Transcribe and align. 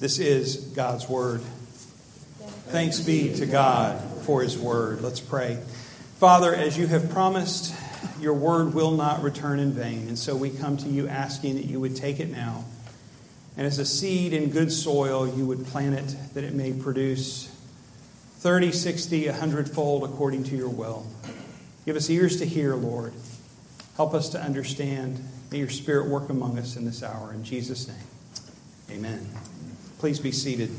This 0.00 0.20
is 0.20 0.56
God's 0.56 1.08
word. 1.08 1.40
Thanks 2.68 3.00
be 3.00 3.34
to 3.34 3.46
God 3.46 4.00
for 4.22 4.42
his 4.42 4.56
word. 4.56 5.00
Let's 5.00 5.18
pray. 5.18 5.58
Father, 6.18 6.54
as 6.54 6.78
you 6.78 6.86
have 6.86 7.10
promised, 7.10 7.74
your 8.20 8.34
word 8.34 8.74
will 8.74 8.92
not 8.92 9.22
return 9.22 9.58
in 9.58 9.72
vain. 9.72 10.06
And 10.06 10.16
so 10.16 10.36
we 10.36 10.50
come 10.50 10.76
to 10.78 10.88
you 10.88 11.08
asking 11.08 11.56
that 11.56 11.64
you 11.64 11.80
would 11.80 11.96
take 11.96 12.20
it 12.20 12.30
now. 12.30 12.64
And 13.56 13.66
as 13.66 13.80
a 13.80 13.84
seed 13.84 14.32
in 14.32 14.50
good 14.50 14.70
soil, 14.70 15.26
you 15.26 15.44
would 15.46 15.66
plant 15.66 15.98
it 15.98 16.34
that 16.34 16.44
it 16.44 16.54
may 16.54 16.72
produce 16.72 17.52
30, 18.38 18.70
60, 18.70 19.26
100 19.26 19.68
fold 19.68 20.04
according 20.04 20.44
to 20.44 20.56
your 20.56 20.68
will. 20.68 21.06
Give 21.86 21.96
us 21.96 22.08
ears 22.08 22.36
to 22.36 22.44
hear, 22.44 22.76
Lord. 22.76 23.14
Help 23.96 24.14
us 24.14 24.28
to 24.28 24.40
understand. 24.40 25.18
May 25.50 25.58
your 25.58 25.70
spirit 25.70 26.08
work 26.08 26.28
among 26.28 26.56
us 26.56 26.76
in 26.76 26.84
this 26.84 27.02
hour. 27.02 27.32
In 27.32 27.42
Jesus' 27.42 27.88
name, 27.88 27.96
amen. 28.98 29.26
Please 29.98 30.20
be 30.20 30.30
seated. 30.30 30.70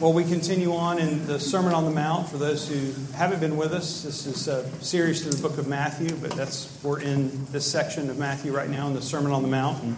Well, 0.00 0.14
we 0.14 0.24
continue 0.24 0.74
on 0.74 0.98
in 0.98 1.26
the 1.26 1.38
Sermon 1.38 1.74
on 1.74 1.84
the 1.84 1.90
Mount. 1.90 2.30
For 2.30 2.38
those 2.38 2.66
who 2.66 2.94
haven't 3.12 3.40
been 3.40 3.58
with 3.58 3.74
us, 3.74 4.02
this 4.02 4.26
is 4.26 4.48
a 4.48 4.66
series 4.82 5.22
through 5.22 5.32
the 5.32 5.46
book 5.46 5.58
of 5.58 5.68
Matthew, 5.68 6.16
but 6.16 6.30
that's 6.30 6.74
we're 6.82 7.00
in 7.00 7.44
this 7.52 7.70
section 7.70 8.08
of 8.08 8.18
Matthew 8.18 8.50
right 8.50 8.70
now 8.70 8.86
in 8.86 8.94
the 8.94 9.02
Sermon 9.02 9.30
on 9.32 9.42
the 9.42 9.48
Mount. 9.48 9.82
And 9.82 9.96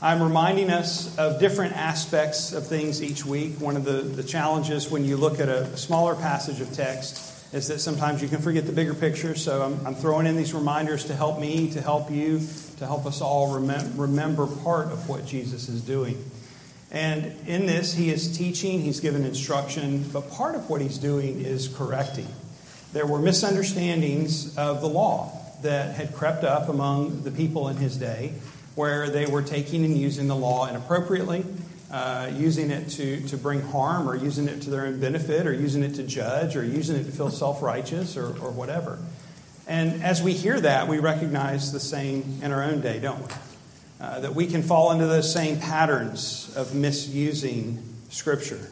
I'm 0.00 0.22
reminding 0.22 0.70
us 0.70 1.14
of 1.18 1.38
different 1.38 1.76
aspects 1.76 2.54
of 2.54 2.66
things 2.66 3.02
each 3.02 3.26
week. 3.26 3.60
One 3.60 3.76
of 3.76 3.84
the, 3.84 4.00
the 4.00 4.24
challenges 4.24 4.90
when 4.90 5.04
you 5.04 5.18
look 5.18 5.40
at 5.40 5.50
a 5.50 5.76
smaller 5.76 6.14
passage 6.14 6.62
of 6.62 6.72
text 6.72 7.54
is 7.54 7.68
that 7.68 7.80
sometimes 7.80 8.22
you 8.22 8.28
can 8.28 8.40
forget 8.40 8.64
the 8.64 8.72
bigger 8.72 8.94
picture. 8.94 9.34
So 9.34 9.62
I'm, 9.62 9.86
I'm 9.86 9.94
throwing 9.94 10.26
in 10.26 10.38
these 10.38 10.54
reminders 10.54 11.04
to 11.04 11.14
help 11.14 11.38
me, 11.38 11.70
to 11.72 11.82
help 11.82 12.10
you, 12.10 12.40
to 12.82 12.86
help 12.86 13.06
us 13.06 13.20
all 13.20 13.48
remem- 13.48 13.92
remember 13.96 14.46
part 14.46 14.88
of 14.88 15.08
what 15.08 15.24
Jesus 15.24 15.68
is 15.68 15.80
doing. 15.82 16.22
And 16.90 17.34
in 17.46 17.66
this, 17.66 17.94
he 17.94 18.10
is 18.10 18.36
teaching, 18.36 18.80
he's 18.80 19.00
given 19.00 19.24
instruction, 19.24 20.04
but 20.12 20.30
part 20.30 20.54
of 20.54 20.68
what 20.68 20.80
he's 20.80 20.98
doing 20.98 21.40
is 21.40 21.68
correcting. 21.68 22.26
There 22.92 23.06
were 23.06 23.18
misunderstandings 23.18 24.58
of 24.58 24.82
the 24.82 24.88
law 24.88 25.32
that 25.62 25.94
had 25.94 26.14
crept 26.14 26.44
up 26.44 26.68
among 26.68 27.22
the 27.22 27.30
people 27.30 27.68
in 27.68 27.76
his 27.76 27.96
day, 27.96 28.34
where 28.74 29.08
they 29.08 29.26
were 29.26 29.42
taking 29.42 29.84
and 29.84 29.96
using 29.96 30.26
the 30.26 30.36
law 30.36 30.68
inappropriately, 30.68 31.46
uh, 31.90 32.30
using 32.34 32.70
it 32.70 32.88
to, 32.90 33.26
to 33.28 33.36
bring 33.36 33.60
harm, 33.60 34.08
or 34.08 34.16
using 34.16 34.48
it 34.48 34.60
to 34.62 34.70
their 34.70 34.86
own 34.86 34.98
benefit, 34.98 35.46
or 35.46 35.52
using 35.52 35.82
it 35.82 35.94
to 35.94 36.02
judge, 36.02 36.56
or 36.56 36.64
using 36.64 36.96
it 36.96 37.04
to 37.04 37.12
feel 37.12 37.30
self 37.30 37.62
righteous, 37.62 38.16
or, 38.16 38.26
or 38.26 38.50
whatever. 38.50 38.98
And 39.66 40.02
as 40.02 40.22
we 40.22 40.32
hear 40.32 40.60
that, 40.60 40.88
we 40.88 40.98
recognize 40.98 41.72
the 41.72 41.80
same 41.80 42.40
in 42.42 42.52
our 42.52 42.62
own 42.62 42.80
day, 42.80 42.98
don't 42.98 43.20
we? 43.20 43.32
Uh, 44.00 44.20
that 44.20 44.34
we 44.34 44.46
can 44.46 44.62
fall 44.62 44.90
into 44.90 45.06
those 45.06 45.32
same 45.32 45.58
patterns 45.60 46.52
of 46.56 46.74
misusing 46.74 47.82
Scripture. 48.10 48.68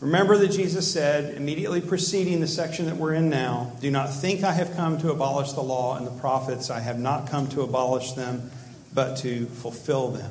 Remember 0.00 0.38
that 0.38 0.48
Jesus 0.48 0.90
said, 0.90 1.34
immediately 1.34 1.80
preceding 1.80 2.40
the 2.40 2.46
section 2.46 2.86
that 2.86 2.96
we're 2.96 3.14
in 3.14 3.28
now, 3.28 3.72
Do 3.80 3.90
not 3.90 4.12
think 4.12 4.44
I 4.44 4.52
have 4.52 4.74
come 4.74 4.98
to 5.00 5.10
abolish 5.10 5.52
the 5.52 5.62
law 5.62 5.96
and 5.96 6.06
the 6.06 6.10
prophets. 6.20 6.70
I 6.70 6.80
have 6.80 6.98
not 6.98 7.28
come 7.28 7.48
to 7.48 7.62
abolish 7.62 8.12
them, 8.12 8.50
but 8.94 9.16
to 9.18 9.46
fulfill 9.46 10.08
them. 10.08 10.30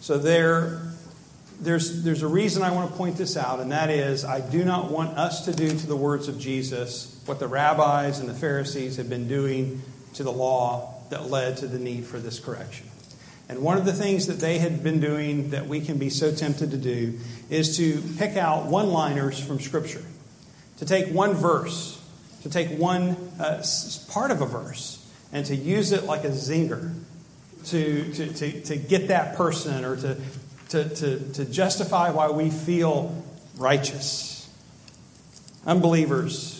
So 0.00 0.18
there, 0.18 0.82
there's, 1.60 2.02
there's 2.02 2.22
a 2.22 2.28
reason 2.28 2.62
I 2.62 2.72
want 2.72 2.90
to 2.90 2.96
point 2.96 3.16
this 3.16 3.36
out, 3.36 3.60
and 3.60 3.70
that 3.70 3.90
is 3.90 4.24
I 4.24 4.40
do 4.40 4.64
not 4.64 4.90
want 4.90 5.16
us 5.16 5.44
to 5.44 5.52
do 5.52 5.68
to 5.68 5.86
the 5.86 5.96
words 5.96 6.26
of 6.26 6.38
Jesus 6.38 7.19
what 7.30 7.38
the 7.38 7.46
rabbis 7.46 8.18
and 8.18 8.28
the 8.28 8.34
Pharisees 8.34 8.96
had 8.96 9.08
been 9.08 9.28
doing 9.28 9.80
to 10.14 10.24
the 10.24 10.32
law 10.32 10.94
that 11.10 11.30
led 11.30 11.58
to 11.58 11.68
the 11.68 11.78
need 11.78 12.04
for 12.04 12.18
this 12.18 12.40
correction. 12.40 12.88
And 13.48 13.60
one 13.60 13.78
of 13.78 13.84
the 13.84 13.92
things 13.92 14.26
that 14.26 14.40
they 14.40 14.58
had 14.58 14.82
been 14.82 14.98
doing 14.98 15.50
that 15.50 15.68
we 15.68 15.80
can 15.80 15.96
be 15.96 16.10
so 16.10 16.34
tempted 16.34 16.72
to 16.72 16.76
do 16.76 17.20
is 17.48 17.76
to 17.76 18.02
pick 18.18 18.36
out 18.36 18.66
one 18.66 18.90
liners 18.90 19.38
from 19.38 19.60
Scripture, 19.60 20.02
to 20.78 20.84
take 20.84 21.14
one 21.14 21.34
verse, 21.34 22.02
to 22.42 22.50
take 22.50 22.76
one 22.76 23.10
uh, 23.38 23.64
part 24.08 24.32
of 24.32 24.40
a 24.40 24.46
verse, 24.46 25.08
and 25.32 25.46
to 25.46 25.54
use 25.54 25.92
it 25.92 26.06
like 26.06 26.24
a 26.24 26.30
zinger 26.30 26.92
to, 27.66 28.12
to, 28.12 28.32
to, 28.32 28.60
to 28.62 28.76
get 28.76 29.06
that 29.06 29.36
person 29.36 29.84
or 29.84 29.94
to, 29.94 30.16
to, 30.70 30.88
to, 30.88 31.32
to 31.34 31.44
justify 31.44 32.10
why 32.10 32.28
we 32.28 32.50
feel 32.50 33.22
righteous. 33.56 34.50
Unbelievers, 35.64 36.59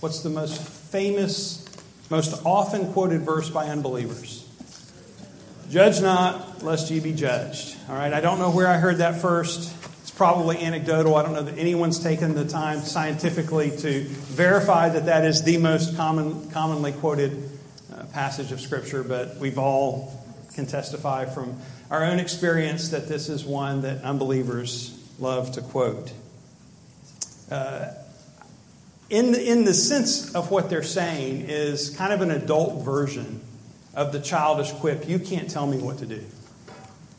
what's 0.00 0.20
the 0.20 0.30
most 0.30 0.60
famous, 0.62 1.66
most 2.10 2.44
often 2.46 2.92
quoted 2.92 3.22
verse 3.22 3.50
by 3.50 3.66
unbelievers? 3.66 4.44
Judge 5.70 6.00
not, 6.00 6.62
lest 6.62 6.90
ye 6.90 7.00
be 7.00 7.12
judged. 7.12 7.76
All 7.88 7.94
right, 7.94 8.12
I 8.12 8.20
don't 8.20 8.38
know 8.38 8.50
where 8.50 8.68
I 8.68 8.78
heard 8.78 8.98
that 8.98 9.20
first. 9.20 9.74
It's 10.00 10.10
probably 10.10 10.58
anecdotal. 10.58 11.14
I 11.14 11.22
don't 11.22 11.34
know 11.34 11.42
that 11.42 11.58
anyone's 11.58 11.98
taken 11.98 12.34
the 12.34 12.46
time 12.46 12.80
scientifically 12.80 13.70
to 13.78 14.04
verify 14.04 14.88
that 14.88 15.06
that 15.06 15.24
is 15.24 15.42
the 15.42 15.58
most 15.58 15.96
common, 15.96 16.50
commonly 16.50 16.92
quoted 16.92 17.50
uh, 17.92 18.04
passage 18.14 18.50
of 18.50 18.60
Scripture, 18.60 19.02
but 19.02 19.36
we've 19.36 19.58
all 19.58 20.14
can 20.54 20.66
testify 20.66 21.24
from 21.26 21.60
our 21.90 22.04
own 22.04 22.18
experience 22.18 22.88
that 22.90 23.08
this 23.08 23.28
is 23.28 23.44
one 23.44 23.82
that 23.82 24.02
unbelievers 24.02 24.98
love 25.18 25.52
to 25.52 25.60
quote. 25.60 26.12
Uh, 27.50 27.90
in, 29.10 29.32
the, 29.32 29.50
in 29.50 29.64
the 29.64 29.74
sense 29.74 30.34
of 30.34 30.50
what 30.50 30.68
they're 30.68 30.82
saying 30.82 31.46
is 31.48 31.90
kind 31.90 32.12
of 32.12 32.20
an 32.20 32.30
adult 32.30 32.84
version 32.84 33.40
of 33.94 34.12
the 34.12 34.20
childish 34.20 34.70
quip, 34.72 35.08
you 35.08 35.18
can't 35.18 35.50
tell 35.50 35.66
me 35.66 35.78
what 35.78 35.98
to 35.98 36.06
do. 36.06 36.22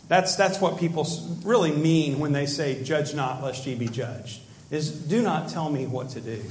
That's, 0.08 0.36
that's 0.36 0.60
what 0.60 0.80
people 0.80 1.08
really 1.44 1.72
mean 1.72 2.20
when 2.20 2.32
they 2.32 2.46
say, 2.46 2.84
judge 2.84 3.14
not 3.14 3.44
lest 3.44 3.66
ye 3.66 3.76
be 3.76 3.88
judged, 3.88 4.42
is 4.72 4.92
do 4.92 5.22
not 5.22 5.50
tell 5.50 5.70
me 5.70 5.86
what 5.86 6.10
to 6.12 6.22
do. 6.22 6.44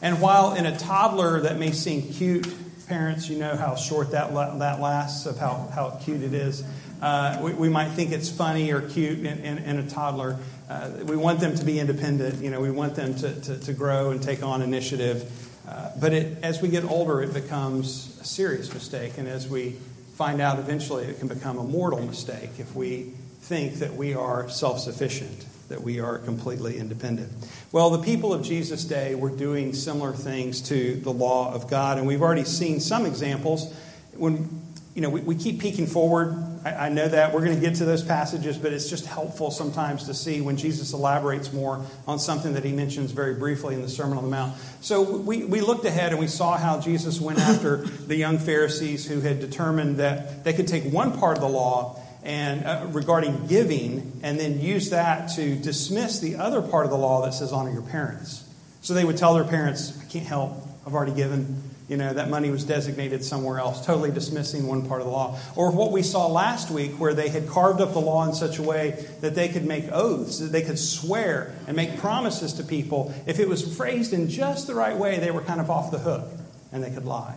And 0.00 0.20
while 0.20 0.54
in 0.54 0.66
a 0.66 0.76
toddler 0.76 1.40
that 1.40 1.58
may 1.58 1.72
seem 1.72 2.02
cute, 2.12 2.46
parents, 2.88 3.28
you 3.28 3.38
know 3.38 3.56
how 3.56 3.76
short 3.76 4.10
that, 4.10 4.34
that 4.34 4.80
lasts, 4.80 5.26
of 5.26 5.38
how, 5.38 5.70
how 5.72 5.98
cute 6.02 6.22
it 6.22 6.34
is. 6.34 6.64
Uh, 7.00 7.40
we, 7.42 7.52
we, 7.54 7.68
might 7.68 7.88
think 7.90 8.12
it's 8.12 8.28
funny 8.28 8.72
or 8.72 8.80
cute 8.80 9.20
in, 9.20 9.38
in, 9.38 9.58
in 9.58 9.78
a 9.78 9.88
toddler. 9.88 10.38
Uh, 10.72 11.04
we 11.04 11.16
want 11.16 11.38
them 11.38 11.54
to 11.54 11.64
be 11.66 11.78
independent. 11.78 12.42
You 12.42 12.50
know, 12.50 12.58
we 12.58 12.70
want 12.70 12.94
them 12.94 13.14
to, 13.16 13.40
to, 13.42 13.58
to 13.58 13.72
grow 13.74 14.10
and 14.10 14.22
take 14.22 14.42
on 14.42 14.62
initiative. 14.62 15.30
Uh, 15.68 15.90
but 16.00 16.14
it, 16.14 16.38
as 16.42 16.62
we 16.62 16.68
get 16.68 16.84
older, 16.84 17.20
it 17.20 17.34
becomes 17.34 18.18
a 18.22 18.24
serious 18.24 18.72
mistake. 18.72 19.18
And 19.18 19.28
as 19.28 19.46
we 19.46 19.72
find 20.14 20.40
out 20.40 20.58
eventually, 20.58 21.04
it 21.04 21.18
can 21.18 21.28
become 21.28 21.58
a 21.58 21.62
mortal 21.62 22.00
mistake 22.00 22.52
if 22.58 22.74
we 22.74 23.12
think 23.42 23.74
that 23.80 23.94
we 23.94 24.14
are 24.14 24.48
self 24.48 24.80
sufficient, 24.80 25.44
that 25.68 25.82
we 25.82 26.00
are 26.00 26.16
completely 26.16 26.78
independent. 26.78 27.30
Well, 27.70 27.90
the 27.90 28.02
people 28.02 28.32
of 28.32 28.42
Jesus' 28.42 28.84
day 28.84 29.14
were 29.14 29.30
doing 29.30 29.74
similar 29.74 30.14
things 30.14 30.62
to 30.68 30.94
the 30.94 31.12
law 31.12 31.52
of 31.52 31.68
God. 31.68 31.98
And 31.98 32.06
we've 32.06 32.22
already 32.22 32.44
seen 32.44 32.80
some 32.80 33.04
examples. 33.04 33.74
When 34.14 34.62
you 34.94 35.02
know, 35.02 35.10
we, 35.10 35.20
we 35.20 35.34
keep 35.34 35.60
peeking 35.60 35.86
forward. 35.86 36.51
I, 36.64 36.86
I 36.86 36.88
know 36.88 37.08
that. 37.08 37.32
We're 37.32 37.44
going 37.44 37.54
to 37.54 37.60
get 37.60 37.76
to 37.76 37.84
those 37.84 38.02
passages, 38.02 38.58
but 38.58 38.72
it's 38.72 38.88
just 38.88 39.06
helpful 39.06 39.50
sometimes 39.50 40.04
to 40.04 40.14
see 40.14 40.40
when 40.40 40.56
Jesus 40.56 40.92
elaborates 40.92 41.52
more 41.52 41.84
on 42.06 42.18
something 42.18 42.54
that 42.54 42.64
he 42.64 42.72
mentions 42.72 43.12
very 43.12 43.34
briefly 43.34 43.74
in 43.74 43.82
the 43.82 43.88
Sermon 43.88 44.18
on 44.18 44.24
the 44.24 44.30
Mount. 44.30 44.56
So 44.80 45.02
we, 45.02 45.44
we 45.44 45.60
looked 45.60 45.84
ahead 45.84 46.12
and 46.12 46.20
we 46.20 46.28
saw 46.28 46.56
how 46.56 46.80
Jesus 46.80 47.20
went 47.20 47.38
after 47.40 47.78
the 47.78 48.16
young 48.16 48.38
Pharisees 48.38 49.06
who 49.06 49.20
had 49.20 49.40
determined 49.40 49.96
that 49.98 50.44
they 50.44 50.52
could 50.52 50.68
take 50.68 50.84
one 50.84 51.18
part 51.18 51.36
of 51.36 51.42
the 51.42 51.48
law 51.48 52.00
and 52.22 52.64
uh, 52.64 52.86
regarding 52.90 53.46
giving 53.48 54.20
and 54.22 54.38
then 54.38 54.60
use 54.60 54.90
that 54.90 55.26
to 55.36 55.56
dismiss 55.56 56.20
the 56.20 56.36
other 56.36 56.62
part 56.62 56.84
of 56.84 56.90
the 56.90 56.98
law 56.98 57.24
that 57.24 57.34
says 57.34 57.52
honor 57.52 57.72
your 57.72 57.82
parents. 57.82 58.48
So 58.80 58.94
they 58.94 59.04
would 59.04 59.16
tell 59.16 59.34
their 59.34 59.44
parents, 59.44 59.98
I 60.00 60.04
can't 60.10 60.26
help. 60.26 60.52
I've 60.86 60.94
already 60.94 61.14
given 61.14 61.62
you 61.92 61.98
know, 61.98 62.14
that 62.14 62.30
money 62.30 62.48
was 62.48 62.64
designated 62.64 63.22
somewhere 63.22 63.58
else, 63.58 63.84
totally 63.84 64.10
dismissing 64.10 64.66
one 64.66 64.88
part 64.88 65.02
of 65.02 65.06
the 65.06 65.12
law. 65.12 65.38
Or 65.56 65.70
what 65.70 65.92
we 65.92 66.02
saw 66.02 66.26
last 66.26 66.70
week, 66.70 66.92
where 66.92 67.12
they 67.12 67.28
had 67.28 67.46
carved 67.46 67.82
up 67.82 67.92
the 67.92 68.00
law 68.00 68.26
in 68.26 68.32
such 68.32 68.58
a 68.58 68.62
way 68.62 69.04
that 69.20 69.34
they 69.34 69.50
could 69.50 69.66
make 69.66 69.92
oaths, 69.92 70.38
that 70.38 70.46
they 70.46 70.62
could 70.62 70.78
swear 70.78 71.54
and 71.66 71.76
make 71.76 71.98
promises 71.98 72.54
to 72.54 72.64
people. 72.64 73.12
If 73.26 73.38
it 73.40 73.46
was 73.46 73.76
phrased 73.76 74.14
in 74.14 74.30
just 74.30 74.66
the 74.66 74.74
right 74.74 74.96
way, 74.96 75.18
they 75.18 75.30
were 75.30 75.42
kind 75.42 75.60
of 75.60 75.68
off 75.68 75.90
the 75.90 75.98
hook 75.98 76.30
and 76.72 76.82
they 76.82 76.90
could 76.90 77.04
lie. 77.04 77.34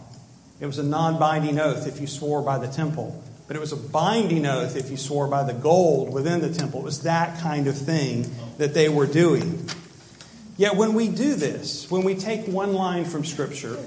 It 0.61 0.67
was 0.67 0.79
a 0.79 0.83
non 0.83 1.19
binding 1.19 1.59
oath 1.59 1.85
if 1.85 1.99
you 1.99 2.07
swore 2.07 2.41
by 2.41 2.57
the 2.57 2.67
temple 2.67 3.21
but 3.47 3.55
it 3.55 3.59
was 3.59 3.73
a 3.73 3.77
binding 3.77 4.47
oath 4.47 4.75
if 4.75 4.89
you 4.89 4.97
swore 4.97 5.27
by 5.27 5.43
the 5.43 5.53
gold 5.53 6.11
within 6.11 6.41
the 6.41 6.51
temple. 6.51 6.79
It 6.79 6.85
was 6.85 7.03
that 7.03 7.37
kind 7.41 7.67
of 7.67 7.77
thing 7.77 8.33
that 8.57 8.73
they 8.73 8.89
were 8.89 9.05
doing. 9.05 9.69
Yet 10.57 10.75
when 10.77 10.95
we 10.95 11.09
do 11.09 11.35
this, 11.35 11.91
when 11.91 12.03
we 12.03 12.15
take 12.15 12.47
one 12.47 12.73
line 12.73 13.05
from 13.05 13.23
Scripture, 13.23 13.77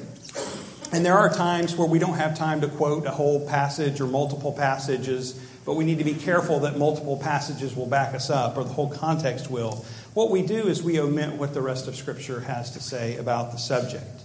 and 0.92 1.04
there 1.04 1.18
are 1.18 1.28
times 1.28 1.76
where 1.76 1.88
we 1.88 1.98
don't 1.98 2.16
have 2.16 2.36
time 2.36 2.60
to 2.62 2.68
quote 2.68 3.06
a 3.06 3.10
whole 3.10 3.46
passage 3.46 4.00
or 4.00 4.06
multiple 4.06 4.52
passages, 4.52 5.32
but 5.64 5.74
we 5.74 5.84
need 5.84 5.98
to 5.98 6.04
be 6.04 6.14
careful 6.14 6.60
that 6.60 6.78
multiple 6.78 7.18
passages 7.18 7.76
will 7.76 7.86
back 7.86 8.14
us 8.14 8.30
up 8.30 8.56
or 8.56 8.64
the 8.64 8.72
whole 8.72 8.90
context 8.90 9.50
will. 9.50 9.84
What 10.14 10.30
we 10.30 10.42
do 10.42 10.66
is 10.66 10.82
we 10.82 10.98
omit 10.98 11.34
what 11.34 11.52
the 11.52 11.60
rest 11.60 11.88
of 11.88 11.96
Scripture 11.96 12.40
has 12.40 12.70
to 12.72 12.80
say 12.80 13.16
about 13.16 13.52
the 13.52 13.58
subject. 13.58 14.22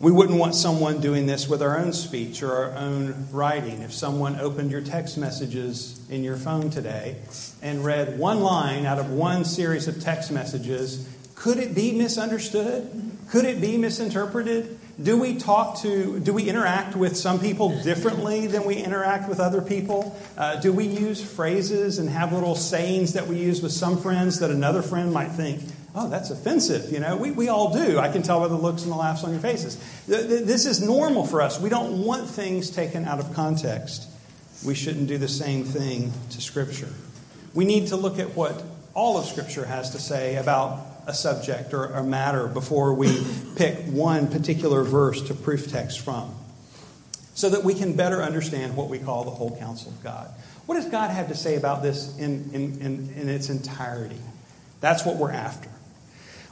We 0.00 0.12
wouldn't 0.12 0.38
want 0.38 0.54
someone 0.54 1.00
doing 1.00 1.26
this 1.26 1.48
with 1.48 1.60
our 1.60 1.76
own 1.76 1.92
speech 1.92 2.42
or 2.42 2.52
our 2.52 2.72
own 2.76 3.28
writing. 3.32 3.82
If 3.82 3.92
someone 3.92 4.38
opened 4.38 4.70
your 4.70 4.80
text 4.80 5.18
messages 5.18 6.00
in 6.08 6.22
your 6.22 6.36
phone 6.36 6.70
today 6.70 7.16
and 7.62 7.84
read 7.84 8.18
one 8.18 8.40
line 8.40 8.86
out 8.86 8.98
of 8.98 9.10
one 9.10 9.44
series 9.44 9.88
of 9.88 10.00
text 10.00 10.30
messages, 10.30 11.08
could 11.34 11.58
it 11.58 11.74
be 11.74 11.92
misunderstood? 11.92 13.10
Could 13.30 13.44
it 13.44 13.60
be 13.60 13.76
misinterpreted? 13.76 14.78
Do 15.00 15.16
we 15.16 15.36
talk 15.36 15.80
to, 15.82 16.18
do 16.18 16.32
we 16.32 16.48
interact 16.48 16.96
with 16.96 17.16
some 17.16 17.38
people 17.38 17.82
differently 17.82 18.48
than 18.48 18.64
we 18.64 18.76
interact 18.76 19.28
with 19.28 19.38
other 19.38 19.62
people? 19.62 20.18
Uh, 20.36 20.60
do 20.60 20.72
we 20.72 20.86
use 20.86 21.22
phrases 21.22 22.00
and 22.00 22.08
have 22.08 22.32
little 22.32 22.56
sayings 22.56 23.12
that 23.12 23.28
we 23.28 23.36
use 23.36 23.62
with 23.62 23.70
some 23.70 23.98
friends 23.98 24.40
that 24.40 24.50
another 24.50 24.82
friend 24.82 25.12
might 25.12 25.28
think, 25.28 25.62
oh, 25.94 26.08
that's 26.08 26.30
offensive. 26.30 26.90
You 26.92 26.98
know, 26.98 27.16
we, 27.16 27.30
we 27.30 27.48
all 27.48 27.72
do. 27.72 28.00
I 28.00 28.10
can 28.10 28.22
tell 28.22 28.40
by 28.40 28.48
the 28.48 28.56
looks 28.56 28.82
and 28.82 28.90
the 28.90 28.96
laughs 28.96 29.22
on 29.22 29.30
your 29.30 29.40
faces. 29.40 29.76
This 30.06 30.66
is 30.66 30.82
normal 30.82 31.24
for 31.24 31.42
us. 31.42 31.60
We 31.60 31.68
don't 31.68 32.04
want 32.04 32.28
things 32.28 32.68
taken 32.68 33.04
out 33.04 33.20
of 33.20 33.32
context. 33.34 34.08
We 34.66 34.74
shouldn't 34.74 35.06
do 35.06 35.18
the 35.18 35.28
same 35.28 35.62
thing 35.62 36.12
to 36.30 36.40
Scripture. 36.40 36.88
We 37.54 37.64
need 37.64 37.88
to 37.88 37.96
look 37.96 38.18
at 38.18 38.34
what 38.34 38.64
all 38.94 39.16
of 39.16 39.26
Scripture 39.26 39.64
has 39.64 39.90
to 39.90 40.00
say 40.00 40.34
about 40.36 40.87
a 41.08 41.14
subject 41.14 41.72
or 41.72 41.86
a 41.86 42.04
matter 42.04 42.46
before 42.46 42.92
we 42.92 43.26
pick 43.56 43.78
one 43.86 44.28
particular 44.28 44.84
verse 44.84 45.22
to 45.22 45.34
proof 45.34 45.70
text 45.70 46.00
from 46.00 46.34
so 47.34 47.48
that 47.48 47.64
we 47.64 47.72
can 47.72 47.96
better 47.96 48.22
understand 48.22 48.76
what 48.76 48.90
we 48.90 48.98
call 48.98 49.24
the 49.24 49.30
whole 49.30 49.56
counsel 49.58 49.90
of 49.90 50.02
God. 50.02 50.28
What 50.66 50.74
does 50.74 50.86
God 50.86 51.10
have 51.10 51.28
to 51.28 51.34
say 51.34 51.56
about 51.56 51.82
this 51.82 52.16
in, 52.18 52.50
in, 52.52 52.80
in, 52.80 53.14
in 53.16 53.28
its 53.30 53.48
entirety? 53.48 54.20
That's 54.80 55.06
what 55.06 55.16
we're 55.16 55.32
after. 55.32 55.70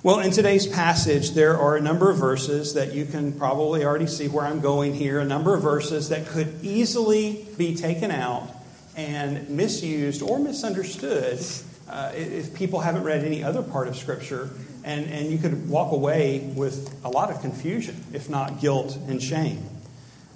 Well, 0.02 0.20
in 0.20 0.30
today's 0.30 0.66
passage, 0.66 1.32
there 1.32 1.58
are 1.58 1.76
a 1.76 1.80
number 1.80 2.10
of 2.10 2.16
verses 2.16 2.74
that 2.74 2.94
you 2.94 3.04
can 3.04 3.32
probably 3.38 3.84
already 3.84 4.06
see 4.06 4.28
where 4.28 4.46
I'm 4.46 4.60
going 4.60 4.94
here, 4.94 5.20
a 5.20 5.24
number 5.24 5.54
of 5.54 5.62
verses 5.62 6.08
that 6.08 6.28
could 6.28 6.64
easily 6.64 7.46
be 7.58 7.74
taken 7.74 8.10
out 8.10 8.48
and 8.96 9.50
misused 9.50 10.22
or 10.22 10.38
misunderstood 10.38 11.40
uh, 11.88 12.12
if 12.14 12.54
people 12.54 12.80
haven't 12.80 13.04
read 13.04 13.24
any 13.24 13.42
other 13.42 13.62
part 13.62 13.88
of 13.88 13.96
Scripture. 13.96 14.50
And, 14.84 15.06
and 15.10 15.32
you 15.32 15.38
could 15.38 15.68
walk 15.68 15.92
away 15.92 16.52
with 16.54 16.96
a 17.04 17.08
lot 17.08 17.30
of 17.30 17.40
confusion, 17.40 18.04
if 18.12 18.30
not 18.30 18.60
guilt 18.60 18.96
and 19.08 19.20
shame. 19.20 19.64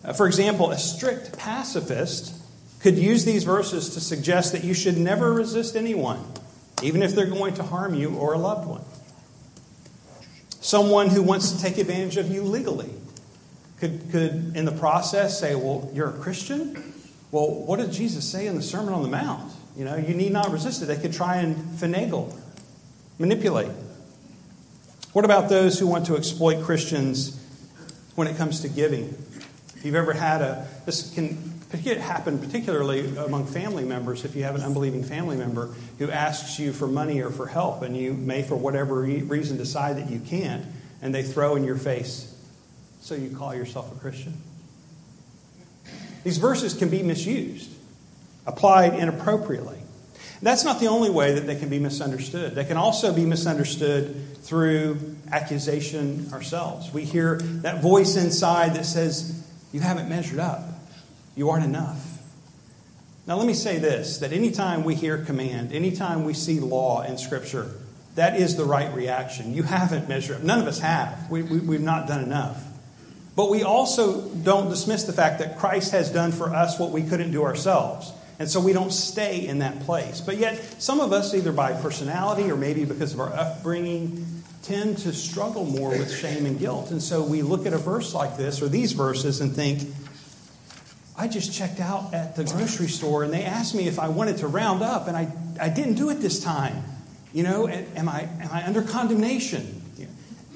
Uh, 0.05 0.13
for 0.13 0.27
example, 0.27 0.71
a 0.71 0.79
strict 0.79 1.39
pacifist 1.39 2.35
could 2.81 2.97
use 2.97 3.25
these 3.25 3.45
verses 3.45 3.91
to 3.91 4.01
suggest 4.01 4.53
that 4.53 4.65
you 4.65 4.75
should 4.75 4.97
never 4.97 5.33
resist 5.33 5.77
anyone, 5.77 6.25
even 6.83 7.03
if 7.03 7.15
they're 7.15 7.27
going 7.27 7.55
to 7.55 7.63
harm 7.63 7.95
you 7.95 8.17
or 8.17 8.33
a 8.33 8.39
loved 8.39 8.67
one. 8.67 8.83
Someone 10.61 11.09
who 11.09 11.23
wants 11.23 11.53
to 11.53 11.63
take 11.63 11.79
advantage 11.79 12.17
of 12.17 12.31
you 12.31 12.43
legally 12.43 12.91
could, 13.79 14.11
could, 14.11 14.57
in 14.57 14.65
the 14.65 14.73
process, 14.73 15.39
say, 15.39 15.55
Well, 15.55 15.91
you're 15.95 16.11
a 16.11 16.19
Christian? 16.19 16.93
Well, 17.31 17.65
what 17.65 17.79
did 17.79 17.93
Jesus 17.93 18.29
say 18.29 18.47
in 18.47 18.57
the 18.57 18.63
Sermon 18.63 18.93
on 18.93 19.03
the 19.03 19.09
Mount? 19.09 19.53
You 19.81 19.87
know, 19.87 19.97
you 19.97 20.13
need 20.13 20.31
not 20.31 20.51
resist 20.51 20.83
it. 20.83 20.87
They 20.87 20.99
could 20.99 21.15
try 21.15 21.37
and 21.37 21.57
finagle, 21.57 22.39
manipulate. 23.19 23.71
What 25.15 25.25
about 25.25 25.49
those 25.49 25.79
who 25.79 25.87
want 25.87 26.05
to 26.05 26.19
exploit 26.19 26.63
Christians 26.63 27.43
when 28.15 28.29
it 28.29 28.37
comes 28.37 28.61
to 28.61 28.69
giving? 28.69 29.05
If 29.75 29.81
you've 29.83 29.95
ever 29.95 30.13
had 30.13 30.43
a, 30.43 30.69
this 30.85 31.15
can 31.15 31.59
happen 31.99 32.39
particularly 32.39 33.17
among 33.17 33.47
family 33.47 33.85
members 33.85 34.27
if 34.27 34.37
you 34.37 34.43
have 34.43 34.55
an 34.55 34.61
unbelieving 34.61 35.03
family 35.03 35.39
member 35.39 35.71
who 35.99 36.11
asks 36.11 36.59
you 36.59 36.75
for 36.75 36.87
money 36.87 37.23
or 37.23 37.31
for 37.31 37.47
help 37.47 37.81
and 37.81 37.97
you 37.97 38.13
may 38.13 38.43
for 38.43 38.57
whatever 38.57 39.01
reason 39.01 39.57
decide 39.57 39.97
that 39.97 40.11
you 40.11 40.21
can't 40.21 40.67
and 41.01 41.15
they 41.15 41.23
throw 41.23 41.57
in 41.57 41.65
your 41.65 41.77
face 41.77 42.37
so 43.01 43.15
you 43.15 43.35
call 43.35 43.55
yourself 43.55 43.97
a 43.97 44.01
christian 44.01 44.37
these 46.25 46.39
verses 46.39 46.75
can 46.75 46.89
be 46.89 47.05
misused 47.05 47.71
applied 48.51 48.95
inappropriately 48.95 49.79
that's 50.43 50.65
not 50.65 50.81
the 50.81 50.87
only 50.87 51.11
way 51.11 51.35
that 51.35 51.47
they 51.47 51.57
can 51.57 51.69
be 51.69 51.79
misunderstood 51.79 52.55
they 52.55 52.65
can 52.65 52.77
also 52.77 53.13
be 53.13 53.25
misunderstood 53.25 54.37
through 54.43 54.99
accusation 55.33 56.27
ourselves 56.33 56.93
we 56.93 57.05
hear 57.05 57.39
that 57.39 57.81
voice 57.81 58.17
inside 58.17 58.75
that 58.75 58.85
says 58.85 59.47
you 59.73 59.81
haven't 59.81 60.09
measured 60.09 60.39
up 60.39 60.71
you 61.37 61.51
aren't 61.51 61.65
enough. 61.65 62.07
Now, 63.27 63.37
let 63.37 63.47
me 63.47 63.55
say 63.55 63.79
this 63.79 64.19
that 64.19 64.33
anytime 64.33 64.85
we 64.85 64.95
hear 64.95 65.25
command, 65.25 65.73
anytime 65.73 66.25
we 66.25 66.35
see 66.35 66.61
law 66.61 67.03
in 67.03 67.19
Scripture, 67.19 67.71
that 68.17 68.39
is 68.39 68.57
the 68.57 68.65
right 68.65 68.93
reaction. 68.95 69.55
You 69.55 69.63
haven't 69.63 70.09
measured 70.09 70.37
up. 70.37 70.43
None 70.43 70.61
of 70.61 70.67
us 70.67 70.81
have. 70.81 71.31
We, 71.31 71.43
we, 71.43 71.59
we've 71.61 71.81
not 71.81 72.09
done 72.09 72.23
enough. 72.23 72.63
But 73.37 73.51
we 73.51 73.63
also 73.63 74.29
don't 74.29 74.69
dismiss 74.69 75.05
the 75.05 75.13
fact 75.13 75.39
that 75.39 75.59
Christ 75.59 75.93
has 75.93 76.11
done 76.11 76.33
for 76.33 76.55
us 76.55 76.79
what 76.79 76.91
we 76.91 77.05
couldn't 77.05 77.31
do 77.31 77.45
ourselves. 77.45 78.13
And 78.41 78.49
so 78.49 78.59
we 78.59 78.73
don't 78.73 78.91
stay 78.91 79.47
in 79.47 79.59
that 79.59 79.81
place. 79.81 80.23
But 80.23 80.39
yet, 80.39 80.59
some 80.83 80.99
of 80.99 81.13
us, 81.13 81.35
either 81.35 81.53
by 81.53 81.75
personality 81.75 82.51
or 82.51 82.57
maybe 82.57 82.87
because 82.87 83.13
of 83.13 83.21
our 83.21 83.33
upbringing, 83.33 84.27
tend 84.63 84.97
to 84.99 85.13
struggle 85.13 85.67
more 85.67 85.91
with 85.91 86.11
shame 86.11 86.47
and 86.47 86.59
guilt. 86.59 86.91
And 86.91 87.03
so 87.03 87.23
we 87.23 87.43
look 87.43 87.67
at 87.67 87.75
a 87.75 87.79
verse 87.79 88.15
like 88.15 88.39
this 88.39 88.63
or 88.63 88.69
these 88.69 88.93
verses 88.93 89.43
and 89.43 89.55
think, 89.55 89.83
I 91.19 91.29
just 91.29 91.53
checked 91.53 91.81
out 91.81 92.15
at 92.15 92.35
the 92.35 92.45
grocery 92.45 92.89
store 92.89 93.25
and 93.25 93.33
they 93.33 93.45
asked 93.45 93.75
me 93.75 93.87
if 93.87 93.99
I 93.99 94.09
wanted 94.09 94.39
to 94.39 94.47
round 94.47 94.83
up, 94.83 95.07
and 95.07 95.19
I, 95.19 95.31
I 95.61 95.69
didn't 95.69 95.95
do 95.97 96.09
it 96.09 96.15
this 96.15 96.43
time. 96.43 96.83
You 97.35 97.43
know, 97.43 97.69
am 97.69 98.09
I, 98.09 98.23
am 98.23 98.49
I 98.51 98.67
under 98.67 98.81
condemnation? 98.81 99.83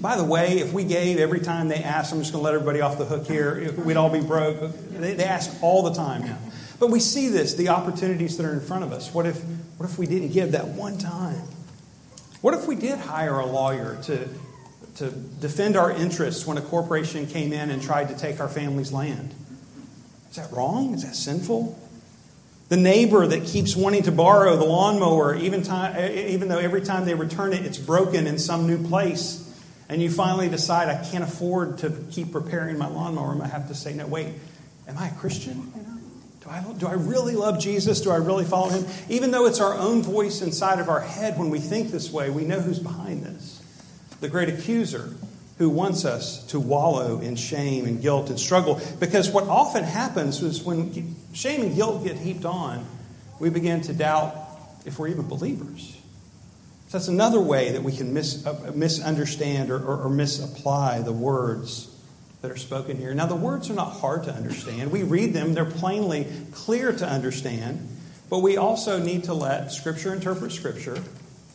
By 0.00 0.16
the 0.16 0.24
way, 0.24 0.58
if 0.58 0.72
we 0.72 0.84
gave 0.84 1.18
every 1.18 1.40
time 1.40 1.68
they 1.68 1.82
asked, 1.82 2.14
I'm 2.14 2.18
just 2.18 2.32
going 2.32 2.40
to 2.40 2.44
let 2.44 2.54
everybody 2.54 2.80
off 2.80 2.96
the 2.96 3.04
hook 3.04 3.26
here, 3.26 3.72
we'd 3.72 3.98
all 3.98 4.10
be 4.10 4.22
broke. 4.22 4.72
They, 4.90 5.14
they 5.14 5.24
ask 5.24 5.62
all 5.62 5.82
the 5.82 5.94
time 5.94 6.22
now. 6.22 6.38
But 6.78 6.90
we 6.90 7.00
see 7.00 7.28
this, 7.28 7.54
the 7.54 7.68
opportunities 7.68 8.36
that 8.36 8.46
are 8.46 8.52
in 8.52 8.60
front 8.60 8.84
of 8.84 8.92
us. 8.92 9.14
What 9.14 9.26
if, 9.26 9.42
what 9.78 9.88
if 9.88 9.98
we 9.98 10.06
didn't 10.06 10.32
give 10.32 10.52
that 10.52 10.68
one 10.68 10.98
time? 10.98 11.42
What 12.40 12.54
if 12.54 12.66
we 12.66 12.74
did 12.74 12.98
hire 12.98 13.38
a 13.38 13.46
lawyer 13.46 13.98
to, 14.02 14.28
to 14.96 15.10
defend 15.10 15.76
our 15.76 15.90
interests 15.90 16.46
when 16.46 16.58
a 16.58 16.62
corporation 16.62 17.26
came 17.26 17.52
in 17.52 17.70
and 17.70 17.80
tried 17.80 18.08
to 18.08 18.16
take 18.16 18.40
our 18.40 18.48
family's 18.48 18.92
land? 18.92 19.34
Is 20.30 20.36
that 20.36 20.52
wrong? 20.52 20.94
Is 20.94 21.04
that 21.04 21.14
sinful? 21.14 21.78
The 22.68 22.76
neighbor 22.76 23.26
that 23.26 23.44
keeps 23.44 23.76
wanting 23.76 24.02
to 24.04 24.12
borrow 24.12 24.56
the 24.56 24.64
lawnmower, 24.64 25.36
even, 25.36 25.62
time, 25.62 25.96
even 26.12 26.48
though 26.48 26.58
every 26.58 26.80
time 26.80 27.04
they 27.04 27.14
return 27.14 27.52
it, 27.52 27.64
it's 27.64 27.78
broken 27.78 28.26
in 28.26 28.38
some 28.38 28.66
new 28.66 28.82
place, 28.88 29.40
and 29.88 30.02
you 30.02 30.10
finally 30.10 30.48
decide, 30.48 30.88
I 30.88 31.04
can't 31.08 31.22
afford 31.22 31.78
to 31.78 31.90
keep 32.10 32.34
repairing 32.34 32.78
my 32.78 32.88
lawnmower, 32.88 33.40
I 33.42 33.48
have 33.48 33.68
to 33.68 33.74
say, 33.74 33.92
no, 33.94 34.06
wait, 34.06 34.28
am 34.88 34.98
I 34.98 35.08
a 35.08 35.14
Christian? 35.14 35.72
Do 36.44 36.50
I, 36.50 36.62
do 36.78 36.86
I 36.86 36.92
really 36.92 37.34
love 37.34 37.58
Jesus? 37.58 38.02
Do 38.02 38.10
I 38.10 38.16
really 38.16 38.44
follow 38.44 38.68
him? 38.68 38.84
Even 39.08 39.30
though 39.30 39.46
it's 39.46 39.60
our 39.60 39.74
own 39.74 40.02
voice 40.02 40.42
inside 40.42 40.78
of 40.78 40.90
our 40.90 41.00
head 41.00 41.38
when 41.38 41.48
we 41.48 41.58
think 41.58 41.90
this 41.90 42.12
way, 42.12 42.28
we 42.28 42.44
know 42.44 42.60
who's 42.60 42.78
behind 42.78 43.24
this. 43.24 43.62
The 44.20 44.28
great 44.28 44.50
accuser 44.50 45.14
who 45.56 45.70
wants 45.70 46.04
us 46.04 46.44
to 46.48 46.60
wallow 46.60 47.20
in 47.20 47.36
shame 47.36 47.86
and 47.86 48.02
guilt 48.02 48.28
and 48.28 48.38
struggle. 48.38 48.78
Because 49.00 49.30
what 49.30 49.44
often 49.44 49.84
happens 49.84 50.42
is 50.42 50.62
when 50.62 51.16
shame 51.32 51.62
and 51.62 51.74
guilt 51.74 52.04
get 52.04 52.18
heaped 52.18 52.44
on, 52.44 52.84
we 53.38 53.48
begin 53.48 53.80
to 53.82 53.94
doubt 53.94 54.36
if 54.84 54.98
we're 54.98 55.08
even 55.08 55.26
believers. 55.26 55.96
So 56.88 56.98
that's 56.98 57.08
another 57.08 57.40
way 57.40 57.72
that 57.72 57.82
we 57.82 57.96
can 57.96 58.12
mis- 58.12 58.44
uh, 58.44 58.72
misunderstand 58.74 59.70
or, 59.70 59.78
or, 59.78 60.02
or 60.02 60.10
misapply 60.10 61.00
the 61.00 61.12
words 61.12 61.93
that 62.44 62.50
are 62.50 62.58
spoken 62.58 62.98
here. 62.98 63.14
Now, 63.14 63.24
the 63.24 63.34
words 63.34 63.70
are 63.70 63.74
not 63.74 63.90
hard 63.90 64.24
to 64.24 64.30
understand. 64.30 64.92
We 64.92 65.02
read 65.02 65.32
them, 65.32 65.54
they're 65.54 65.64
plainly 65.64 66.26
clear 66.52 66.92
to 66.92 67.08
understand, 67.08 67.88
but 68.28 68.40
we 68.40 68.58
also 68.58 69.02
need 69.02 69.24
to 69.24 69.32
let 69.32 69.72
Scripture 69.72 70.12
interpret 70.12 70.52
Scripture, 70.52 70.98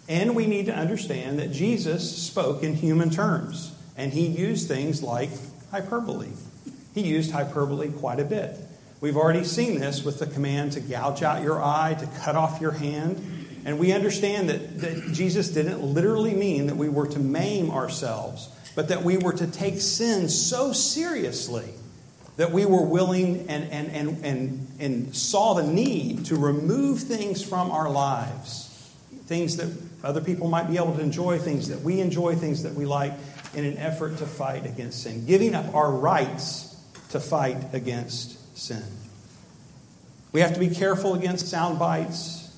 and 0.07 0.35
we 0.35 0.47
need 0.47 0.65
to 0.65 0.75
understand 0.75 1.37
that 1.37 1.51
Jesus 1.51 2.17
spoke 2.17 2.63
in 2.63 2.73
human 2.73 3.11
terms. 3.11 3.71
And 3.97 4.11
he 4.11 4.25
used 4.25 4.67
things 4.67 5.03
like 5.03 5.29
hyperbole. 5.69 6.31
He 6.95 7.01
used 7.01 7.29
hyperbole 7.29 7.89
quite 7.91 8.19
a 8.19 8.25
bit. 8.25 8.57
We've 8.99 9.15
already 9.15 9.43
seen 9.43 9.79
this 9.79 10.03
with 10.03 10.17
the 10.17 10.25
command 10.25 10.71
to 10.71 10.79
gouge 10.79 11.21
out 11.21 11.43
your 11.43 11.61
eye, 11.61 11.97
to 11.99 12.07
cut 12.21 12.35
off 12.35 12.59
your 12.59 12.71
hand. 12.71 13.61
And 13.63 13.77
we 13.77 13.91
understand 13.91 14.49
that, 14.49 14.79
that 14.81 15.13
Jesus 15.13 15.49
didn't 15.49 15.83
literally 15.83 16.33
mean 16.33 16.65
that 16.65 16.77
we 16.77 16.89
were 16.89 17.05
to 17.05 17.19
maim 17.19 17.69
ourselves, 17.69 18.49
but 18.79 18.87
that 18.87 19.03
we 19.03 19.17
were 19.17 19.33
to 19.33 19.45
take 19.45 19.81
sin 19.81 20.29
so 20.29 20.71
seriously 20.71 21.67
that 22.37 22.53
we 22.53 22.65
were 22.65 22.85
willing 22.85 23.49
and, 23.49 23.69
and, 23.73 23.91
and, 23.91 24.23
and, 24.23 24.67
and 24.79 25.13
saw 25.13 25.53
the 25.53 25.63
need 25.67 26.23
to 26.27 26.37
remove 26.37 27.01
things 27.01 27.43
from 27.43 27.71
our 27.71 27.89
lives, 27.89 28.89
things 29.25 29.57
that 29.57 29.67
other 30.01 30.21
people 30.21 30.47
might 30.47 30.69
be 30.69 30.77
able 30.77 30.95
to 30.95 31.01
enjoy, 31.01 31.37
things 31.37 31.67
that 31.67 31.81
we 31.81 31.99
enjoy, 31.99 32.35
things 32.35 32.63
that 32.63 32.73
we 32.73 32.85
like, 32.85 33.11
in 33.53 33.65
an 33.65 33.77
effort 33.79 34.17
to 34.19 34.25
fight 34.25 34.65
against 34.65 35.03
sin, 35.03 35.25
giving 35.25 35.55
up 35.55 35.75
our 35.75 35.91
rights 35.91 36.81
to 37.09 37.19
fight 37.19 37.57
against 37.73 38.57
sin. 38.57 38.85
We 40.31 40.39
have 40.39 40.53
to 40.53 40.59
be 40.61 40.69
careful 40.69 41.15
against 41.15 41.49
sound 41.49 41.79
bites, 41.79 42.49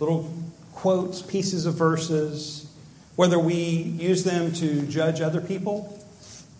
little 0.00 0.32
quotes, 0.72 1.20
pieces 1.20 1.66
of 1.66 1.74
verses, 1.74 2.63
whether 3.16 3.38
we 3.38 3.54
use 3.54 4.24
them 4.24 4.52
to 4.52 4.82
judge 4.86 5.20
other 5.20 5.40
people 5.40 6.00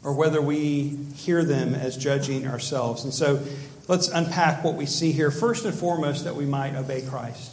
or 0.04 0.12
whether 0.12 0.40
we 0.40 0.98
hear 1.14 1.44
them 1.44 1.74
as 1.74 1.96
judging 1.96 2.46
ourselves. 2.46 3.04
And 3.04 3.12
so 3.12 3.42
let's 3.88 4.08
unpack 4.08 4.62
what 4.62 4.74
we 4.74 4.86
see 4.86 5.12
here. 5.12 5.30
First 5.30 5.64
and 5.64 5.74
foremost, 5.74 6.24
that 6.24 6.36
we 6.36 6.44
might 6.44 6.74
obey 6.74 7.02
Christ. 7.02 7.52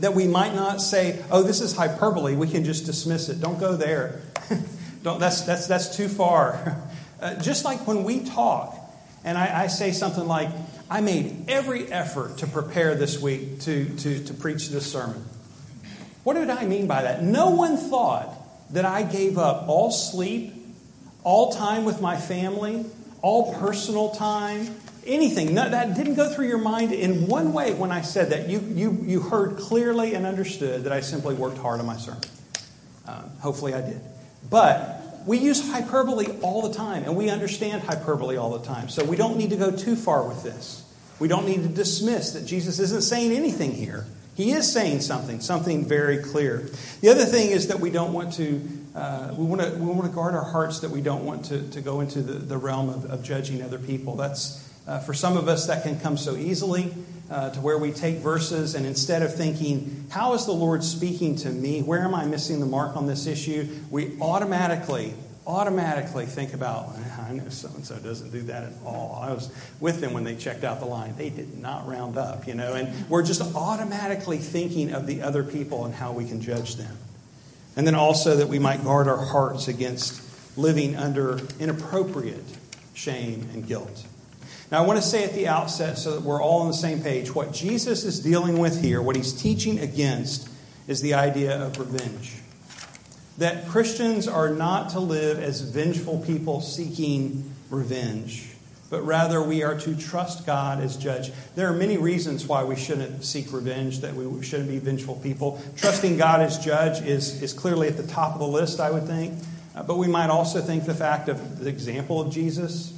That 0.00 0.14
we 0.14 0.26
might 0.26 0.54
not 0.54 0.80
say, 0.80 1.22
oh, 1.30 1.42
this 1.42 1.60
is 1.60 1.76
hyperbole, 1.76 2.34
we 2.34 2.48
can 2.48 2.64
just 2.64 2.86
dismiss 2.86 3.28
it. 3.28 3.40
Don't 3.40 3.60
go 3.60 3.76
there. 3.76 4.20
Don't, 5.02 5.20
that's, 5.20 5.42
that's, 5.42 5.66
that's 5.66 5.96
too 5.96 6.08
far. 6.08 6.82
Uh, 7.18 7.34
just 7.36 7.64
like 7.64 7.86
when 7.86 8.04
we 8.04 8.20
talk, 8.20 8.76
and 9.24 9.38
I, 9.38 9.62
I 9.62 9.66
say 9.68 9.92
something 9.92 10.28
like, 10.28 10.50
I 10.90 11.00
made 11.00 11.46
every 11.48 11.90
effort 11.90 12.36
to 12.38 12.46
prepare 12.46 12.94
this 12.94 13.18
week 13.18 13.60
to, 13.60 13.88
to, 13.96 14.22
to 14.22 14.34
preach 14.34 14.68
this 14.68 14.84
sermon. 14.92 15.24
What 16.26 16.34
did 16.34 16.50
I 16.50 16.66
mean 16.66 16.88
by 16.88 17.02
that? 17.02 17.22
No 17.22 17.50
one 17.50 17.76
thought 17.76 18.28
that 18.72 18.84
I 18.84 19.04
gave 19.04 19.38
up 19.38 19.68
all 19.68 19.92
sleep, 19.92 20.52
all 21.22 21.52
time 21.52 21.84
with 21.84 22.00
my 22.00 22.16
family, 22.16 22.84
all 23.22 23.54
personal 23.54 24.10
time, 24.10 24.74
anything. 25.06 25.54
No, 25.54 25.70
that 25.70 25.94
didn't 25.94 26.16
go 26.16 26.28
through 26.28 26.48
your 26.48 26.58
mind 26.58 26.92
in 26.92 27.28
one 27.28 27.52
way 27.52 27.74
when 27.74 27.92
I 27.92 28.00
said 28.00 28.30
that. 28.30 28.48
You, 28.48 28.58
you, 28.58 28.98
you 29.04 29.20
heard 29.20 29.56
clearly 29.56 30.14
and 30.14 30.26
understood 30.26 30.82
that 30.82 30.92
I 30.92 31.00
simply 31.00 31.36
worked 31.36 31.58
hard 31.58 31.78
on 31.78 31.86
my 31.86 31.96
sermon. 31.96 32.22
Um, 33.06 33.30
hopefully 33.38 33.72
I 33.72 33.82
did. 33.82 34.00
But 34.50 35.00
we 35.26 35.38
use 35.38 35.70
hyperbole 35.70 36.26
all 36.42 36.68
the 36.68 36.74
time, 36.74 37.04
and 37.04 37.14
we 37.14 37.30
understand 37.30 37.82
hyperbole 37.82 38.36
all 38.36 38.58
the 38.58 38.66
time. 38.66 38.88
So 38.88 39.04
we 39.04 39.16
don't 39.16 39.36
need 39.36 39.50
to 39.50 39.56
go 39.56 39.70
too 39.70 39.94
far 39.94 40.26
with 40.26 40.42
this. 40.42 40.84
We 41.20 41.28
don't 41.28 41.46
need 41.46 41.62
to 41.62 41.68
dismiss 41.68 42.32
that 42.32 42.46
Jesus 42.46 42.80
isn't 42.80 43.02
saying 43.02 43.30
anything 43.30 43.70
here. 43.70 44.06
He 44.36 44.52
is 44.52 44.70
saying 44.70 45.00
something, 45.00 45.40
something 45.40 45.86
very 45.86 46.18
clear. 46.18 46.68
The 47.00 47.08
other 47.08 47.24
thing 47.24 47.50
is 47.50 47.68
that 47.68 47.80
we 47.80 47.90
don't 47.90 48.12
want 48.12 48.34
to, 48.34 48.60
uh, 48.94 49.34
we, 49.34 49.46
want 49.46 49.62
to 49.62 49.70
we 49.70 49.86
want 49.86 50.04
to 50.04 50.14
guard 50.14 50.34
our 50.34 50.44
hearts 50.44 50.80
that 50.80 50.90
we 50.90 51.00
don't 51.00 51.24
want 51.24 51.46
to, 51.46 51.66
to 51.70 51.80
go 51.80 52.00
into 52.00 52.20
the, 52.20 52.34
the 52.34 52.58
realm 52.58 52.90
of, 52.90 53.06
of 53.06 53.22
judging 53.22 53.62
other 53.62 53.78
people. 53.78 54.14
That's, 54.14 54.62
uh, 54.86 54.98
for 54.98 55.14
some 55.14 55.38
of 55.38 55.48
us, 55.48 55.66
that 55.68 55.84
can 55.84 55.98
come 55.98 56.18
so 56.18 56.36
easily 56.36 56.92
uh, 57.30 57.50
to 57.50 57.60
where 57.60 57.78
we 57.78 57.92
take 57.92 58.16
verses 58.16 58.74
and 58.74 58.84
instead 58.84 59.22
of 59.22 59.34
thinking, 59.34 60.06
how 60.10 60.34
is 60.34 60.44
the 60.44 60.52
Lord 60.52 60.84
speaking 60.84 61.36
to 61.36 61.48
me? 61.48 61.80
Where 61.80 62.02
am 62.02 62.14
I 62.14 62.26
missing 62.26 62.60
the 62.60 62.66
mark 62.66 62.94
on 62.94 63.06
this 63.06 63.26
issue? 63.26 63.66
We 63.90 64.20
automatically, 64.20 65.14
automatically 65.46 66.26
think 66.26 66.54
about, 66.54 66.90
I 67.28 67.32
know 67.32 67.48
so 67.48 67.68
and 67.68 67.84
so 67.84 67.96
doesn't 67.98 68.30
do 68.30 68.42
that 68.42 68.64
at 68.64 68.72
all. 68.84 69.20
I 69.22 69.32
was 69.32 69.50
with 69.78 70.00
them 70.00 70.12
when 70.12 70.24
they 70.24 70.34
checked 70.34 70.64
out 70.64 70.80
the 70.80 70.86
line. 70.86 71.14
They 71.16 71.30
did 71.30 71.58
not 71.58 71.86
round 71.86 72.18
up, 72.18 72.48
you 72.48 72.54
know, 72.54 72.74
and 72.74 73.08
we're 73.08 73.22
just 73.22 73.54
automatically 73.54 74.38
thinking 74.38 74.92
of 74.92 75.06
the 75.06 75.22
other 75.22 75.44
people 75.44 75.84
and 75.84 75.94
how 75.94 76.12
we 76.12 76.26
can 76.26 76.40
judge 76.40 76.76
them. 76.76 76.96
And 77.76 77.86
then 77.86 77.94
also 77.94 78.36
that 78.36 78.48
we 78.48 78.58
might 78.58 78.82
guard 78.82 79.06
our 79.06 79.24
hearts 79.24 79.68
against 79.68 80.22
living 80.58 80.96
under 80.96 81.38
inappropriate 81.60 82.44
shame 82.94 83.48
and 83.52 83.66
guilt. 83.66 84.04
Now, 84.72 84.82
I 84.82 84.86
want 84.86 85.00
to 85.00 85.06
say 85.06 85.22
at 85.22 85.32
the 85.32 85.46
outset 85.46 85.96
so 85.96 86.14
that 86.14 86.22
we're 86.22 86.42
all 86.42 86.62
on 86.62 86.68
the 86.68 86.74
same 86.74 87.02
page 87.02 87.32
what 87.32 87.52
Jesus 87.52 88.02
is 88.02 88.18
dealing 88.18 88.58
with 88.58 88.82
here, 88.82 89.00
what 89.00 89.14
he's 89.14 89.32
teaching 89.32 89.78
against, 89.78 90.48
is 90.88 91.02
the 91.02 91.14
idea 91.14 91.56
of 91.62 91.78
revenge. 91.78 92.40
That 93.38 93.68
Christians 93.68 94.26
are 94.26 94.48
not 94.48 94.90
to 94.90 95.00
live 95.00 95.38
as 95.38 95.60
vengeful 95.60 96.20
people 96.20 96.60
seeking 96.60 97.52
revenge, 97.70 98.50
but 98.88 99.02
rather 99.02 99.42
we 99.42 99.62
are 99.62 99.78
to 99.80 99.94
trust 99.94 100.46
God 100.46 100.80
as 100.80 100.96
judge. 100.96 101.32
There 101.54 101.68
are 101.68 101.74
many 101.74 101.98
reasons 101.98 102.46
why 102.46 102.64
we 102.64 102.76
shouldn't 102.76 103.24
seek 103.24 103.52
revenge, 103.52 104.00
that 104.00 104.14
we 104.14 104.42
shouldn't 104.42 104.70
be 104.70 104.78
vengeful 104.78 105.16
people. 105.16 105.60
Trusting 105.76 106.16
God 106.16 106.40
as 106.40 106.58
judge 106.58 107.02
is, 107.02 107.42
is 107.42 107.52
clearly 107.52 107.88
at 107.88 107.96
the 107.96 108.06
top 108.06 108.32
of 108.34 108.40
the 108.40 108.46
list, 108.46 108.80
I 108.80 108.90
would 108.90 109.06
think. 109.06 109.38
Uh, 109.74 109.82
but 109.82 109.98
we 109.98 110.06
might 110.06 110.30
also 110.30 110.62
think 110.62 110.86
the 110.86 110.94
fact 110.94 111.28
of 111.28 111.58
the 111.58 111.68
example 111.68 112.20
of 112.20 112.32
Jesus 112.32 112.94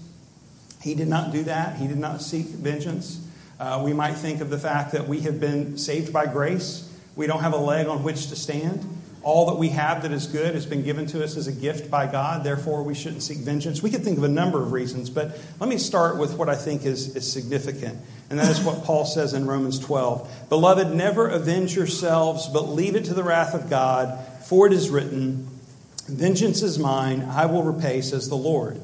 he 0.80 0.94
did 0.94 1.08
not 1.08 1.32
do 1.32 1.44
that. 1.44 1.76
He 1.76 1.86
did 1.86 1.98
not 1.98 2.22
seek 2.22 2.46
vengeance. 2.46 3.20
Uh, 3.58 3.82
we 3.84 3.92
might 3.92 4.14
think 4.14 4.40
of 4.40 4.50
the 4.50 4.58
fact 4.58 4.92
that 4.92 5.08
we 5.08 5.20
have 5.20 5.40
been 5.40 5.76
saved 5.76 6.12
by 6.12 6.26
grace. 6.26 6.88
We 7.16 7.26
don't 7.26 7.40
have 7.40 7.52
a 7.52 7.58
leg 7.58 7.88
on 7.88 8.04
which 8.04 8.28
to 8.28 8.36
stand. 8.36 8.97
All 9.28 9.44
that 9.48 9.56
we 9.56 9.68
have 9.68 10.04
that 10.04 10.10
is 10.12 10.26
good 10.26 10.54
has 10.54 10.64
been 10.64 10.82
given 10.82 11.04
to 11.08 11.22
us 11.22 11.36
as 11.36 11.48
a 11.48 11.52
gift 11.52 11.90
by 11.90 12.10
God. 12.10 12.44
Therefore, 12.44 12.82
we 12.82 12.94
shouldn't 12.94 13.22
seek 13.22 13.36
vengeance. 13.36 13.82
We 13.82 13.90
could 13.90 14.02
think 14.02 14.16
of 14.16 14.24
a 14.24 14.28
number 14.28 14.62
of 14.62 14.72
reasons, 14.72 15.10
but 15.10 15.38
let 15.60 15.68
me 15.68 15.76
start 15.76 16.16
with 16.16 16.38
what 16.38 16.48
I 16.48 16.54
think 16.54 16.86
is, 16.86 17.14
is 17.14 17.30
significant. 17.30 17.98
And 18.30 18.38
that 18.38 18.50
is 18.50 18.58
what 18.62 18.84
Paul 18.84 19.04
says 19.04 19.34
in 19.34 19.46
Romans 19.46 19.78
12 19.80 20.46
Beloved, 20.48 20.94
never 20.94 21.28
avenge 21.28 21.76
yourselves, 21.76 22.48
but 22.48 22.70
leave 22.70 22.96
it 22.96 23.04
to 23.04 23.12
the 23.12 23.22
wrath 23.22 23.52
of 23.52 23.68
God, 23.68 24.18
for 24.46 24.66
it 24.66 24.72
is 24.72 24.88
written, 24.88 25.46
Vengeance 26.06 26.62
is 26.62 26.78
mine, 26.78 27.20
I 27.20 27.44
will 27.44 27.64
repay, 27.64 28.00
says 28.00 28.30
the 28.30 28.34
Lord. 28.34 28.80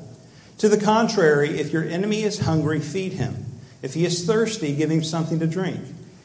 To 0.58 0.68
the 0.68 0.78
contrary, 0.78 1.58
if 1.58 1.72
your 1.72 1.84
enemy 1.84 2.22
is 2.22 2.40
hungry, 2.40 2.80
feed 2.80 3.14
him. 3.14 3.46
If 3.80 3.94
he 3.94 4.04
is 4.04 4.26
thirsty, 4.26 4.76
give 4.76 4.90
him 4.90 5.02
something 5.02 5.40
to 5.40 5.46
drink, 5.46 5.80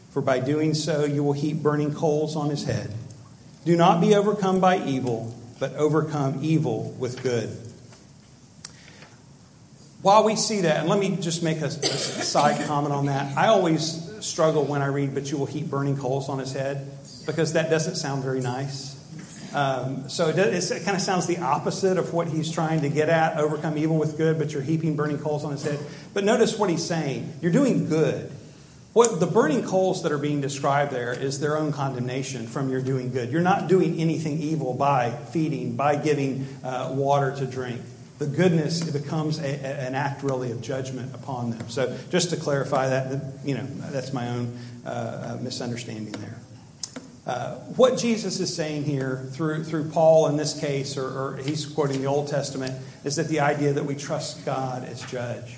for 0.09 0.21
by 0.21 0.41
doing 0.41 0.73
so 0.73 1.05
you 1.05 1.23
will 1.23 1.31
heap 1.31 1.63
burning 1.63 1.93
coals 1.93 2.35
on 2.35 2.49
his 2.49 2.65
head. 2.65 2.93
Do 3.65 3.75
not 3.75 4.01
be 4.01 4.15
overcome 4.15 4.59
by 4.59 4.83
evil, 4.85 5.35
but 5.59 5.73
overcome 5.75 6.39
evil 6.41 6.95
with 6.97 7.21
good. 7.21 7.49
While 10.01 10.23
we 10.23 10.37
see 10.37 10.61
that, 10.61 10.81
and 10.81 10.89
let 10.89 10.97
me 10.97 11.17
just 11.17 11.43
make 11.43 11.59
a, 11.59 11.65
a 11.65 11.69
side 11.69 12.65
comment 12.67 12.93
on 12.93 13.07
that. 13.07 13.37
I 13.37 13.47
always 13.47 14.09
struggle 14.25 14.63
when 14.63 14.81
I 14.81 14.85
read, 14.85 15.13
but 15.13 15.29
you 15.29 15.37
will 15.37 15.45
heap 15.45 15.65
burning 15.69 15.97
coals 15.97 16.29
on 16.29 16.39
his 16.39 16.53
head, 16.53 16.89
because 17.25 17.53
that 17.53 17.69
doesn't 17.69 17.95
sound 17.95 18.23
very 18.23 18.39
nice. 18.39 18.95
Um, 19.53 20.09
so 20.09 20.29
it, 20.29 20.37
it, 20.37 20.83
kind 20.85 20.95
of 20.95 21.01
sounds 21.01 21.25
the 21.25 21.39
opposite 21.39 21.97
of 21.97 22.13
what 22.13 22.27
he's 22.27 22.51
trying 22.51 22.81
to 22.81 22.89
get 22.89 23.09
at 23.09 23.37
overcome 23.37 23.77
evil 23.77 23.97
with 23.97 24.15
good, 24.15 24.37
but 24.37 24.53
you're 24.53 24.61
heaping 24.61 24.95
burning 24.95 25.17
coals 25.17 25.43
on 25.43 25.51
his 25.51 25.63
head. 25.63 25.79
But 26.13 26.23
notice 26.23 26.57
what 26.57 26.69
he's 26.69 26.85
saying 26.85 27.33
you're 27.41 27.51
doing 27.51 27.89
good. 27.89 28.31
What 28.93 29.19
the 29.19 29.27
burning 29.27 29.63
coals 29.63 30.01
that 30.01 30.11
are 30.11 30.17
being 30.17 30.41
described 30.41 30.91
there 30.91 31.13
is 31.13 31.39
their 31.39 31.57
own 31.57 31.71
condemnation 31.71 32.47
from 32.47 32.71
your 32.71 32.81
doing 32.81 33.11
good. 33.11 33.31
You're 33.31 33.41
not 33.41 33.67
doing 33.67 33.99
anything 33.99 34.41
evil 34.41 34.73
by 34.73 35.11
feeding, 35.11 35.75
by 35.75 35.95
giving 35.95 36.47
uh, 36.63 36.91
water 36.95 37.35
to 37.35 37.45
drink. 37.45 37.81
The 38.17 38.25
goodness 38.25 38.81
becomes 38.89 39.39
a, 39.39 39.43
a, 39.43 39.87
an 39.87 39.93
act 39.93 40.23
really 40.23 40.51
of 40.51 40.61
judgment 40.61 41.13
upon 41.13 41.51
them. 41.51 41.69
So 41.69 41.95
just 42.09 42.31
to 42.31 42.35
clarify 42.35 42.89
that, 42.89 43.21
you 43.45 43.55
know, 43.55 43.65
that's 43.91 44.11
my 44.11 44.27
own 44.27 44.57
uh, 44.85 44.89
uh 44.89 45.37
misunderstanding 45.41 46.13
there. 46.13 46.39
Uh, 47.27 47.55
what 47.75 47.95
Jesus 47.95 48.39
is 48.39 48.53
saying 48.53 48.85
here 48.85 49.29
through, 49.33 49.65
through 49.65 49.91
Paul 49.91 50.27
in 50.29 50.35
this 50.35 50.59
case, 50.59 50.97
or, 50.97 51.05
or 51.05 51.37
he's 51.37 51.63
quoting 51.63 52.01
the 52.01 52.07
Old 52.07 52.27
Testament, 52.27 52.73
is 53.03 53.17
that 53.17 53.27
the 53.27 53.39
idea 53.41 53.71
that 53.71 53.85
we 53.85 53.93
trust 53.93 54.43
God 54.47 54.83
as 54.83 55.03
judge. 55.03 55.57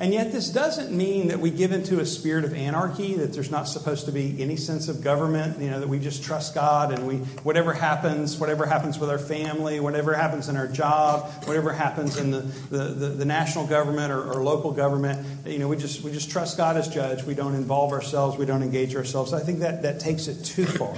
And 0.00 0.12
yet, 0.12 0.32
this 0.32 0.48
doesn't 0.50 0.90
mean 0.90 1.28
that 1.28 1.38
we 1.38 1.50
give 1.50 1.70
into 1.70 2.00
a 2.00 2.06
spirit 2.06 2.44
of 2.44 2.54
anarchy, 2.54 3.14
that 3.16 3.32
there's 3.32 3.50
not 3.50 3.68
supposed 3.68 4.06
to 4.06 4.12
be 4.12 4.42
any 4.42 4.56
sense 4.56 4.88
of 4.88 5.02
government, 5.02 5.60
you 5.60 5.70
know, 5.70 5.80
that 5.80 5.88
we 5.88 5.98
just 5.98 6.24
trust 6.24 6.54
God 6.54 6.92
and 6.92 7.06
we, 7.06 7.16
whatever 7.44 7.72
happens, 7.72 8.38
whatever 8.38 8.66
happens 8.66 8.98
with 8.98 9.10
our 9.10 9.18
family, 9.18 9.80
whatever 9.80 10.14
happens 10.14 10.48
in 10.48 10.56
our 10.56 10.66
job, 10.66 11.30
whatever 11.44 11.72
happens 11.72 12.16
in 12.16 12.30
the, 12.30 12.40
the, 12.70 12.84
the, 12.84 13.08
the 13.08 13.24
national 13.24 13.66
government 13.66 14.12
or, 14.12 14.32
or, 14.32 14.42
local 14.42 14.72
government, 14.72 15.24
you 15.46 15.58
know, 15.58 15.68
we 15.68 15.76
just, 15.76 16.02
we 16.02 16.10
just 16.10 16.30
trust 16.30 16.56
God 16.56 16.76
as 16.76 16.88
judge. 16.88 17.22
We 17.22 17.34
don't 17.34 17.54
involve 17.54 17.92
ourselves, 17.92 18.36
we 18.36 18.46
don't 18.46 18.62
engage 18.62 18.96
ourselves. 18.96 19.32
I 19.32 19.40
think 19.40 19.60
that, 19.60 19.82
that 19.82 20.00
takes 20.00 20.26
it 20.26 20.42
too 20.44 20.66
far 20.66 20.96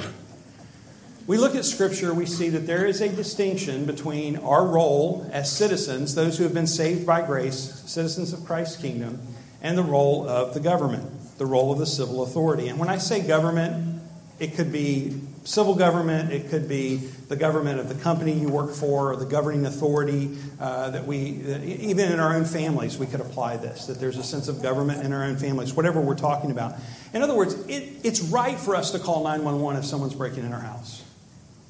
we 1.27 1.39
look 1.39 1.55
at 1.55 1.65
Scripture, 1.65 2.13
we 2.13 2.27
see 2.27 2.51
that 2.51 2.67
there 2.67 2.85
is 2.85 3.01
a 3.01 3.09
distinction 3.09 3.87
between 3.87 4.37
our 4.37 4.67
role 4.67 5.29
as 5.33 5.51
citizens, 5.51 6.15
those 6.15 6.37
who 6.37 6.45
have 6.45 6.53
been 6.53 6.67
saved 6.67 7.07
by 7.07 7.25
grace, 7.25 7.83
citizens 7.87 8.33
of 8.35 8.45
Christ's 8.45 8.77
kingdom, 8.77 9.21
and 9.63 9.79
the 9.79 9.83
role 9.83 10.29
of 10.29 10.53
the 10.53 10.61
government, 10.61 11.39
the 11.39 11.47
role 11.47 11.73
of 11.73 11.79
the 11.79 11.87
civil 11.87 12.23
authority. 12.23 12.69
And 12.69 12.79
when 12.79 12.91
I 12.91 12.99
say 12.99 13.27
government, 13.27 14.03
it 14.39 14.55
could 14.55 14.71
be 14.71 15.19
civil 15.45 15.75
government, 15.75 16.33
it 16.33 16.51
could 16.51 16.69
be 16.69 16.97
the 16.97 17.37
government 17.37 17.81
of 17.81 17.89
the 17.89 17.95
company 17.95 18.33
you 18.33 18.49
work 18.49 18.75
for, 18.75 19.13
or 19.13 19.17
the 19.17 19.25
governing 19.25 19.65
authority 19.65 20.37
uh, 20.61 20.91
that 20.91 21.07
we, 21.07 21.17
even 21.17 22.13
in 22.13 22.21
our 22.21 22.35
own 22.35 22.45
families, 22.45 22.99
we 22.99 23.07
could 23.07 23.21
apply 23.21 23.57
this, 23.57 23.87
that 23.87 23.99
there's 24.01 24.19
a 24.19 24.25
sense 24.25 24.49
of 24.49 24.63
government 24.63 25.05
in 25.05 25.13
our 25.13 25.25
own 25.25 25.37
families, 25.37 25.73
whatever 25.73 26.01
we're 26.01 26.15
talking 26.15 26.51
about. 26.51 26.75
In 27.15 27.23
other 27.23 27.35
words, 27.35 27.55
it, 27.67 28.01
it's 28.03 28.21
right 28.21 28.59
for 28.59 28.75
us 28.75 28.91
to 28.91 28.99
call 28.99 29.25
911 29.25 29.81
if 29.81 29.87
someone's 29.87 30.15
breaking 30.15 30.45
in 30.45 30.53
our 30.53 30.61
house. 30.61 31.04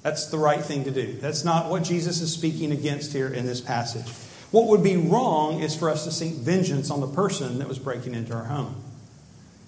That's 0.05 0.27
the 0.27 0.37
right 0.37 0.63
thing 0.63 0.85
to 0.85 0.91
do. 0.91 1.15
That's 1.15 1.45
not 1.45 1.71
what 1.71 1.83
Jesus 1.83 2.21
is 2.21 2.31
speaking 2.31 2.73
against 2.73 3.15
here 3.15 3.29
in 3.29 3.47
this 3.47 3.63
passage. 3.63 4.07
What 4.51 4.67
would 4.67 4.83
be 4.83 4.99
wrong 4.99 5.61
is 5.61 5.75
for 5.75 5.89
us 5.89 6.05
to 6.05 6.13
seek 6.13 6.35
vengeance 6.35 6.91
on 6.91 7.01
the 7.01 7.07
person 7.07 7.59
that 7.59 7.69
was 7.69 7.79
breaking 7.79 8.15
into 8.15 8.35
our 8.35 8.45
home. 8.45 8.77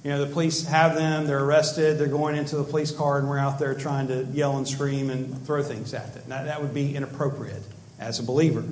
You 0.05 0.11
know, 0.11 0.23
the 0.23 0.31
police 0.31 0.67
have 0.67 0.95
them, 0.95 1.27
they're 1.27 1.43
arrested, 1.43 1.97
they're 1.99 2.07
going 2.07 2.37
into 2.37 2.57
the 2.57 2.65
police 2.65 2.91
car, 2.91 3.19
and 3.19 3.31
we're 3.31 3.39
out 3.39 3.59
there 3.59 3.75
trying 3.75 4.09
to 4.09 4.25
yell 4.27 4.59
and 4.59 4.69
scream 4.69 5.09
and 5.09 5.45
throw 5.47 5.63
things 5.63 5.95
at 5.95 6.13
them. 6.13 6.25
That, 6.29 6.45
that 6.45 6.61
would 6.61 6.75
be 6.75 6.95
inappropriate 6.95 7.63
as 7.99 8.19
a 8.19 8.23
believer. 8.23 8.63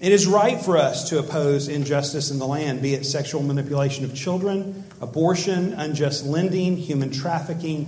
It 0.00 0.12
is 0.12 0.26
right 0.26 0.58
for 0.58 0.78
us 0.78 1.10
to 1.10 1.18
oppose 1.18 1.68
injustice 1.68 2.30
in 2.30 2.38
the 2.38 2.46
land, 2.46 2.80
be 2.80 2.94
it 2.94 3.04
sexual 3.04 3.42
manipulation 3.42 4.06
of 4.06 4.14
children, 4.14 4.84
abortion, 5.02 5.74
unjust 5.74 6.24
lending, 6.24 6.78
human 6.78 7.10
trafficking. 7.10 7.86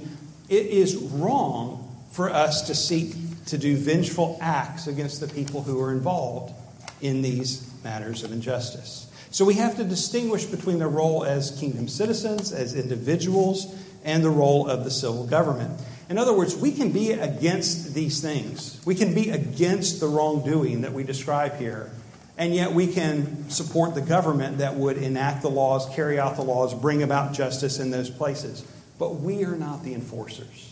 It 0.51 0.67
is 0.67 0.95
wrong 0.95 1.89
for 2.13 2.31
us 2.31 2.63
to 2.63 2.75
seek 2.75 3.15
to 3.47 3.59
do 3.59 3.77
vengeful 3.77 4.39
acts 4.41 4.87
against 4.87 5.21
the 5.21 5.27
people 5.27 5.63
who 5.63 5.81
are 5.81 5.93
involved 5.93 6.55
in 7.01 7.23
these 7.23 7.69
matters 7.83 8.23
of 8.23 8.33
injustice. 8.33 9.09
So 9.31 9.45
we 9.45 9.55
have 9.55 9.77
to 9.77 9.85
distinguish 9.85 10.45
between 10.45 10.79
their 10.79 10.89
role 10.89 11.25
as 11.25 11.59
kingdom 11.59 11.89
citizens, 11.89 12.53
as 12.53 12.75
individuals, 12.75 13.75
and 14.05 14.23
the 14.23 14.31
role 14.31 14.69
of 14.69 14.85
the 14.85 14.91
civil 14.91 15.27
government. 15.27 15.81
In 16.09 16.19
other 16.19 16.35
words, 16.35 16.55
we 16.55 16.73
can 16.73 16.93
be 16.93 17.13
against 17.13 17.95
these 17.95 18.21
things. 18.21 18.81
We 18.85 18.95
can 18.95 19.15
be 19.15 19.31
against 19.31 20.01
the 20.01 20.07
wrongdoing 20.07 20.83
that 20.83 20.93
we 20.93 21.03
describe 21.03 21.57
here 21.57 21.91
and 22.39 22.55
yet 22.55 22.73
we 22.73 22.87
can 22.87 23.51
support 23.51 23.95
the 23.95 24.01
government 24.01 24.59
that 24.59 24.75
would 24.75 24.97
enact 24.97 25.43
the 25.43 25.51
laws, 25.51 25.87
carry 25.95 26.19
out 26.19 26.37
the 26.37 26.43
laws, 26.43 26.75
bring 26.75 27.03
about 27.03 27.35
justice 27.35 27.79
in 27.79 27.91
those 27.91 28.11
places. 28.11 28.65
But 28.99 29.17
we 29.17 29.45
are 29.45 29.57
not 29.57 29.85
the 29.85 29.95
enforcers, 29.95 30.72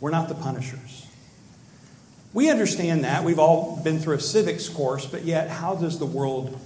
we're 0.00 0.10
not 0.10 0.28
the 0.28 0.34
punishers. 0.34 1.06
We 2.32 2.48
understand 2.50 3.04
that. 3.04 3.24
We've 3.24 3.38
all 3.38 3.80
been 3.82 3.98
through 3.98 4.16
a 4.16 4.20
civics 4.20 4.68
course, 4.68 5.04
but 5.04 5.24
yet, 5.24 5.48
how 5.48 5.74
does 5.74 5.98
the 5.98 6.06
world 6.06 6.60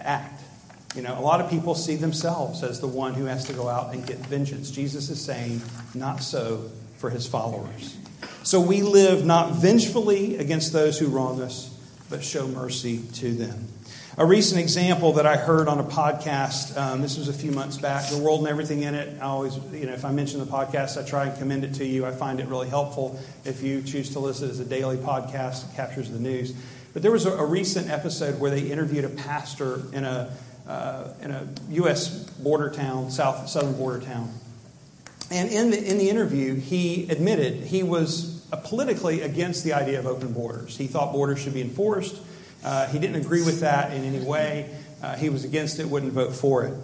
act? 0.00 0.42
You 0.94 1.02
know, 1.02 1.18
a 1.18 1.20
lot 1.20 1.40
of 1.40 1.50
people 1.50 1.74
see 1.74 1.96
themselves 1.96 2.62
as 2.62 2.80
the 2.80 2.86
one 2.86 3.14
who 3.14 3.26
has 3.26 3.44
to 3.44 3.52
go 3.52 3.68
out 3.68 3.94
and 3.94 4.04
get 4.06 4.18
vengeance. 4.18 4.70
Jesus 4.70 5.10
is 5.10 5.22
saying, 5.22 5.60
not 5.94 6.22
so 6.22 6.70
for 6.96 7.10
his 7.10 7.26
followers. 7.26 7.96
So 8.42 8.60
we 8.60 8.82
live 8.82 9.24
not 9.24 9.52
vengefully 9.52 10.38
against 10.38 10.72
those 10.72 10.98
who 10.98 11.08
wrong 11.08 11.42
us, 11.42 11.68
but 12.08 12.24
show 12.24 12.48
mercy 12.48 13.02
to 13.14 13.32
them. 13.32 13.68
A 14.18 14.24
recent 14.24 14.58
example 14.58 15.12
that 15.14 15.26
I 15.26 15.36
heard 15.36 15.68
on 15.68 15.78
a 15.78 15.84
podcast, 15.84 16.74
um, 16.78 17.02
this 17.02 17.18
was 17.18 17.28
a 17.28 17.34
few 17.34 17.50
months 17.50 17.76
back, 17.76 18.08
The 18.08 18.16
World 18.16 18.38
and 18.40 18.48
Everything 18.48 18.80
in 18.82 18.94
It. 18.94 19.20
I 19.20 19.26
always, 19.26 19.58
you 19.74 19.84
know, 19.84 19.92
if 19.92 20.06
I 20.06 20.10
mention 20.10 20.40
the 20.40 20.46
podcast, 20.46 20.96
I 20.96 21.06
try 21.06 21.26
and 21.26 21.38
commend 21.38 21.64
it 21.64 21.74
to 21.74 21.84
you. 21.84 22.06
I 22.06 22.12
find 22.12 22.40
it 22.40 22.46
really 22.46 22.70
helpful 22.70 23.20
if 23.44 23.62
you 23.62 23.82
choose 23.82 24.08
to 24.14 24.18
listen 24.18 24.48
as 24.48 24.58
a 24.58 24.64
daily 24.64 24.96
podcast, 24.96 25.70
it 25.70 25.76
captures 25.76 26.10
the 26.10 26.18
news. 26.18 26.54
But 26.94 27.02
there 27.02 27.12
was 27.12 27.26
a, 27.26 27.32
a 27.32 27.44
recent 27.44 27.90
episode 27.90 28.40
where 28.40 28.50
they 28.50 28.62
interviewed 28.62 29.04
a 29.04 29.10
pastor 29.10 29.82
in 29.92 30.04
a, 30.04 30.34
uh, 30.66 31.08
in 31.20 31.30
a 31.30 31.46
U.S. 31.72 32.08
border 32.08 32.70
town, 32.70 33.10
south, 33.10 33.50
southern 33.50 33.76
border 33.76 34.02
town. 34.02 34.32
And 35.30 35.50
in 35.50 35.70
the, 35.70 35.90
in 35.90 35.98
the 35.98 36.08
interview, 36.08 36.54
he 36.54 37.06
admitted 37.10 37.64
he 37.64 37.82
was 37.82 38.46
politically 38.64 39.20
against 39.20 39.62
the 39.62 39.74
idea 39.74 39.98
of 39.98 40.06
open 40.06 40.32
borders. 40.32 40.74
He 40.78 40.86
thought 40.86 41.12
borders 41.12 41.38
should 41.38 41.52
be 41.52 41.60
enforced. 41.60 42.18
Uh, 42.66 42.88
he 42.88 42.98
didn't 42.98 43.16
agree 43.16 43.44
with 43.44 43.60
that 43.60 43.92
in 43.92 44.04
any 44.04 44.18
way. 44.18 44.68
Uh, 45.00 45.14
he 45.14 45.30
was 45.30 45.44
against 45.44 45.78
it, 45.78 45.88
wouldn't 45.88 46.12
vote 46.12 46.34
for 46.34 46.64
it. 46.64 46.74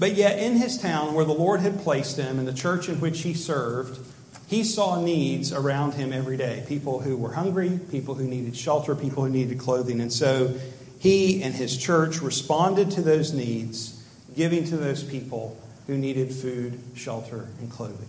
But 0.00 0.14
yet, 0.14 0.38
in 0.38 0.56
his 0.56 0.76
town 0.76 1.14
where 1.14 1.24
the 1.24 1.32
Lord 1.32 1.60
had 1.60 1.78
placed 1.80 2.16
him, 2.16 2.40
in 2.40 2.44
the 2.44 2.52
church 2.52 2.88
in 2.88 3.00
which 3.00 3.22
he 3.22 3.34
served, 3.34 4.00
he 4.48 4.64
saw 4.64 5.00
needs 5.00 5.52
around 5.52 5.94
him 5.94 6.12
every 6.12 6.36
day 6.36 6.64
people 6.66 7.00
who 7.00 7.16
were 7.16 7.34
hungry, 7.34 7.78
people 7.90 8.16
who 8.16 8.24
needed 8.24 8.56
shelter, 8.56 8.96
people 8.96 9.24
who 9.24 9.30
needed 9.30 9.58
clothing. 9.58 10.00
And 10.00 10.12
so 10.12 10.54
he 10.98 11.42
and 11.42 11.54
his 11.54 11.76
church 11.76 12.20
responded 12.20 12.90
to 12.92 13.02
those 13.02 13.32
needs, 13.32 14.04
giving 14.34 14.64
to 14.64 14.76
those 14.76 15.04
people 15.04 15.56
who 15.86 15.96
needed 15.96 16.32
food, 16.32 16.80
shelter, 16.94 17.46
and 17.60 17.70
clothing. 17.70 18.08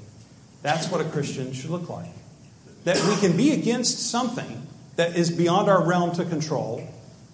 That's 0.64 0.90
what 0.90 1.00
a 1.00 1.06
Christian 1.06 1.54
should 1.54 1.70
look 1.70 1.90
like 1.90 2.10
that 2.86 2.96
we 3.06 3.16
can 3.18 3.36
be 3.36 3.52
against 3.52 4.10
something 4.10 4.66
that 4.96 5.16
is 5.16 5.30
beyond 5.30 5.70
our 5.70 5.86
realm 5.86 6.14
to 6.16 6.26
control 6.26 6.88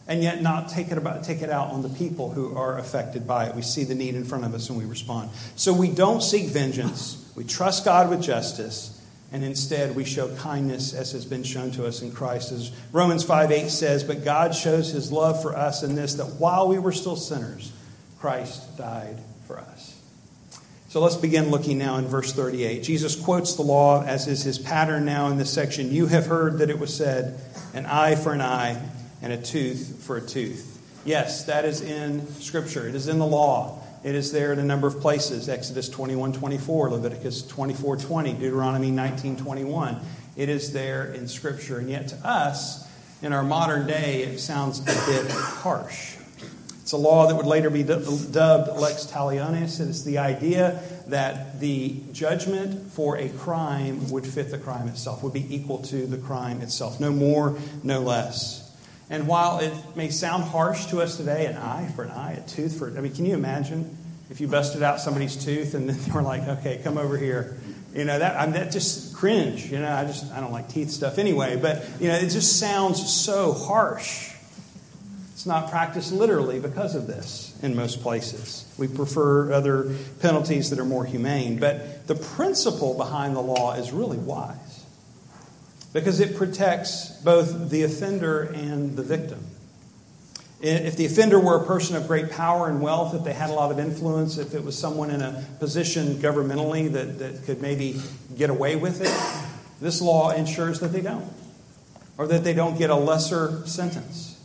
and 0.07 0.21
yet 0.21 0.41
not 0.41 0.69
take 0.69 0.91
it, 0.91 0.97
about, 0.97 1.23
take 1.23 1.41
it 1.41 1.49
out 1.49 1.71
on 1.71 1.81
the 1.81 1.89
people 1.89 2.29
who 2.29 2.55
are 2.55 2.77
affected 2.77 3.25
by 3.25 3.47
it. 3.47 3.55
We 3.55 3.63
see 3.63 3.83
the 3.83 3.95
need 3.95 4.15
in 4.15 4.23
front 4.23 4.45
of 4.45 4.53
us 4.53 4.69
and 4.69 4.77
we 4.77 4.85
respond. 4.85 5.31
So 5.55 5.73
we 5.73 5.89
don't 5.89 6.21
seek 6.21 6.47
vengeance. 6.47 7.31
We 7.35 7.43
trust 7.43 7.85
God 7.85 8.09
with 8.09 8.21
justice. 8.21 8.91
And 9.31 9.43
instead, 9.43 9.95
we 9.95 10.05
show 10.05 10.33
kindness 10.35 10.93
as 10.93 11.11
has 11.13 11.25
been 11.25 11.43
shown 11.43 11.71
to 11.71 11.85
us 11.85 12.01
in 12.01 12.11
Christ. 12.11 12.51
As 12.51 12.71
Romans 12.91 13.23
5 13.23 13.51
8 13.51 13.69
says, 13.69 14.03
But 14.03 14.23
God 14.23 14.53
shows 14.53 14.91
his 14.91 15.11
love 15.11 15.41
for 15.41 15.57
us 15.57 15.81
in 15.83 15.95
this, 15.95 16.13
that 16.15 16.35
while 16.39 16.69
we 16.69 16.77
were 16.77 16.91
still 16.91 17.15
sinners, 17.15 17.73
Christ 18.19 18.77
died 18.77 19.19
for 19.47 19.57
us. 19.59 19.99
So 20.87 21.01
let's 21.01 21.17
begin 21.17 21.49
looking 21.49 21.77
now 21.77 21.97
in 21.97 22.05
verse 22.05 22.31
38. 22.31 22.83
Jesus 22.83 23.21
quotes 23.21 23.55
the 23.55 23.63
law 23.63 24.03
as 24.03 24.27
is 24.27 24.43
his 24.43 24.57
pattern 24.57 25.03
now 25.03 25.27
in 25.27 25.37
this 25.37 25.51
section. 25.51 25.91
You 25.91 26.05
have 26.05 26.27
heard 26.27 26.59
that 26.59 26.69
it 26.69 26.79
was 26.79 26.95
said, 26.95 27.37
an 27.73 27.85
eye 27.87 28.15
for 28.15 28.31
an 28.31 28.39
eye 28.39 28.81
and 29.25 29.33
a 29.33 29.37
tooth 29.37 30.03
for 30.03 30.17
a 30.17 30.21
tooth. 30.21 30.79
Yes, 31.03 31.45
that 31.45 31.65
is 31.65 31.81
in 31.81 32.27
Scripture. 32.35 32.87
It 32.87 32.93
is 32.93 33.07
in 33.07 33.17
the 33.17 33.25
law. 33.25 33.81
It 34.03 34.13
is 34.13 34.31
there 34.31 34.53
in 34.53 34.59
a 34.59 34.63
number 34.63 34.85
of 34.85 35.01
places. 35.01 35.49
Exodus 35.49 35.89
21 35.89 36.33
24, 36.33 36.91
Leviticus 36.91 37.41
24 37.41 37.97
20, 37.97 38.33
Deuteronomy 38.33 38.91
19 38.91 39.35
21. 39.37 39.99
It 40.35 40.49
is 40.49 40.73
there 40.73 41.11
in 41.11 41.27
Scripture. 41.27 41.79
And 41.79 41.89
yet 41.89 42.09
to 42.09 42.15
us, 42.17 42.87
in 43.23 43.33
our 43.33 43.41
modern 43.41 43.87
day, 43.87 44.21
it 44.21 44.39
sounds 44.39 44.79
a 44.81 44.83
bit 44.83 45.31
harsh. 45.31 46.17
It's 46.83 46.91
a 46.91 46.97
law 46.97 47.25
that 47.25 47.35
would 47.35 47.47
later 47.47 47.71
be 47.71 47.81
dubbed 47.81 48.07
lex 48.79 49.07
talionis. 49.07 49.79
It 49.79 49.89
is 49.89 50.03
the 50.03 50.19
idea 50.19 50.83
that 51.07 51.59
the 51.59 51.99
judgment 52.11 52.91
for 52.91 53.17
a 53.17 53.29
crime 53.29 54.11
would 54.11 54.27
fit 54.27 54.51
the 54.51 54.59
crime 54.59 54.87
itself, 54.87 55.23
would 55.23 55.33
be 55.33 55.55
equal 55.55 55.79
to 55.79 56.05
the 56.05 56.19
crime 56.19 56.61
itself. 56.61 56.99
No 56.99 57.09
more, 57.09 57.57
no 57.81 58.01
less. 58.01 58.64
And 59.09 59.27
while 59.27 59.59
it 59.59 59.73
may 59.95 60.09
sound 60.09 60.43
harsh 60.45 60.87
to 60.87 61.01
us 61.01 61.17
today, 61.17 61.45
an 61.45 61.57
eye 61.57 61.91
for 61.95 62.03
an 62.03 62.11
eye, 62.11 62.33
a 62.33 62.47
tooth 62.47 62.79
for, 62.79 62.87
I 62.97 63.01
mean, 63.01 63.13
can 63.13 63.25
you 63.25 63.35
imagine 63.35 63.95
if 64.31 64.41
you 64.41 64.47
busted 64.47 64.81
out 64.81 64.99
somebody's 64.99 65.35
tooth 65.35 65.75
and 65.75 65.89
then 65.89 65.97
they 66.05 66.11
were 66.11 66.23
like, 66.23 66.47
okay, 66.47 66.79
come 66.83 66.97
over 66.97 67.17
here. 67.17 67.57
You 67.93 68.03
know, 68.03 68.19
that, 68.19 68.35
I 68.35 68.45
that 68.51 68.71
just 68.71 69.15
cringe. 69.15 69.71
You 69.71 69.79
know, 69.79 69.91
I 69.91 70.03
just, 70.05 70.31
I 70.33 70.41
don't 70.41 70.51
like 70.51 70.67
teeth 70.69 70.89
stuff 70.89 71.17
anyway, 71.17 71.55
but, 71.55 71.87
you 71.99 72.07
know, 72.07 72.15
it 72.15 72.29
just 72.29 72.59
sounds 72.59 73.13
so 73.13 73.53
harsh. 73.53 74.33
It's 75.33 75.45
not 75.45 75.69
practiced 75.69 76.11
literally 76.11 76.59
because 76.59 76.95
of 76.95 77.07
this 77.07 77.57
in 77.61 77.75
most 77.75 78.01
places. 78.01 78.65
We 78.77 78.87
prefer 78.87 79.53
other 79.53 79.95
penalties 80.19 80.71
that 80.71 80.79
are 80.79 80.85
more 80.85 81.05
humane. 81.05 81.59
But 81.59 82.07
the 82.07 82.15
principle 82.15 82.95
behind 82.95 83.35
the 83.35 83.41
law 83.41 83.73
is 83.75 83.91
really 83.91 84.17
wise 84.17 84.64
because 85.95 86.19
it 86.19 86.35
protects 86.35 87.07
both 87.23 87.69
the 87.69 87.83
offender 87.83 88.41
and 88.53 88.97
the 88.97 89.01
victim. 89.01 89.39
If 90.59 90.97
the 90.97 91.05
offender 91.05 91.39
were 91.39 91.55
a 91.55 91.65
person 91.65 91.95
of 91.95 92.05
great 92.05 92.31
power 92.31 92.67
and 92.67 92.81
wealth, 92.81 93.15
if 93.15 93.23
they 93.23 93.31
had 93.31 93.49
a 93.49 93.53
lot 93.53 93.71
of 93.71 93.79
influence, 93.79 94.37
if 94.37 94.53
it 94.53 94.65
was 94.65 94.77
someone 94.77 95.09
in 95.09 95.21
a 95.21 95.45
position 95.59 96.15
governmentally 96.15 96.91
that, 96.91 97.19
that 97.19 97.45
could 97.45 97.61
maybe 97.61 98.01
get 98.35 98.49
away 98.49 98.75
with 98.75 98.99
it, 98.99 99.81
this 99.81 100.01
law 100.01 100.31
ensures 100.31 100.81
that 100.81 100.89
they 100.89 100.99
don't, 100.99 101.31
or 102.17 102.27
that 102.27 102.43
they 102.43 102.53
don't 102.53 102.77
get 102.77 102.89
a 102.89 102.95
lesser 102.95 103.65
sentence. 103.65 104.37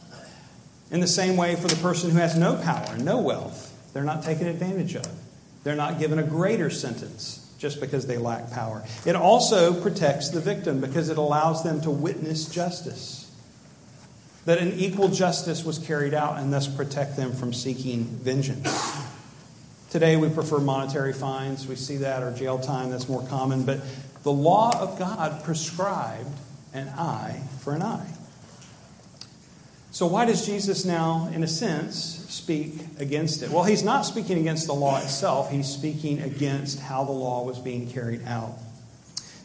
In 0.92 1.00
the 1.00 1.08
same 1.08 1.36
way, 1.36 1.56
for 1.56 1.66
the 1.66 1.82
person 1.82 2.10
who 2.10 2.18
has 2.18 2.36
no 2.36 2.62
power 2.62 2.96
no 2.96 3.18
wealth, 3.18 3.76
they're 3.92 4.04
not 4.04 4.22
taken 4.22 4.46
advantage 4.46 4.94
of. 4.94 5.10
They're 5.64 5.74
not 5.74 5.98
given 5.98 6.20
a 6.20 6.24
greater 6.24 6.70
sentence 6.70 7.39
just 7.60 7.78
because 7.78 8.06
they 8.06 8.16
lack 8.16 8.50
power. 8.50 8.82
It 9.04 9.14
also 9.14 9.78
protects 9.80 10.30
the 10.30 10.40
victim 10.40 10.80
because 10.80 11.10
it 11.10 11.18
allows 11.18 11.62
them 11.62 11.82
to 11.82 11.90
witness 11.90 12.48
justice. 12.48 13.30
That 14.46 14.58
an 14.58 14.72
equal 14.72 15.08
justice 15.08 15.62
was 15.62 15.78
carried 15.78 16.14
out 16.14 16.38
and 16.38 16.50
thus 16.50 16.66
protect 16.66 17.16
them 17.16 17.32
from 17.32 17.52
seeking 17.52 18.04
vengeance. 18.04 18.66
Today 19.90 20.16
we 20.16 20.30
prefer 20.30 20.58
monetary 20.58 21.12
fines. 21.12 21.66
We 21.66 21.76
see 21.76 21.98
that, 21.98 22.22
or 22.22 22.32
jail 22.32 22.58
time, 22.58 22.90
that's 22.90 23.08
more 23.08 23.26
common. 23.26 23.64
But 23.64 23.80
the 24.22 24.32
law 24.32 24.70
of 24.80 24.98
God 24.98 25.44
prescribed 25.44 26.30
an 26.72 26.88
eye 26.88 27.42
for 27.60 27.74
an 27.74 27.82
eye. 27.82 28.10
So, 29.92 30.06
why 30.06 30.24
does 30.24 30.46
Jesus 30.46 30.84
now, 30.84 31.28
in 31.34 31.42
a 31.42 31.48
sense, 31.48 31.96
speak 32.28 32.74
against 33.00 33.42
it? 33.42 33.50
Well, 33.50 33.64
he's 33.64 33.82
not 33.82 34.02
speaking 34.02 34.38
against 34.38 34.66
the 34.66 34.72
law 34.72 34.98
itself, 34.98 35.50
he's 35.50 35.68
speaking 35.68 36.20
against 36.20 36.78
how 36.78 37.04
the 37.04 37.12
law 37.12 37.44
was 37.44 37.58
being 37.58 37.90
carried 37.90 38.24
out. 38.24 38.56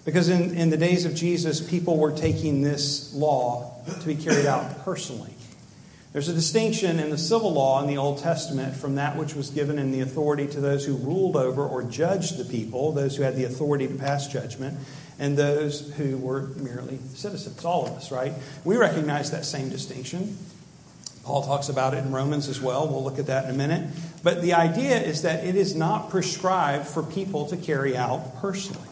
Because 0.05 0.29
in, 0.29 0.55
in 0.55 0.69
the 0.69 0.77
days 0.77 1.05
of 1.05 1.15
Jesus, 1.15 1.67
people 1.67 1.97
were 1.97 2.11
taking 2.11 2.61
this 2.61 3.11
law 3.15 3.73
to 4.01 4.05
be 4.05 4.15
carried 4.15 4.45
out 4.45 4.85
personally. 4.85 5.33
There's 6.13 6.29
a 6.29 6.33
distinction 6.33 6.99
in 6.99 7.09
the 7.09 7.17
civil 7.17 7.51
law 7.51 7.81
in 7.81 7.87
the 7.87 7.97
Old 7.97 8.19
Testament 8.19 8.75
from 8.75 8.95
that 8.95 9.17
which 9.17 9.33
was 9.33 9.49
given 9.49 9.79
in 9.79 9.91
the 9.91 10.01
authority 10.01 10.47
to 10.47 10.61
those 10.61 10.85
who 10.85 10.95
ruled 10.95 11.35
over 11.35 11.67
or 11.67 11.83
judged 11.83 12.37
the 12.37 12.45
people, 12.45 12.91
those 12.91 13.17
who 13.17 13.23
had 13.23 13.35
the 13.35 13.43
authority 13.45 13.87
to 13.87 13.95
pass 13.95 14.27
judgment, 14.27 14.77
and 15.19 15.37
those 15.37 15.93
who 15.93 16.17
were 16.17 16.41
merely 16.57 16.99
citizens, 17.13 17.63
all 17.63 17.85
of 17.85 17.93
us, 17.93 18.11
right? 18.11 18.33
We 18.63 18.77
recognize 18.77 19.31
that 19.31 19.45
same 19.45 19.69
distinction. 19.69 20.37
Paul 21.23 21.43
talks 21.43 21.69
about 21.69 21.93
it 21.93 22.05
in 22.05 22.11
Romans 22.11 22.47
as 22.49 22.61
well. 22.61 22.87
We'll 22.87 23.03
look 23.03 23.17
at 23.17 23.27
that 23.27 23.45
in 23.45 23.51
a 23.51 23.57
minute. 23.57 23.89
But 24.23 24.41
the 24.41 24.53
idea 24.53 25.01
is 25.01 25.23
that 25.23 25.43
it 25.43 25.55
is 25.55 25.75
not 25.75 26.09
prescribed 26.09 26.85
for 26.85 27.01
people 27.01 27.47
to 27.47 27.57
carry 27.57 27.97
out 27.97 28.41
personally. 28.41 28.87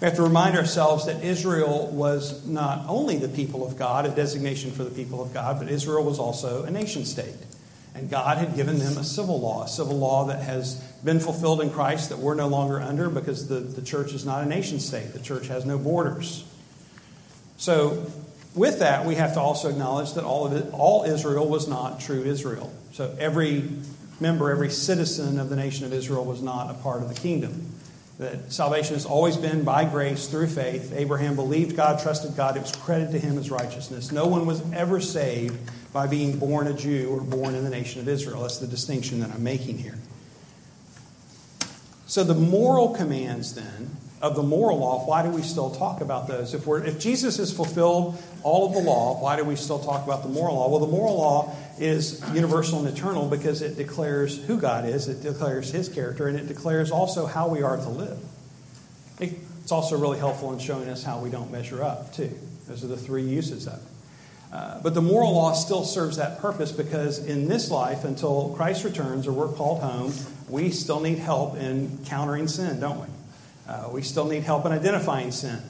We 0.00 0.04
have 0.04 0.16
to 0.16 0.22
remind 0.22 0.56
ourselves 0.56 1.06
that 1.06 1.24
Israel 1.24 1.88
was 1.90 2.46
not 2.46 2.84
only 2.86 3.16
the 3.16 3.28
people 3.28 3.66
of 3.66 3.78
God, 3.78 4.04
a 4.04 4.10
designation 4.10 4.70
for 4.70 4.84
the 4.84 4.90
people 4.90 5.22
of 5.22 5.32
God, 5.32 5.58
but 5.58 5.70
Israel 5.70 6.04
was 6.04 6.18
also 6.18 6.64
a 6.64 6.70
nation 6.70 7.06
state. 7.06 7.34
And 7.94 8.10
God 8.10 8.36
had 8.36 8.54
given 8.54 8.78
them 8.78 8.98
a 8.98 9.04
civil 9.04 9.40
law, 9.40 9.64
a 9.64 9.68
civil 9.68 9.96
law 9.96 10.26
that 10.26 10.42
has 10.42 10.82
been 11.04 11.20
fulfilled 11.20 11.60
in 11.60 11.70
Christ 11.70 12.10
that 12.10 12.18
we're 12.18 12.34
no 12.34 12.48
longer 12.48 12.80
under 12.80 13.08
because 13.08 13.48
the, 13.48 13.60
the 13.60 13.82
church 13.82 14.12
is 14.12 14.24
not 14.24 14.42
a 14.42 14.46
nation 14.46 14.80
state. 14.80 15.12
The 15.12 15.20
church 15.20 15.48
has 15.48 15.64
no 15.64 15.78
borders. 15.78 16.44
So, 17.56 18.10
with 18.54 18.78
that, 18.78 19.04
we 19.04 19.16
have 19.16 19.34
to 19.34 19.40
also 19.40 19.68
acknowledge 19.68 20.14
that 20.14 20.24
all 20.24 20.46
of 20.46 20.52
it, 20.52 20.72
all 20.72 21.04
Israel 21.04 21.48
was 21.48 21.68
not 21.68 22.00
true 22.00 22.22
Israel. 22.22 22.72
So, 22.92 23.14
every 23.18 23.68
member, 24.20 24.50
every 24.50 24.70
citizen 24.70 25.38
of 25.38 25.50
the 25.50 25.56
nation 25.56 25.84
of 25.84 25.92
Israel 25.92 26.24
was 26.24 26.42
not 26.42 26.70
a 26.70 26.74
part 26.74 27.02
of 27.02 27.08
the 27.08 27.20
kingdom 27.20 27.72
that 28.18 28.50
salvation 28.50 28.94
has 28.94 29.04
always 29.04 29.36
been 29.36 29.62
by 29.62 29.84
grace 29.84 30.26
through 30.26 30.46
faith. 30.46 30.92
Abraham 30.96 31.36
believed 31.36 31.76
God, 31.76 32.00
trusted 32.00 32.34
God, 32.34 32.56
it 32.56 32.62
was 32.62 32.72
credited 32.72 33.12
to 33.12 33.18
him 33.18 33.36
as 33.36 33.50
righteousness. 33.50 34.10
No 34.10 34.26
one 34.26 34.46
was 34.46 34.62
ever 34.72 35.00
saved 35.00 35.58
by 35.92 36.06
being 36.06 36.38
born 36.38 36.66
a 36.66 36.72
Jew 36.72 37.10
or 37.10 37.20
born 37.20 37.54
in 37.54 37.64
the 37.64 37.70
nation 37.70 38.00
of 38.00 38.08
Israel. 38.08 38.42
That's 38.42 38.58
the 38.58 38.66
distinction 38.66 39.20
that 39.20 39.30
I'm 39.30 39.42
making 39.42 39.78
here. 39.78 39.96
So, 42.06 42.22
the 42.22 42.34
moral 42.34 42.90
commands 42.90 43.54
then 43.54 43.96
of 44.22 44.34
the 44.34 44.42
moral 44.42 44.78
law, 44.78 45.06
why 45.06 45.22
do 45.22 45.30
we 45.30 45.42
still 45.42 45.70
talk 45.70 46.00
about 46.00 46.26
those? 46.26 46.54
If, 46.54 46.66
we're, 46.66 46.82
if 46.82 46.98
Jesus 46.98 47.36
has 47.36 47.52
fulfilled 47.52 48.20
all 48.42 48.66
of 48.66 48.72
the 48.72 48.80
law, 48.80 49.20
why 49.20 49.36
do 49.36 49.44
we 49.44 49.56
still 49.56 49.78
talk 49.78 50.04
about 50.04 50.22
the 50.22 50.28
moral 50.28 50.56
law? 50.56 50.70
Well, 50.70 50.80
the 50.80 50.86
moral 50.86 51.16
law 51.16 51.54
is 51.78 52.22
universal 52.32 52.78
and 52.78 52.88
eternal 52.88 53.28
because 53.28 53.60
it 53.60 53.76
declares 53.76 54.42
who 54.46 54.58
God 54.58 54.88
is, 54.88 55.08
it 55.08 55.22
declares 55.22 55.70
his 55.70 55.88
character, 55.88 56.28
and 56.28 56.38
it 56.38 56.48
declares 56.48 56.90
also 56.90 57.26
how 57.26 57.48
we 57.48 57.62
are 57.62 57.76
to 57.76 57.88
live. 57.88 58.18
It's 59.20 59.72
also 59.72 59.98
really 59.98 60.18
helpful 60.18 60.52
in 60.52 60.58
showing 60.58 60.88
us 60.88 61.02
how 61.02 61.18
we 61.18 61.28
don't 61.28 61.50
measure 61.50 61.82
up, 61.82 62.14
too. 62.14 62.32
Those 62.68 62.84
are 62.84 62.88
the 62.88 62.96
three 62.96 63.24
uses 63.24 63.66
of 63.66 63.74
it. 63.74 63.80
Uh, 64.52 64.80
but 64.80 64.94
the 64.94 65.02
moral 65.02 65.34
law 65.34 65.52
still 65.52 65.84
serves 65.84 66.16
that 66.18 66.38
purpose 66.38 66.70
because 66.70 67.18
in 67.18 67.48
this 67.48 67.70
life, 67.70 68.04
until 68.04 68.54
Christ 68.56 68.84
returns 68.84 69.26
or 69.26 69.32
we're 69.32 69.48
called 69.48 69.80
home, 69.80 70.12
we 70.48 70.70
still 70.70 71.00
need 71.00 71.18
help 71.18 71.56
in 71.56 71.98
countering 72.06 72.48
sin, 72.48 72.80
don't 72.80 73.00
we? 73.00 73.06
Uh, 73.68 73.88
we 73.92 74.02
still 74.02 74.26
need 74.26 74.44
help 74.44 74.64
in 74.66 74.72
identifying 74.72 75.32
sin. 75.32 75.60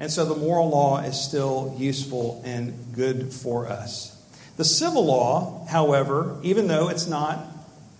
And 0.00 0.10
so 0.10 0.24
the 0.24 0.36
moral 0.36 0.70
law 0.70 1.00
is 1.00 1.20
still 1.20 1.74
useful 1.76 2.40
and 2.44 2.94
good 2.94 3.32
for 3.32 3.68
us. 3.68 4.14
The 4.56 4.64
civil 4.64 5.04
law, 5.04 5.66
however, 5.66 6.38
even 6.42 6.68
though 6.68 6.88
it's 6.88 7.06
not 7.06 7.44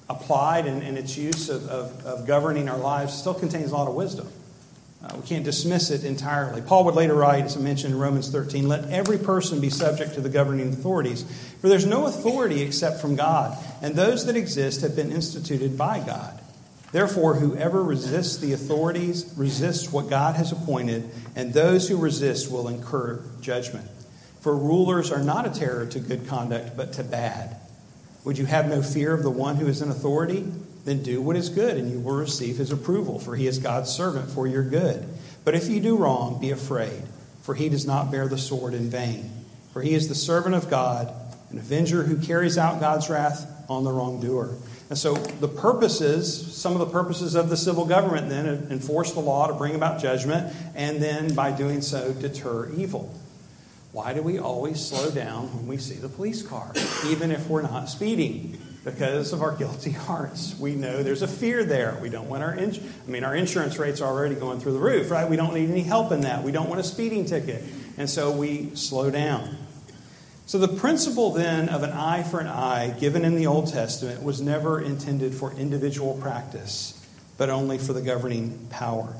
applied 0.08 0.66
in, 0.66 0.82
in 0.82 0.96
its 0.96 1.16
use 1.16 1.48
of, 1.48 1.68
of, 1.68 2.06
of, 2.06 2.26
governing 2.26 2.68
our 2.68 2.78
lives, 2.78 3.12
still 3.12 3.34
contains 3.34 3.70
a 3.70 3.74
lot 3.74 3.88
of 3.88 3.94
wisdom. 3.94 4.26
Uh, 5.02 5.16
we 5.16 5.26
can't 5.26 5.44
dismiss 5.44 5.90
it 5.90 6.02
entirely. 6.02 6.60
Paul 6.60 6.84
would 6.84 6.96
later 6.96 7.14
write, 7.14 7.44
as 7.44 7.56
I 7.56 7.60
mentioned 7.60 7.94
in 7.94 8.00
Romans 8.00 8.30
13, 8.30 8.66
let 8.66 8.90
every 8.90 9.18
person 9.18 9.60
be 9.60 9.70
subject 9.70 10.14
to 10.14 10.20
the 10.20 10.28
governing 10.28 10.70
authorities, 10.70 11.22
for 11.60 11.68
there's 11.68 11.86
no 11.86 12.06
authority 12.06 12.62
except 12.62 13.00
from 13.00 13.14
God, 13.14 13.56
and 13.80 13.94
those 13.94 14.26
that 14.26 14.34
exist 14.34 14.80
have 14.80 14.96
been 14.96 15.12
instituted 15.12 15.78
by 15.78 16.00
God. 16.00 16.40
Therefore, 16.90 17.34
whoever 17.34 17.82
resists 17.82 18.38
the 18.38 18.54
authorities 18.54 19.32
resists 19.36 19.92
what 19.92 20.10
God 20.10 20.34
has 20.34 20.50
appointed, 20.50 21.08
and 21.36 21.52
those 21.52 21.88
who 21.88 21.96
resist 21.96 22.50
will 22.50 22.66
incur 22.66 23.22
judgment. 23.40 23.88
For 24.40 24.56
rulers 24.56 25.12
are 25.12 25.22
not 25.22 25.46
a 25.46 25.50
terror 25.50 25.86
to 25.86 26.00
good 26.00 26.26
conduct, 26.26 26.76
but 26.76 26.94
to 26.94 27.04
bad. 27.04 27.56
Would 28.24 28.38
you 28.38 28.46
have 28.46 28.68
no 28.68 28.82
fear 28.82 29.14
of 29.14 29.22
the 29.22 29.30
one 29.30 29.56
who 29.56 29.66
is 29.66 29.80
in 29.82 29.90
authority? 29.90 30.50
Then 30.88 31.02
do 31.02 31.20
what 31.20 31.36
is 31.36 31.50
good, 31.50 31.76
and 31.76 31.90
you 31.90 32.00
will 32.00 32.16
receive 32.16 32.56
his 32.56 32.72
approval, 32.72 33.18
for 33.18 33.36
he 33.36 33.46
is 33.46 33.58
God's 33.58 33.90
servant 33.90 34.30
for 34.30 34.46
your 34.46 34.62
good. 34.62 35.06
But 35.44 35.54
if 35.54 35.68
you 35.68 35.80
do 35.80 35.98
wrong, 35.98 36.40
be 36.40 36.50
afraid, 36.50 37.02
for 37.42 37.54
he 37.54 37.68
does 37.68 37.86
not 37.86 38.10
bear 38.10 38.26
the 38.26 38.38
sword 38.38 38.72
in 38.72 38.88
vain. 38.88 39.30
For 39.74 39.82
he 39.82 39.92
is 39.92 40.08
the 40.08 40.14
servant 40.14 40.54
of 40.54 40.70
God, 40.70 41.12
an 41.50 41.58
avenger 41.58 42.04
who 42.04 42.16
carries 42.16 42.56
out 42.56 42.80
God's 42.80 43.10
wrath 43.10 43.66
on 43.68 43.84
the 43.84 43.92
wrongdoer. 43.92 44.56
And 44.88 44.98
so 44.98 45.12
the 45.12 45.46
purposes, 45.46 46.56
some 46.56 46.72
of 46.72 46.78
the 46.78 46.86
purposes 46.86 47.34
of 47.34 47.50
the 47.50 47.56
civil 47.58 47.84
government 47.84 48.30
then 48.30 48.48
uh, 48.48 48.66
enforce 48.70 49.12
the 49.12 49.20
law 49.20 49.46
to 49.46 49.52
bring 49.52 49.74
about 49.74 50.00
judgment, 50.00 50.56
and 50.74 51.02
then 51.02 51.34
by 51.34 51.50
doing 51.52 51.82
so 51.82 52.14
deter 52.14 52.70
evil. 52.70 53.14
Why 53.92 54.14
do 54.14 54.22
we 54.22 54.38
always 54.38 54.82
slow 54.82 55.10
down 55.10 55.54
when 55.54 55.66
we 55.66 55.76
see 55.76 55.96
the 55.96 56.08
police 56.08 56.40
car, 56.40 56.72
even 57.04 57.30
if 57.30 57.46
we're 57.46 57.60
not 57.60 57.90
speeding? 57.90 58.58
Because 58.90 59.32
of 59.32 59.42
our 59.42 59.54
guilty 59.54 59.90
hearts. 59.90 60.54
We 60.58 60.74
know 60.74 61.02
there's 61.02 61.22
a 61.22 61.28
fear 61.28 61.64
there. 61.64 61.98
We 62.00 62.08
don't 62.08 62.28
want 62.28 62.42
our 62.42 62.54
ins- 62.54 62.78
I 62.78 63.10
mean 63.10 63.24
our 63.24 63.34
insurance 63.34 63.78
rates 63.78 64.00
are 64.00 64.10
already 64.10 64.34
going 64.34 64.60
through 64.60 64.72
the 64.72 64.78
roof, 64.78 65.10
right? 65.10 65.28
We 65.28 65.36
don't 65.36 65.54
need 65.54 65.70
any 65.70 65.82
help 65.82 66.12
in 66.12 66.22
that. 66.22 66.42
We 66.42 66.52
don't 66.52 66.68
want 66.68 66.80
a 66.80 66.84
speeding 66.84 67.24
ticket. 67.24 67.62
And 67.96 68.08
so 68.08 68.30
we 68.30 68.74
slow 68.74 69.10
down. 69.10 69.56
So, 70.48 70.56
the 70.56 70.68
principle 70.68 71.32
then 71.32 71.68
of 71.68 71.82
an 71.82 71.90
eye 71.90 72.22
for 72.22 72.40
an 72.40 72.46
eye 72.46 72.96
given 72.98 73.26
in 73.26 73.34
the 73.34 73.46
Old 73.46 73.70
Testament 73.70 74.22
was 74.22 74.40
never 74.40 74.80
intended 74.80 75.34
for 75.34 75.52
individual 75.52 76.14
practice, 76.14 77.06
but 77.36 77.50
only 77.50 77.76
for 77.76 77.92
the 77.92 78.00
governing 78.00 78.66
power. 78.70 79.14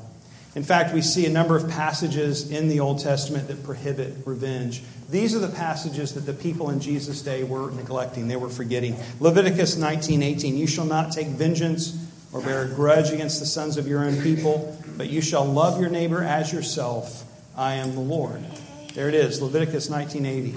In 0.55 0.63
fact, 0.63 0.93
we 0.93 1.01
see 1.01 1.25
a 1.25 1.29
number 1.29 1.55
of 1.55 1.69
passages 1.69 2.49
in 2.49 2.69
the 2.69 2.79
Old 2.79 2.99
Testament 2.99 3.47
that 3.49 3.63
prohibit 3.63 4.15
revenge. 4.25 4.81
These 5.09 5.35
are 5.35 5.39
the 5.39 5.47
passages 5.47 6.13
that 6.13 6.25
the 6.25 6.33
people 6.33 6.71
in 6.71 6.79
Jesus' 6.79 7.21
day 7.21 7.43
were 7.43 7.69
neglecting, 7.71 8.27
they 8.27 8.35
were 8.35 8.49
forgetting. 8.49 8.95
Leviticus 9.19 9.75
19:18, 9.75 10.57
"You 10.57 10.65
shall 10.65 10.85
not 10.85 11.11
take 11.11 11.27
vengeance 11.27 11.93
or 12.31 12.41
bear 12.41 12.63
a 12.63 12.67
grudge 12.67 13.11
against 13.11 13.39
the 13.39 13.45
sons 13.45 13.77
of 13.77 13.87
your 13.87 14.03
own 14.03 14.21
people, 14.21 14.75
but 14.97 15.09
you 15.09 15.21
shall 15.21 15.45
love 15.45 15.79
your 15.79 15.89
neighbor 15.89 16.23
as 16.23 16.51
yourself. 16.51 17.25
I 17.55 17.75
am 17.75 17.93
the 17.93 18.01
Lord." 18.01 18.41
There 18.95 19.07
it 19.07 19.15
is, 19.15 19.41
Leviticus 19.41 19.89
19:80. 19.89 20.55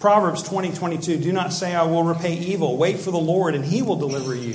Proverbs 0.00 0.42
20, 0.42 0.70
22, 0.70 1.16
do 1.16 1.32
not 1.32 1.52
say, 1.52 1.74
I 1.74 1.82
will 1.84 2.04
repay 2.04 2.36
evil. 2.38 2.76
Wait 2.76 3.00
for 3.00 3.10
the 3.10 3.18
Lord, 3.18 3.54
and 3.54 3.64
he 3.64 3.82
will 3.82 3.96
deliver 3.96 4.34
you. 4.34 4.54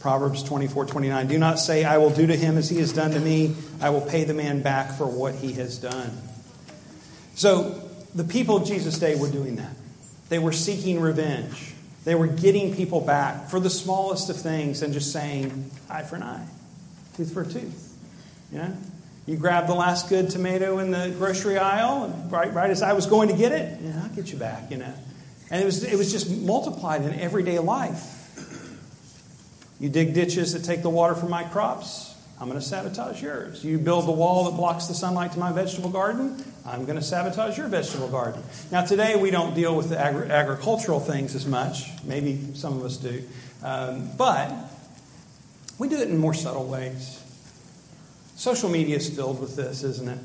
Proverbs 0.00 0.42
24, 0.42 0.86
29, 0.86 1.26
do 1.26 1.38
not 1.38 1.58
say, 1.58 1.84
I 1.84 1.98
will 1.98 2.10
do 2.10 2.26
to 2.26 2.34
him 2.34 2.56
as 2.56 2.70
he 2.70 2.78
has 2.78 2.92
done 2.92 3.10
to 3.12 3.20
me. 3.20 3.54
I 3.82 3.90
will 3.90 4.00
pay 4.00 4.24
the 4.24 4.32
man 4.32 4.62
back 4.62 4.96
for 4.96 5.06
what 5.06 5.34
he 5.34 5.52
has 5.52 5.76
done. 5.78 6.10
So 7.34 7.88
the 8.14 8.24
people 8.24 8.56
of 8.56 8.66
Jesus' 8.66 8.98
day 8.98 9.14
were 9.14 9.30
doing 9.30 9.56
that. 9.56 9.76
They 10.30 10.38
were 10.38 10.52
seeking 10.52 11.00
revenge. 11.00 11.74
They 12.04 12.14
were 12.14 12.26
getting 12.26 12.74
people 12.74 13.02
back 13.02 13.48
for 13.50 13.60
the 13.60 13.68
smallest 13.68 14.30
of 14.30 14.36
things 14.36 14.80
and 14.80 14.94
just 14.94 15.12
saying, 15.12 15.70
eye 15.90 16.02
for 16.02 16.16
an 16.16 16.22
eye, 16.22 16.46
tooth 17.16 17.34
for 17.34 17.42
a 17.42 17.46
tooth. 17.46 17.94
You 18.50 18.58
know? 18.58 18.76
You 19.26 19.36
grab 19.36 19.66
the 19.66 19.74
last 19.74 20.08
good 20.08 20.30
tomato 20.30 20.78
in 20.78 20.90
the 20.90 21.14
grocery 21.18 21.58
aisle, 21.58 22.04
and 22.04 22.32
right, 22.32 22.52
right 22.54 22.70
as 22.70 22.80
I 22.80 22.94
was 22.94 23.06
going 23.06 23.28
to 23.28 23.36
get 23.36 23.52
it, 23.52 23.80
yeah, 23.82 24.02
I'll 24.02 24.08
get 24.08 24.32
you 24.32 24.38
back, 24.38 24.70
you 24.70 24.78
know. 24.78 24.94
And 25.50 25.62
it 25.62 25.64
was, 25.66 25.84
it 25.84 25.96
was 25.98 26.10
just 26.10 26.30
multiplied 26.30 27.02
in 27.02 27.12
everyday 27.20 27.58
life. 27.58 28.19
You 29.80 29.88
dig 29.88 30.14
ditches 30.14 30.52
that 30.52 30.62
take 30.62 30.82
the 30.82 30.90
water 30.90 31.14
from 31.14 31.30
my 31.30 31.42
crops, 31.42 32.14
I'm 32.38 32.48
going 32.48 32.60
to 32.60 32.64
sabotage 32.64 33.22
yours. 33.22 33.64
You 33.64 33.78
build 33.78 34.06
the 34.06 34.12
wall 34.12 34.44
that 34.44 34.56
blocks 34.56 34.86
the 34.86 34.94
sunlight 34.94 35.32
to 35.32 35.38
my 35.38 35.52
vegetable 35.52 35.90
garden, 35.90 36.42
I'm 36.64 36.84
going 36.84 36.98
to 36.98 37.04
sabotage 37.04 37.58
your 37.58 37.68
vegetable 37.68 38.08
garden. 38.08 38.42
Now, 38.70 38.84
today 38.84 39.16
we 39.16 39.30
don't 39.30 39.54
deal 39.54 39.74
with 39.74 39.88
the 39.88 39.98
agri- 39.98 40.30
agricultural 40.30 41.00
things 41.00 41.34
as 41.34 41.46
much. 41.46 41.90
Maybe 42.04 42.54
some 42.54 42.78
of 42.78 42.84
us 42.84 42.96
do. 42.98 43.22
Um, 43.62 44.10
but 44.16 44.52
we 45.78 45.88
do 45.88 45.96
it 45.96 46.08
in 46.08 46.18
more 46.18 46.34
subtle 46.34 46.66
ways. 46.66 47.22
Social 48.36 48.70
media 48.70 48.96
is 48.96 49.14
filled 49.14 49.38
with 49.38 49.56
this, 49.56 49.82
isn't 49.82 50.08
it? 50.08 50.18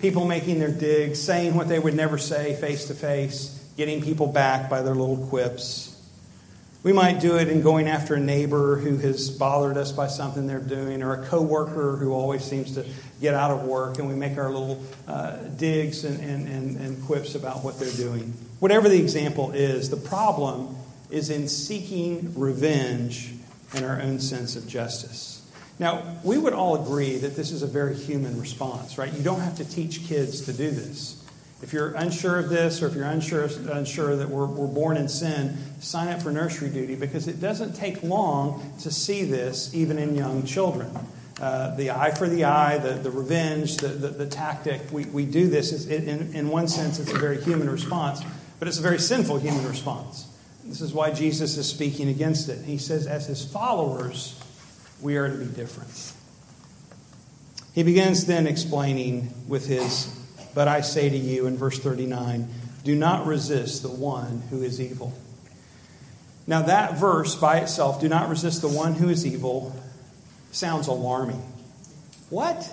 People 0.00 0.26
making 0.26 0.58
their 0.58 0.70
digs, 0.70 1.20
saying 1.20 1.54
what 1.54 1.68
they 1.68 1.78
would 1.78 1.94
never 1.94 2.18
say 2.18 2.56
face 2.56 2.86
to 2.88 2.94
face, 2.94 3.66
getting 3.76 4.02
people 4.02 4.26
back 4.26 4.68
by 4.68 4.82
their 4.82 4.94
little 4.94 5.26
quips. 5.28 5.91
We 6.82 6.92
might 6.92 7.20
do 7.20 7.36
it 7.36 7.48
in 7.48 7.62
going 7.62 7.86
after 7.86 8.14
a 8.14 8.20
neighbor 8.20 8.76
who 8.76 8.96
has 8.96 9.30
bothered 9.30 9.76
us 9.76 9.92
by 9.92 10.08
something 10.08 10.48
they're 10.48 10.58
doing, 10.58 11.02
or 11.02 11.14
a 11.14 11.26
coworker 11.26 11.96
who 11.96 12.12
always 12.12 12.42
seems 12.42 12.74
to 12.74 12.84
get 13.20 13.34
out 13.34 13.52
of 13.52 13.62
work, 13.62 13.98
and 13.98 14.08
we 14.08 14.16
make 14.16 14.36
our 14.36 14.50
little 14.50 14.82
uh, 15.06 15.36
digs 15.56 16.04
and, 16.04 16.18
and, 16.20 16.48
and, 16.48 16.76
and 16.78 17.04
quips 17.04 17.36
about 17.36 17.62
what 17.62 17.78
they're 17.78 17.92
doing. 17.92 18.32
Whatever 18.58 18.88
the 18.88 18.98
example 18.98 19.52
is, 19.52 19.90
the 19.90 19.96
problem 19.96 20.74
is 21.08 21.30
in 21.30 21.46
seeking 21.46 22.32
revenge 22.36 23.32
and 23.74 23.84
our 23.84 24.00
own 24.00 24.18
sense 24.18 24.56
of 24.56 24.66
justice. 24.66 25.48
Now, 25.78 26.16
we 26.24 26.36
would 26.36 26.52
all 26.52 26.82
agree 26.82 27.16
that 27.18 27.36
this 27.36 27.52
is 27.52 27.62
a 27.62 27.66
very 27.66 27.94
human 27.94 28.40
response, 28.40 28.98
right? 28.98 29.12
You 29.12 29.22
don't 29.22 29.40
have 29.40 29.56
to 29.58 29.64
teach 29.64 30.06
kids 30.06 30.42
to 30.46 30.52
do 30.52 30.70
this. 30.70 31.21
If 31.62 31.72
you're 31.72 31.94
unsure 31.94 32.38
of 32.38 32.48
this 32.48 32.82
or 32.82 32.88
if 32.88 32.94
you're 32.94 33.04
unsure, 33.04 33.44
unsure 33.70 34.16
that 34.16 34.28
we're, 34.28 34.46
we're 34.46 34.66
born 34.66 34.96
in 34.96 35.08
sin, 35.08 35.56
sign 35.80 36.08
up 36.08 36.20
for 36.20 36.32
nursery 36.32 36.70
duty 36.70 36.96
because 36.96 37.28
it 37.28 37.40
doesn't 37.40 37.74
take 37.74 38.02
long 38.02 38.74
to 38.80 38.90
see 38.90 39.24
this 39.24 39.72
even 39.74 39.96
in 39.98 40.16
young 40.16 40.44
children. 40.44 40.90
Uh, 41.40 41.74
the 41.76 41.90
eye 41.90 42.10
for 42.10 42.28
the 42.28 42.44
eye, 42.44 42.78
the, 42.78 42.92
the 42.94 43.10
revenge, 43.10 43.76
the, 43.78 43.88
the, 43.88 44.08
the 44.08 44.26
tactic, 44.26 44.80
we, 44.92 45.04
we 45.06 45.24
do 45.24 45.48
this. 45.48 45.86
In, 45.86 46.34
in 46.34 46.48
one 46.48 46.68
sense, 46.68 46.98
it's 46.98 47.12
a 47.12 47.18
very 47.18 47.40
human 47.40 47.70
response. 47.70 48.22
But 48.58 48.68
it's 48.68 48.78
a 48.78 48.82
very 48.82 49.00
sinful 49.00 49.38
human 49.38 49.66
response. 49.66 50.28
This 50.64 50.80
is 50.80 50.92
why 50.92 51.10
Jesus 51.10 51.56
is 51.56 51.68
speaking 51.68 52.08
against 52.08 52.48
it. 52.48 52.64
He 52.64 52.78
says, 52.78 53.08
as 53.08 53.26
his 53.26 53.44
followers, 53.44 54.40
we 55.00 55.16
are 55.16 55.28
to 55.28 55.36
be 55.36 55.46
different. 55.46 56.12
He 57.74 57.82
begins 57.82 58.26
then 58.26 58.46
explaining 58.46 59.34
with 59.48 59.66
his, 59.66 60.16
But 60.54 60.68
I 60.68 60.80
say 60.82 61.08
to 61.08 61.16
you 61.16 61.46
in 61.46 61.56
verse 61.56 61.78
39, 61.78 62.48
do 62.84 62.94
not 62.94 63.26
resist 63.26 63.82
the 63.82 63.88
one 63.88 64.42
who 64.50 64.62
is 64.62 64.80
evil. 64.80 65.12
Now, 66.46 66.62
that 66.62 66.98
verse 66.98 67.34
by 67.36 67.58
itself, 67.58 68.00
do 68.00 68.08
not 68.08 68.28
resist 68.28 68.62
the 68.62 68.68
one 68.68 68.94
who 68.94 69.08
is 69.08 69.24
evil, 69.24 69.74
sounds 70.50 70.88
alarming. 70.88 71.40
What? 72.30 72.68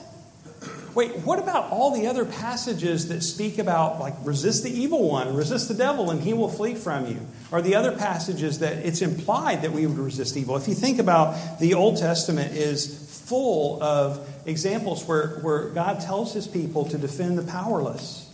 Wait, 0.95 1.17
what 1.17 1.37
about 1.37 1.69
all 1.69 1.95
the 1.95 2.07
other 2.07 2.25
passages 2.25 3.09
that 3.09 3.21
speak 3.21 3.59
about, 3.59 3.99
like, 3.99 4.15
resist 4.23 4.63
the 4.63 4.71
evil 4.71 5.07
one, 5.07 5.35
resist 5.35 5.67
the 5.67 5.75
devil, 5.75 6.09
and 6.09 6.21
he 6.21 6.33
will 6.33 6.49
flee 6.49 6.73
from 6.73 7.05
you? 7.05 7.19
Or 7.51 7.61
the 7.61 7.75
other 7.75 7.91
passages 7.95 8.59
that 8.59 8.77
it's 8.85 9.01
implied 9.01 9.61
that 9.61 9.71
we 9.71 9.85
would 9.85 9.99
resist 9.99 10.35
evil? 10.35 10.57
If 10.57 10.67
you 10.67 10.73
think 10.73 10.97
about 10.97 11.59
the 11.59 11.75
Old 11.75 11.97
Testament 11.97 12.53
is 12.53 13.08
full 13.29 13.81
of 13.81 14.27
examples 14.47 15.07
where, 15.07 15.39
where 15.41 15.69
God 15.69 16.01
tells 16.01 16.33
his 16.33 16.47
people 16.47 16.85
to 16.85 16.97
defend 16.97 17.37
the 17.37 17.43
powerless, 17.43 18.27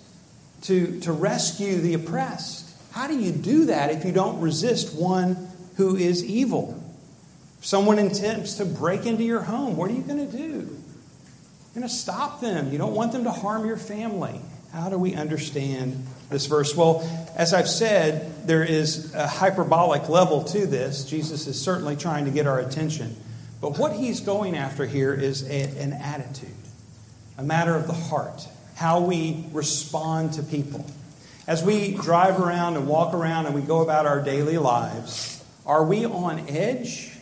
to, 0.64 1.00
to 1.02 1.12
rescue 1.12 1.82
the 1.82 1.94
oppressed. 1.94 2.74
How 2.94 3.08
do 3.08 3.20
you 3.20 3.34
do 3.34 3.66
that 3.66 3.92
if 3.92 4.06
you 4.06 4.14
don't 4.14 4.40
resist 4.40 4.98
one 4.98 5.50
who 5.76 5.98
is 5.98 6.24
evil? 6.24 6.82
If 7.60 7.66
someone 7.66 8.00
attempts 8.00 8.56
to 8.56 8.66
break 8.66 9.06
into 9.06 9.24
your 9.24 9.42
home, 9.42 9.76
what 9.76 9.92
are 9.92 9.94
you 9.94 10.02
going 10.02 10.26
to 10.26 10.38
do? 10.38 10.48
You're 10.48 11.82
going 11.82 11.84
to 11.84 11.90
stop 11.90 12.40
them. 12.40 12.72
You 12.72 12.78
don't 12.78 12.96
want 12.96 13.12
them 13.12 13.26
to 13.26 13.32
harm 13.32 13.66
your 13.66 13.76
family. 13.78 14.40
How 14.72 14.90
do 14.90 14.98
we 14.98 15.14
understand 15.14 16.06
this 16.30 16.46
verse? 16.46 16.74
Well, 16.74 17.02
as 17.36 17.54
I've 17.54 17.68
said, 17.68 18.48
there 18.48 18.64
is 18.64 19.14
a 19.14 19.28
hyperbolic 19.28 20.08
level 20.08 20.46
to 20.46 20.66
this. 20.66 21.04
Jesus 21.04 21.48
is 21.48 21.62
certainly 21.62 21.98
trying 21.98 22.26
to 22.26 22.32
get 22.32 22.48
our 22.48 22.60
attention. 22.60 23.16
But 23.65 23.80
what 23.80 23.93
he's 23.93 24.19
going 24.19 24.56
after 24.56 24.86
here 24.86 25.12
is 25.12 25.41
a, 25.49 25.63
an 25.82 25.93
attitude, 25.93 26.54
a 27.36 27.41
matter 27.41 27.75
of 27.75 27.88
the 27.88 27.93
heart, 27.93 28.47
how 28.75 28.99
we 28.99 29.43
respond 29.54 30.34
to 30.34 30.43
people. 30.43 30.86
As 31.47 31.63
we 31.63 31.95
drive 31.95 32.39
around 32.39 32.78
and 32.78 32.88
walk 32.88 33.15
around 33.15 33.47
and 33.47 33.56
we 33.56 33.62
go 33.62 33.82
about 33.82 34.06
our 34.06 34.21
daily 34.21 34.60
lives, 34.60 35.43
are 35.65 35.84
we 35.84 36.06
on 36.06 36.47
edge? 36.47 37.17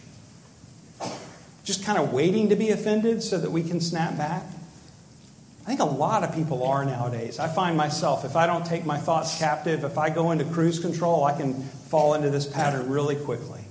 Just 1.63 1.85
kind 1.85 1.97
of 1.97 2.11
waiting 2.11 2.49
to 2.49 2.57
be 2.57 2.71
offended 2.71 3.23
so 3.23 3.37
that 3.37 3.51
we 3.51 3.63
can 3.63 3.79
snap 3.79 4.17
back? 4.17 4.43
I 5.61 5.67
think 5.67 5.79
a 5.79 5.85
lot 5.85 6.25
of 6.25 6.35
people 6.35 6.65
are 6.65 6.83
nowadays. 6.83 7.39
I 7.39 7.47
find 7.47 7.77
myself, 7.77 8.25
if 8.25 8.35
I 8.35 8.47
don't 8.47 8.65
take 8.65 8.85
my 8.85 8.97
thoughts 8.97 9.39
captive, 9.39 9.85
if 9.85 9.97
I 9.97 10.09
go 10.09 10.31
into 10.31 10.43
cruise 10.43 10.79
control, 10.79 11.23
I 11.23 11.37
can 11.37 11.63
fall 11.63 12.15
into 12.15 12.29
this 12.29 12.45
pattern 12.45 12.89
really 12.89 13.15
quickly. 13.15 13.61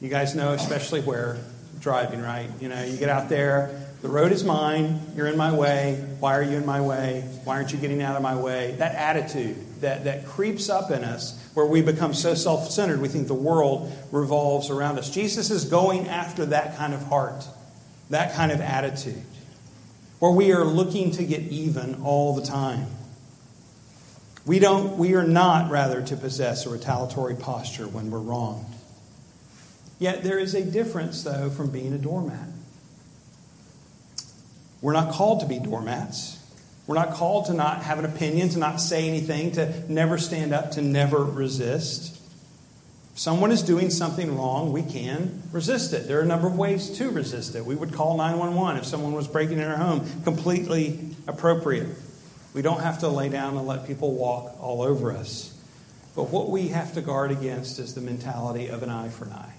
You 0.00 0.08
guys 0.08 0.36
know, 0.36 0.52
especially 0.52 1.00
where 1.00 1.38
driving, 1.80 2.20
right? 2.20 2.48
You 2.60 2.68
know, 2.68 2.82
you 2.84 2.96
get 2.96 3.08
out 3.08 3.28
there, 3.28 3.88
the 4.00 4.08
road 4.08 4.30
is 4.30 4.44
mine, 4.44 5.00
you're 5.16 5.26
in 5.26 5.36
my 5.36 5.52
way. 5.52 5.96
Why 6.20 6.36
are 6.38 6.42
you 6.42 6.56
in 6.56 6.64
my 6.64 6.80
way? 6.80 7.22
Why 7.42 7.56
aren't 7.56 7.72
you 7.72 7.78
getting 7.78 8.00
out 8.00 8.14
of 8.14 8.22
my 8.22 8.36
way? 8.36 8.76
That 8.78 8.94
attitude 8.94 9.56
that, 9.80 10.04
that 10.04 10.26
creeps 10.26 10.68
up 10.68 10.90
in 10.90 11.02
us 11.02 11.36
where 11.54 11.66
we 11.66 11.82
become 11.82 12.14
so 12.14 12.34
self 12.34 12.70
centered, 12.70 13.00
we 13.00 13.08
think 13.08 13.26
the 13.26 13.34
world 13.34 13.92
revolves 14.12 14.70
around 14.70 14.98
us. 14.98 15.10
Jesus 15.10 15.50
is 15.50 15.64
going 15.64 16.08
after 16.08 16.46
that 16.46 16.76
kind 16.76 16.94
of 16.94 17.02
heart, 17.04 17.44
that 18.10 18.34
kind 18.34 18.52
of 18.52 18.60
attitude, 18.60 19.24
where 20.20 20.30
we 20.30 20.52
are 20.52 20.64
looking 20.64 21.10
to 21.12 21.24
get 21.24 21.40
even 21.42 22.02
all 22.02 22.36
the 22.36 22.46
time. 22.46 22.86
We, 24.46 24.60
don't, 24.60 24.96
we 24.96 25.14
are 25.14 25.26
not, 25.26 25.70
rather, 25.70 26.00
to 26.02 26.16
possess 26.16 26.64
a 26.64 26.70
retaliatory 26.70 27.34
posture 27.34 27.86
when 27.86 28.10
we're 28.10 28.18
wronged. 28.20 28.64
Yet 29.98 30.22
there 30.22 30.38
is 30.38 30.54
a 30.54 30.64
difference, 30.64 31.22
though, 31.24 31.50
from 31.50 31.70
being 31.70 31.92
a 31.92 31.98
doormat. 31.98 32.48
We're 34.80 34.92
not 34.92 35.12
called 35.12 35.40
to 35.40 35.46
be 35.46 35.58
doormats. 35.58 36.36
We're 36.86 36.94
not 36.94 37.12
called 37.12 37.46
to 37.46 37.54
not 37.54 37.82
have 37.82 37.98
an 37.98 38.04
opinion, 38.04 38.48
to 38.50 38.58
not 38.58 38.80
say 38.80 39.08
anything, 39.08 39.52
to 39.52 39.92
never 39.92 40.16
stand 40.16 40.54
up, 40.54 40.72
to 40.72 40.82
never 40.82 41.22
resist. 41.22 42.16
If 43.12 43.18
someone 43.18 43.50
is 43.50 43.62
doing 43.62 43.90
something 43.90 44.36
wrong, 44.36 44.72
we 44.72 44.82
can 44.82 45.42
resist 45.52 45.92
it. 45.92 46.06
There 46.06 46.20
are 46.20 46.22
a 46.22 46.26
number 46.26 46.46
of 46.46 46.56
ways 46.56 46.90
to 46.98 47.10
resist 47.10 47.56
it. 47.56 47.66
We 47.66 47.74
would 47.74 47.92
call 47.92 48.16
911 48.16 48.78
if 48.78 48.86
someone 48.86 49.12
was 49.12 49.26
breaking 49.26 49.58
in 49.58 49.64
our 49.64 49.76
home, 49.76 50.08
completely 50.22 51.10
appropriate. 51.26 51.88
We 52.54 52.62
don't 52.62 52.80
have 52.80 53.00
to 53.00 53.08
lay 53.08 53.28
down 53.28 53.56
and 53.56 53.66
let 53.66 53.86
people 53.86 54.14
walk 54.14 54.56
all 54.60 54.80
over 54.80 55.12
us. 55.12 55.54
But 56.14 56.30
what 56.30 56.48
we 56.48 56.68
have 56.68 56.94
to 56.94 57.02
guard 57.02 57.32
against 57.32 57.80
is 57.80 57.94
the 57.94 58.00
mentality 58.00 58.68
of 58.68 58.82
an 58.82 58.90
eye 58.90 59.08
for 59.08 59.24
an 59.24 59.32
eye 59.32 59.57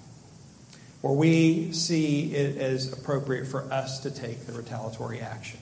where 1.01 1.13
we 1.13 1.71
see 1.71 2.33
it 2.33 2.57
as 2.57 2.91
appropriate 2.91 3.47
for 3.47 3.61
us 3.71 4.01
to 4.01 4.11
take 4.11 4.45
the 4.45 4.53
retaliatory 4.53 5.19
action. 5.21 5.59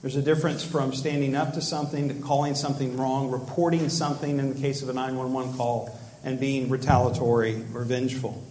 There's 0.00 0.16
a 0.16 0.22
difference 0.22 0.64
from 0.64 0.92
standing 0.92 1.34
up 1.34 1.54
to 1.54 1.62
something, 1.62 2.08
to 2.08 2.14
calling 2.14 2.54
something 2.54 2.96
wrong, 2.96 3.30
reporting 3.30 3.88
something 3.88 4.38
in 4.38 4.52
the 4.52 4.60
case 4.60 4.82
of 4.82 4.88
a 4.88 4.92
911 4.92 5.56
call, 5.56 5.98
and 6.22 6.38
being 6.38 6.68
retaliatory 6.68 7.62
or 7.74 7.84
vengeful. 7.84 8.42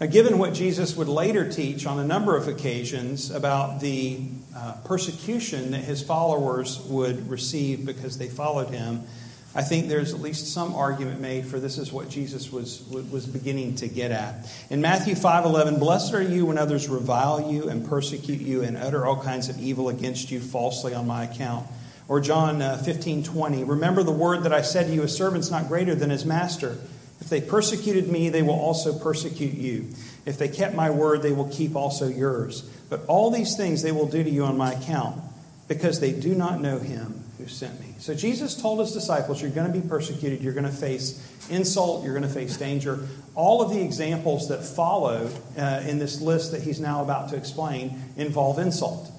Now, 0.00 0.06
given 0.06 0.38
what 0.38 0.54
Jesus 0.54 0.96
would 0.96 1.08
later 1.08 1.50
teach 1.50 1.86
on 1.86 1.98
a 1.98 2.04
number 2.04 2.36
of 2.36 2.48
occasions 2.48 3.30
about 3.30 3.80
the 3.80 4.20
uh, 4.56 4.72
persecution 4.84 5.72
that 5.72 5.84
his 5.84 6.02
followers 6.02 6.80
would 6.86 7.28
receive 7.28 7.84
because 7.84 8.16
they 8.16 8.28
followed 8.28 8.70
him, 8.70 9.04
I 9.52 9.62
think 9.62 9.88
there's 9.88 10.14
at 10.14 10.20
least 10.20 10.52
some 10.52 10.74
argument 10.76 11.20
made 11.20 11.44
for 11.44 11.58
this 11.58 11.76
is 11.76 11.92
what 11.92 12.08
Jesus 12.08 12.52
was, 12.52 12.82
was 12.88 13.26
beginning 13.26 13.74
to 13.76 13.88
get 13.88 14.12
at. 14.12 14.48
In 14.70 14.80
Matthew 14.80 15.16
5:11, 15.16 15.80
"Blessed 15.80 16.14
are 16.14 16.22
you 16.22 16.46
when 16.46 16.56
others 16.56 16.88
revile 16.88 17.50
you 17.50 17.68
and 17.68 17.84
persecute 17.84 18.40
you 18.40 18.62
and 18.62 18.76
utter 18.76 19.04
all 19.04 19.16
kinds 19.16 19.48
of 19.48 19.58
evil 19.58 19.88
against 19.88 20.30
you 20.30 20.38
falsely 20.38 20.94
on 20.94 21.06
my 21.08 21.24
account." 21.24 21.66
Or 22.06 22.20
John 22.20 22.60
15:20, 22.60 23.62
uh, 23.62 23.66
"Remember 23.66 24.04
the 24.04 24.12
word 24.12 24.44
that 24.44 24.52
I 24.52 24.62
said 24.62 24.86
to 24.86 24.94
you, 24.94 25.02
a 25.02 25.08
servant's 25.08 25.50
not 25.50 25.66
greater 25.66 25.96
than 25.96 26.10
his 26.10 26.24
master. 26.24 26.76
If 27.20 27.28
they 27.28 27.40
persecuted 27.40 28.08
me, 28.08 28.28
they 28.28 28.42
will 28.42 28.54
also 28.54 28.92
persecute 28.92 29.54
you. 29.54 29.86
If 30.26 30.38
they 30.38 30.48
kept 30.48 30.76
my 30.76 30.90
word, 30.90 31.22
they 31.22 31.32
will 31.32 31.48
keep 31.48 31.74
also 31.74 32.06
yours. 32.06 32.62
But 32.88 33.04
all 33.08 33.30
these 33.30 33.56
things 33.56 33.82
they 33.82 33.92
will 33.92 34.06
do 34.06 34.22
to 34.22 34.30
you 34.30 34.44
on 34.44 34.56
my 34.56 34.72
account, 34.72 35.20
because 35.66 35.98
they 35.98 36.12
do 36.12 36.36
not 36.36 36.62
know 36.62 36.78
him 36.78 37.24
who 37.40 37.48
sent 37.48 37.80
me." 37.80 37.94
So 37.98 38.14
Jesus 38.14 38.54
told 38.54 38.80
his 38.80 38.92
disciples, 38.92 39.42
You're 39.42 39.50
going 39.50 39.70
to 39.70 39.78
be 39.78 39.86
persecuted, 39.86 40.40
you're 40.40 40.52
going 40.52 40.64
to 40.64 40.70
face 40.70 41.26
insult, 41.50 42.04
you're 42.04 42.14
going 42.14 42.26
to 42.26 42.32
face 42.32 42.56
danger. 42.56 43.00
All 43.34 43.62
of 43.62 43.70
the 43.70 43.80
examples 43.80 44.48
that 44.48 44.64
followed 44.64 45.32
uh, 45.58 45.82
in 45.86 45.98
this 45.98 46.20
list 46.20 46.52
that 46.52 46.62
he's 46.62 46.80
now 46.80 47.02
about 47.02 47.30
to 47.30 47.36
explain 47.36 48.00
involve 48.16 48.58
insult. 48.58 49.10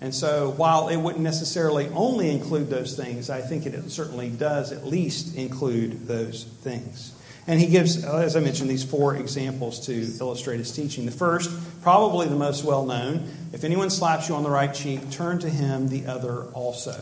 And 0.00 0.14
so, 0.14 0.50
while 0.50 0.88
it 0.88 0.96
wouldn't 0.96 1.22
necessarily 1.22 1.88
only 1.88 2.30
include 2.30 2.68
those 2.68 2.96
things, 2.96 3.30
I 3.30 3.40
think 3.40 3.66
it 3.66 3.90
certainly 3.90 4.30
does 4.30 4.72
at 4.72 4.86
least 4.86 5.36
include 5.36 6.06
those 6.06 6.44
things. 6.44 7.14
And 7.46 7.60
he 7.60 7.66
gives, 7.66 8.04
as 8.04 8.36
I 8.36 8.40
mentioned, 8.40 8.70
these 8.70 8.84
four 8.84 9.16
examples 9.16 9.86
to 9.86 9.92
illustrate 10.20 10.58
his 10.58 10.72
teaching. 10.72 11.04
The 11.04 11.12
first, 11.12 11.50
probably 11.82 12.26
the 12.26 12.36
most 12.36 12.64
well 12.64 12.84
known 12.84 13.28
if 13.52 13.64
anyone 13.64 13.88
slaps 13.88 14.28
you 14.28 14.34
on 14.34 14.42
the 14.42 14.50
right 14.50 14.74
cheek, 14.74 15.10
turn 15.10 15.38
to 15.38 15.48
him 15.48 15.88
the 15.88 16.06
other 16.06 16.44
also. 16.54 17.00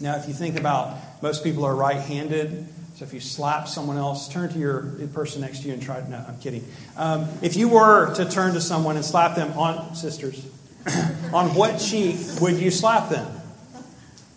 Now, 0.00 0.16
if 0.16 0.26
you 0.26 0.34
think 0.34 0.58
about 0.58 0.96
most 1.22 1.44
people 1.44 1.64
are 1.64 1.74
right 1.74 2.00
handed, 2.00 2.66
so 2.96 3.04
if 3.04 3.12
you 3.12 3.20
slap 3.20 3.68
someone 3.68 3.96
else, 3.96 4.28
turn 4.28 4.50
to 4.50 4.58
your 4.58 4.82
person 5.12 5.42
next 5.42 5.60
to 5.60 5.68
you 5.68 5.74
and 5.74 5.82
try. 5.82 6.06
No, 6.08 6.24
I'm 6.26 6.38
kidding. 6.38 6.64
Um, 6.96 7.28
if 7.42 7.56
you 7.56 7.68
were 7.68 8.14
to 8.14 8.28
turn 8.28 8.54
to 8.54 8.60
someone 8.60 8.96
and 8.96 9.04
slap 9.04 9.36
them 9.36 9.56
on, 9.58 9.94
sisters, 9.94 10.46
on 11.32 11.54
what 11.54 11.78
cheek 11.78 12.16
would 12.40 12.56
you 12.56 12.70
slap 12.70 13.10
them? 13.10 13.26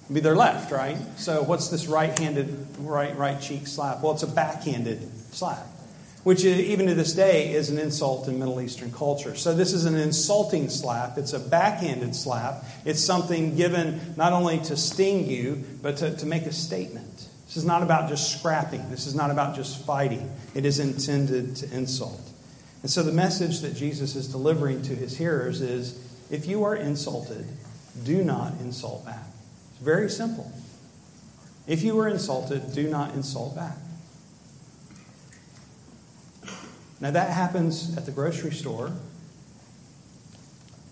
It'd 0.03 0.15
be 0.15 0.19
their 0.19 0.35
left, 0.35 0.71
right? 0.71 0.97
So 1.15 1.43
what's 1.43 1.69
this 1.69 1.87
right-handed, 1.87 2.77
right 2.79 3.17
right 3.17 3.39
cheek 3.41 3.67
slap? 3.67 4.01
Well, 4.01 4.13
it's 4.13 4.23
a 4.23 4.27
backhanded 4.27 5.09
slap 5.33 5.72
which 6.23 6.45
even 6.45 6.87
to 6.87 6.93
this 6.93 7.13
day 7.13 7.53
is 7.53 7.69
an 7.69 7.77
insult 7.77 8.27
in 8.27 8.39
Middle 8.39 8.61
Eastern 8.61 8.91
culture. 8.91 9.35
So 9.35 9.53
this 9.53 9.73
is 9.73 9.85
an 9.85 9.95
insulting 9.95 10.69
slap. 10.69 11.17
It's 11.17 11.33
a 11.33 11.39
backhanded 11.39 12.15
slap. 12.15 12.63
It's 12.85 13.01
something 13.01 13.55
given 13.55 13.99
not 14.15 14.31
only 14.31 14.59
to 14.59 14.77
sting 14.77 15.29
you, 15.29 15.63
but 15.81 15.97
to, 15.97 16.15
to 16.15 16.25
make 16.25 16.43
a 16.43 16.53
statement. 16.53 17.27
This 17.47 17.57
is 17.57 17.65
not 17.65 17.83
about 17.83 18.09
just 18.09 18.39
scrapping. 18.39 18.89
This 18.89 19.05
is 19.05 19.15
not 19.15 19.31
about 19.31 19.55
just 19.55 19.85
fighting. 19.85 20.31
It 20.55 20.65
is 20.65 20.79
intended 20.79 21.55
to 21.57 21.75
insult. 21.75 22.21
And 22.81 22.89
so 22.89 23.03
the 23.03 23.11
message 23.11 23.61
that 23.61 23.75
Jesus 23.75 24.15
is 24.15 24.27
delivering 24.27 24.81
to 24.83 24.95
his 24.95 25.17
hearers 25.17 25.61
is 25.61 25.99
if 26.31 26.47
you 26.47 26.63
are 26.63 26.75
insulted, 26.75 27.45
do 28.03 28.23
not 28.23 28.53
insult 28.61 29.05
back. 29.05 29.23
It's 29.71 29.83
very 29.83 30.09
simple. 30.09 30.51
If 31.67 31.83
you 31.83 31.99
are 31.99 32.07
insulted, 32.07 32.73
do 32.73 32.89
not 32.89 33.13
insult 33.13 33.55
back. 33.55 33.77
Now, 36.99 37.11
that 37.11 37.31
happens 37.31 37.97
at 37.97 38.05
the 38.05 38.11
grocery 38.11 38.51
store, 38.51 38.91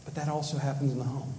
but 0.04 0.16
that 0.16 0.28
also 0.28 0.58
happens 0.58 0.92
in 0.92 0.98
the 0.98 1.06
home. 1.06 1.34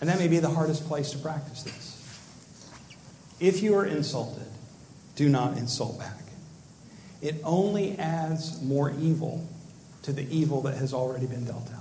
And 0.00 0.08
that 0.08 0.18
may 0.18 0.28
be 0.28 0.38
the 0.38 0.48
hardest 0.48 0.86
place 0.86 1.10
to 1.10 1.18
practice 1.18 1.62
this. 1.62 1.90
If 3.38 3.62
you 3.62 3.74
are 3.76 3.84
insulted, 3.84 4.46
do 5.14 5.28
not 5.28 5.58
insult 5.58 5.98
back. 5.98 6.16
It 7.20 7.36
only 7.44 7.98
adds 7.98 8.62
more 8.62 8.90
evil 8.98 9.46
to 10.02 10.12
the 10.12 10.26
evil 10.34 10.62
that 10.62 10.78
has 10.78 10.94
already 10.94 11.26
been 11.26 11.44
dealt 11.44 11.70
out. 11.74 11.79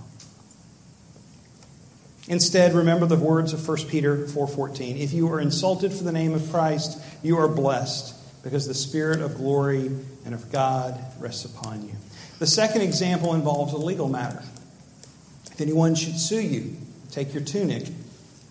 Instead, 2.30 2.76
remember 2.76 3.08
the 3.08 3.16
words 3.16 3.54
of 3.54 3.68
1 3.68 3.90
Peter 3.90 4.28
4:14. 4.28 4.98
If 4.98 5.14
you 5.14 5.28
are 5.34 5.42
insulted 5.42 5.92
for 5.92 6.04
the 6.04 6.12
name 6.12 6.36
of 6.36 6.50
Christ, 6.52 7.00
you 7.24 7.38
are 7.38 7.48
blessed 7.48 8.14
because 8.44 8.68
the 8.68 8.74
spirit 8.76 9.20
of 9.20 9.36
glory 9.36 9.92
and 10.26 10.36
of 10.36 10.52
God 10.52 10.98
rests 11.20 11.44
upon 11.44 11.82
you. 11.88 11.94
The 12.38 12.48
second 12.48 12.84
example 12.84 13.34
involves 13.34 13.74
a 13.74 13.78
legal 13.78 14.08
matter. 14.08 14.44
If 15.52 15.60
anyone 15.60 15.96
should 15.96 16.20
sue 16.20 16.40
you, 16.40 16.78
take 17.12 17.34
your 17.34 17.44
tunic, 17.44 17.88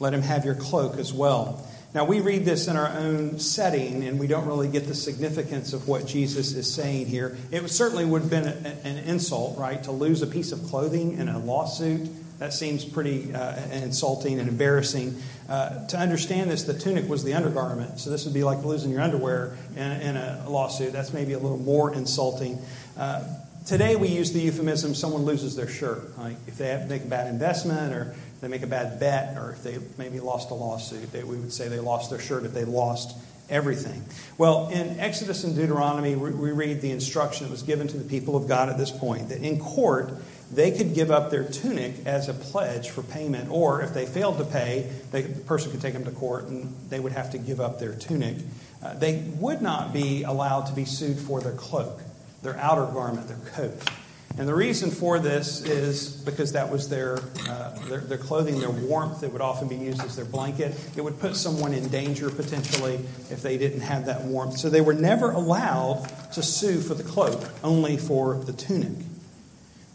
let 0.01 0.13
him 0.13 0.23
have 0.23 0.45
your 0.45 0.57
cloak 0.57 0.99
as 0.99 1.13
well. 1.13 1.65
Now, 1.95 2.05
we 2.05 2.21
read 2.21 2.45
this 2.45 2.69
in 2.69 2.77
our 2.77 2.89
own 2.89 3.39
setting, 3.39 4.05
and 4.05 4.19
we 4.19 4.27
don't 4.27 4.47
really 4.47 4.69
get 4.69 4.87
the 4.87 4.95
significance 4.95 5.73
of 5.73 5.89
what 5.89 6.07
Jesus 6.07 6.53
is 6.53 6.71
saying 6.71 7.07
here. 7.07 7.39
It 7.51 7.67
certainly 7.71 8.05
would 8.05 8.23
have 8.23 8.31
been 8.31 8.47
an 8.47 8.99
insult, 8.99 9.57
right, 9.57 9.83
to 9.85 9.93
lose 9.93 10.21
a 10.21 10.27
piece 10.27 10.53
of 10.53 10.65
clothing 10.65 11.17
in 11.17 11.29
a 11.31 11.39
lawsuit. 11.39 12.11
That 12.39 12.53
seems 12.53 12.85
pretty 12.85 13.35
uh, 13.35 13.57
insulting 13.73 14.39
and 14.39 14.49
embarrassing. 14.49 15.21
Uh, 15.49 15.87
to 15.89 15.97
understand 15.97 16.51
this, 16.51 16.63
the 16.63 16.79
tunic 16.79 17.09
was 17.09 17.25
the 17.25 17.35
undergarment, 17.35 17.99
so 17.99 18.11
this 18.11 18.25
would 18.27 18.35
be 18.35 18.45
like 18.45 18.65
losing 18.65 18.93
your 18.93 19.01
underwear 19.01 19.57
in, 19.75 19.83
in 19.83 20.17
a 20.17 20.49
lawsuit. 20.49 20.93
That's 20.93 21.13
maybe 21.13 21.33
a 21.33 21.39
little 21.39 21.59
more 21.59 21.93
insulting. 21.93 22.59
Uh, 22.97 23.27
today, 23.67 23.97
we 23.97 24.09
use 24.09 24.33
the 24.33 24.41
euphemism 24.41 24.95
someone 24.95 25.23
loses 25.23 25.57
their 25.57 25.69
shirt. 25.69 26.17
Like 26.17 26.37
if 26.47 26.59
they 26.59 26.85
make 26.89 27.03
a 27.03 27.09
bad 27.09 27.27
investment 27.27 27.93
or 27.93 28.15
they 28.41 28.49
make 28.49 28.63
a 28.63 28.69
bad 28.69 29.01
bet 29.01 29.37
or 29.37 29.51
if 29.51 29.65
they 29.65 29.79
maybe 29.97 30.21
lost 30.21 30.51
a 30.51 30.55
lawsuit, 30.55 31.11
they, 31.11 31.25
we 31.25 31.37
would 31.37 31.53
say 31.53 31.67
they 31.69 31.81
lost 31.81 32.11
their 32.11 32.21
shirt 32.21 32.45
if 32.45 32.55
they 32.55 32.65
lost 32.65 33.17
everything. 33.51 34.05
Well, 34.37 34.69
in 34.69 35.01
Exodus 35.01 35.45
and 35.45 35.57
Deuteronomy, 35.57 36.15
we 36.15 36.53
read 36.53 36.81
the 36.81 36.91
instruction 36.91 37.47
that 37.47 37.51
was 37.51 37.63
given 37.63 37.89
to 37.89 37.97
the 37.97 38.09
people 38.09 38.37
of 38.37 38.47
God 38.47 38.69
at 38.69 38.79
this 38.79 38.91
point 38.91 39.31
that 39.31 39.41
in 39.41 39.59
court, 39.59 40.13
they 40.51 40.71
could 40.71 40.95
give 40.95 41.11
up 41.11 41.31
their 41.31 41.45
tunic 41.45 42.07
as 42.07 42.29
a 42.29 42.35
pledge 42.35 42.91
for 42.91 43.03
payment, 43.03 43.51
or 43.51 43.83
if 43.83 43.93
they 43.93 44.07
failed 44.07 44.39
to 44.39 44.45
pay, 44.45 44.91
they, 45.11 45.23
the 45.23 45.41
person 45.41 45.71
could 45.71 45.81
take 45.81 45.93
them 45.93 46.05
to 46.05 46.11
court 46.11 46.47
and 46.47 46.75
they 46.89 47.01
would 47.01 47.13
have 47.13 47.31
to 47.33 47.39
give 47.39 47.61
up 47.61 47.79
their 47.79 47.95
tunic. 47.95 48.37
Uh, 48.83 48.95
they 48.95 49.25
would 49.37 49.61
not 49.61 49.93
be 49.93 50.23
allowed 50.23 50.63
to 50.67 50.73
be 50.73 50.85
sued 50.85 51.19
for 51.19 51.41
their 51.41 51.53
cloak, 51.53 52.01
their 52.43 52.57
outer 52.57 52.87
garment, 52.93 53.29
their 53.29 53.51
coat. 53.53 53.91
And 54.39 54.47
the 54.47 54.55
reason 54.55 54.93
for 54.93 55.19
this 55.19 55.63
is 55.63 56.11
because 56.11 56.53
that 56.53 56.71
was 56.71 56.89
their, 56.89 57.19
uh, 57.49 57.71
their, 57.89 57.99
their, 57.99 58.19
clothing, 58.19 58.61
their 58.61 58.71
warmth. 58.71 59.25
It 59.25 59.33
would 59.33 59.43
often 59.43 59.67
be 59.67 59.75
used 59.75 60.01
as 60.03 60.15
their 60.15 60.25
blanket. 60.25 60.79
It 60.97 61.03
would 61.03 61.19
put 61.19 61.35
someone 61.35 61.75
in 61.75 61.89
danger 61.89 62.31
potentially 62.31 63.01
if 63.31 63.43
they 63.43 63.59
didn't 63.59 63.81
have 63.81 64.07
that 64.07 64.23
warmth. 64.23 64.57
So 64.57 64.71
they 64.71 64.81
were 64.81 64.95
never 64.95 65.33
allowed 65.33 66.09
to 66.35 66.43
sue 66.43 66.81
for 66.81 66.95
the 66.95 67.03
cloak, 67.03 67.51
only 67.65 67.97
for 67.97 68.37
the 68.37 68.53
tunic. 68.53 68.97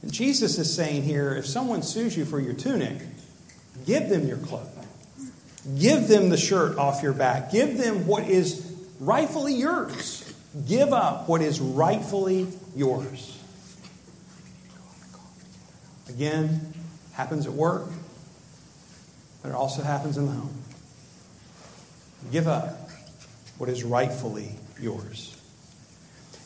And 0.03 0.13
Jesus 0.13 0.59
is 0.59 0.73
saying 0.73 1.03
here 1.03 1.33
if 1.35 1.47
someone 1.47 1.81
sues 1.81 2.15
you 2.15 2.25
for 2.25 2.39
your 2.39 2.53
tunic, 2.53 3.01
give 3.85 4.09
them 4.09 4.27
your 4.27 4.37
cloak. 4.37 4.67
Give 5.79 6.07
them 6.09 6.29
the 6.29 6.37
shirt 6.37 6.77
off 6.77 7.01
your 7.01 7.13
back. 7.13 7.51
Give 7.51 7.77
them 7.77 8.05
what 8.05 8.23
is 8.23 8.69
rightfully 8.99 9.55
yours. 9.55 10.33
Give 10.67 10.93
up 10.93 11.27
what 11.29 11.41
is 11.41 11.59
rightfully 11.61 12.47
yours. 12.75 13.39
Again, 16.09 16.73
happens 17.13 17.47
at 17.47 17.53
work, 17.53 17.85
but 19.41 19.49
it 19.49 19.55
also 19.55 19.81
happens 19.81 20.17
in 20.17 20.25
the 20.25 20.33
home. 20.33 20.61
Give 22.31 22.47
up 22.47 22.89
what 23.57 23.69
is 23.69 23.83
rightfully 23.83 24.51
yours. 24.79 25.32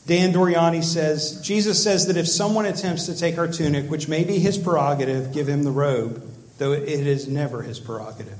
Dan 0.07 0.31
Doriani 0.31 0.81
says 0.81 1.41
Jesus 1.41 1.83
says 1.83 2.07
that 2.07 2.15
if 2.15 2.29
someone 2.29 2.65
attempts 2.65 3.05
to 3.07 3.17
take 3.17 3.37
our 3.37 3.47
tunic, 3.47 3.91
which 3.91 4.07
may 4.07 4.23
be 4.23 4.39
his 4.39 4.57
prerogative, 4.57 5.33
give 5.33 5.47
him 5.47 5.63
the 5.63 5.71
robe, 5.71 6.23
though 6.57 6.71
it 6.71 6.87
is 6.87 7.27
never 7.27 7.61
his 7.61 7.77
prerogative. 7.79 8.37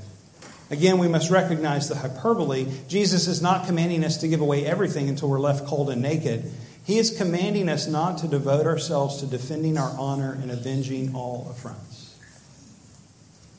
Again, 0.70 0.98
we 0.98 1.08
must 1.08 1.30
recognize 1.30 1.88
the 1.88 1.96
hyperbole. 1.96 2.66
Jesus 2.88 3.26
is 3.26 3.42
not 3.42 3.66
commanding 3.66 4.02
us 4.02 4.16
to 4.18 4.28
give 4.28 4.40
away 4.40 4.64
everything 4.64 5.10
until 5.10 5.28
we're 5.28 5.40
left 5.40 5.66
cold 5.66 5.90
and 5.90 6.00
naked. 6.00 6.50
He 6.84 6.98
is 6.98 7.16
commanding 7.16 7.68
us 7.68 7.86
not 7.86 8.18
to 8.18 8.28
devote 8.28 8.66
ourselves 8.66 9.18
to 9.20 9.26
defending 9.26 9.76
our 9.76 9.94
honor 9.98 10.32
and 10.32 10.50
avenging 10.50 11.14
all 11.14 11.48
affronts. 11.50 12.16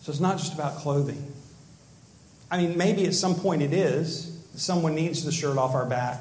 So 0.02 0.12
it's 0.12 0.20
not 0.20 0.40
just 0.40 0.56
about 0.56 0.78
clothing. 0.78 1.32
I 2.50 2.58
mean, 2.58 2.76
maybe 2.76 3.06
at 3.06 3.14
some 3.14 3.36
point 3.36 3.62
it 3.62 3.72
is. 3.72 4.36
Someone 4.56 4.96
needs 4.96 5.24
the 5.24 5.32
shirt 5.32 5.58
off 5.58 5.76
our 5.76 5.86
back. 5.86 6.20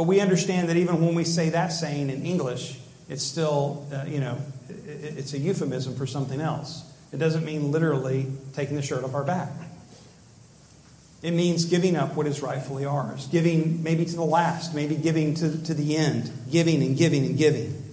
But 0.00 0.06
we 0.06 0.20
understand 0.20 0.70
that 0.70 0.78
even 0.78 1.04
when 1.04 1.14
we 1.14 1.24
say 1.24 1.50
that 1.50 1.74
saying 1.74 2.08
in 2.08 2.24
English, 2.24 2.78
it's 3.10 3.22
still, 3.22 3.86
uh, 3.92 4.04
you 4.08 4.18
know, 4.18 4.38
it's 4.70 5.34
a 5.34 5.38
euphemism 5.38 5.94
for 5.94 6.06
something 6.06 6.40
else. 6.40 6.90
It 7.12 7.18
doesn't 7.18 7.44
mean 7.44 7.70
literally 7.70 8.26
taking 8.54 8.76
the 8.76 8.82
shirt 8.82 9.04
off 9.04 9.14
our 9.14 9.24
back. 9.24 9.50
It 11.20 11.32
means 11.32 11.66
giving 11.66 11.96
up 11.96 12.16
what 12.16 12.26
is 12.26 12.40
rightfully 12.40 12.86
ours, 12.86 13.26
giving 13.26 13.82
maybe 13.82 14.06
to 14.06 14.16
the 14.16 14.24
last, 14.24 14.74
maybe 14.74 14.96
giving 14.96 15.34
to, 15.34 15.62
to 15.64 15.74
the 15.74 15.98
end, 15.98 16.32
giving 16.50 16.82
and 16.82 16.96
giving 16.96 17.26
and 17.26 17.36
giving. 17.36 17.92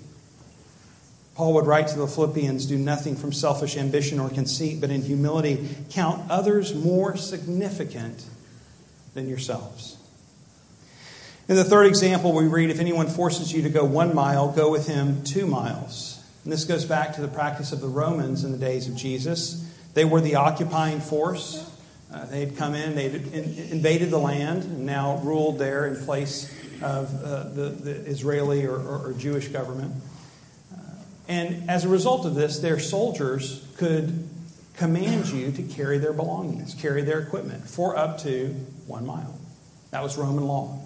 Paul 1.36 1.56
would 1.56 1.68
write 1.68 1.90
to 1.90 1.98
the 1.98 2.08
Philippians 2.08 2.68
do 2.68 2.78
nothing 2.78 3.18
from 3.18 3.34
selfish 3.34 3.76
ambition 3.76 4.18
or 4.22 4.30
conceit, 4.30 4.80
but 4.80 4.92
in 4.92 5.02
humility 5.02 5.68
count 5.90 6.32
others 6.32 6.74
more 6.74 7.18
significant 7.18 8.24
than 9.14 9.28
yourselves. 9.28 9.97
In 11.50 11.56
the 11.56 11.64
third 11.64 11.86
example, 11.86 12.34
we 12.34 12.46
read 12.46 12.70
if 12.70 12.82
anyone 12.82 13.08
forces 13.08 13.54
you 13.54 13.62
to 13.62 13.70
go 13.70 13.86
one 13.86 14.14
mile, 14.14 14.52
go 14.52 14.70
with 14.70 14.86
him 14.86 15.24
two 15.24 15.48
miles. 15.48 16.22
And 16.44 16.52
this 16.52 16.66
goes 16.66 16.84
back 16.84 17.16
to 17.16 17.22
the 17.22 17.30
practice 17.30 17.72
of 17.72 17.80
the 17.80 17.88
Romans 17.88 18.44
in 18.44 18.52
the 18.52 18.58
days 18.58 18.90
of 18.90 18.98
Jesus. 18.98 19.66
They 19.94 20.04
were 20.04 20.20
the 20.20 20.36
occupying 20.36 21.00
force. 21.00 21.72
Uh, 22.14 22.26
they 22.26 22.42
had 22.42 22.58
come 22.58 22.76
in, 22.76 22.96
they 22.96 23.10
had 23.10 23.28
in, 23.28 23.44
invaded 23.72 24.10
the 24.10 24.18
land, 24.18 24.64
and 24.64 24.86
now 24.86 25.20
ruled 25.20 25.58
there 25.58 25.88
in 25.88 26.04
place 26.04 26.54
of 26.82 27.14
uh, 27.24 27.44
the, 27.44 27.70
the, 27.70 27.92
Israeli 27.92 28.66
or, 28.66 28.76
or, 28.76 29.08
or 29.08 29.14
Jewish 29.14 29.48
government. 29.48 29.94
Uh, 30.74 30.80
and 31.30 31.70
as 31.70 31.86
a 31.86 31.90
result 31.90 32.26
of 32.26 32.36
this, 32.36 32.60
their 32.60 32.80
soldiers 32.80 33.66
could 33.78 34.28
command 34.76 35.30
you 35.30 35.52
to 35.54 35.64
carry 35.64 35.98
their 35.98 36.14
belongings, 36.14 36.74
carry 36.74 37.04
their 37.04 37.20
equipment 37.20 37.70
for 37.70 37.96
up 37.98 38.20
to 38.20 38.48
one 38.86 39.06
mile. 39.06 39.40
That 39.92 40.04
was 40.04 40.18
Roman 40.18 40.46
law. 40.46 40.80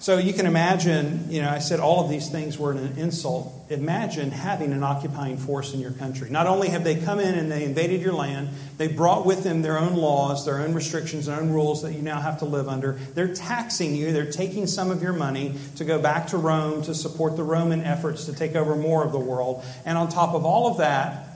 So 0.00 0.16
you 0.18 0.32
can 0.32 0.46
imagine, 0.46 1.26
you 1.28 1.42
know, 1.42 1.50
I 1.50 1.58
said 1.58 1.80
all 1.80 2.04
of 2.04 2.08
these 2.08 2.30
things 2.30 2.56
were 2.56 2.70
an 2.70 2.96
insult. 2.98 3.52
Imagine 3.68 4.30
having 4.30 4.72
an 4.72 4.84
occupying 4.84 5.36
force 5.36 5.74
in 5.74 5.80
your 5.80 5.90
country. 5.90 6.30
Not 6.30 6.46
only 6.46 6.68
have 6.68 6.84
they 6.84 6.94
come 6.94 7.18
in 7.18 7.34
and 7.34 7.50
they 7.50 7.64
invaded 7.64 8.00
your 8.00 8.12
land, 8.12 8.50
they 8.76 8.86
brought 8.86 9.26
with 9.26 9.42
them 9.42 9.60
their 9.60 9.76
own 9.76 9.96
laws, 9.96 10.46
their 10.46 10.60
own 10.60 10.72
restrictions, 10.72 11.26
their 11.26 11.40
own 11.40 11.50
rules 11.50 11.82
that 11.82 11.94
you 11.94 12.02
now 12.02 12.20
have 12.20 12.38
to 12.38 12.44
live 12.44 12.68
under. 12.68 12.92
They're 12.92 13.34
taxing 13.34 13.96
you, 13.96 14.12
they're 14.12 14.30
taking 14.30 14.68
some 14.68 14.92
of 14.92 15.02
your 15.02 15.14
money 15.14 15.56
to 15.76 15.84
go 15.84 16.00
back 16.00 16.28
to 16.28 16.36
Rome 16.36 16.82
to 16.82 16.94
support 16.94 17.36
the 17.36 17.42
Roman 17.42 17.82
efforts 17.82 18.26
to 18.26 18.32
take 18.32 18.54
over 18.54 18.76
more 18.76 19.04
of 19.04 19.10
the 19.10 19.18
world. 19.18 19.64
And 19.84 19.98
on 19.98 20.08
top 20.08 20.32
of 20.32 20.44
all 20.44 20.70
of 20.70 20.78
that, 20.78 21.26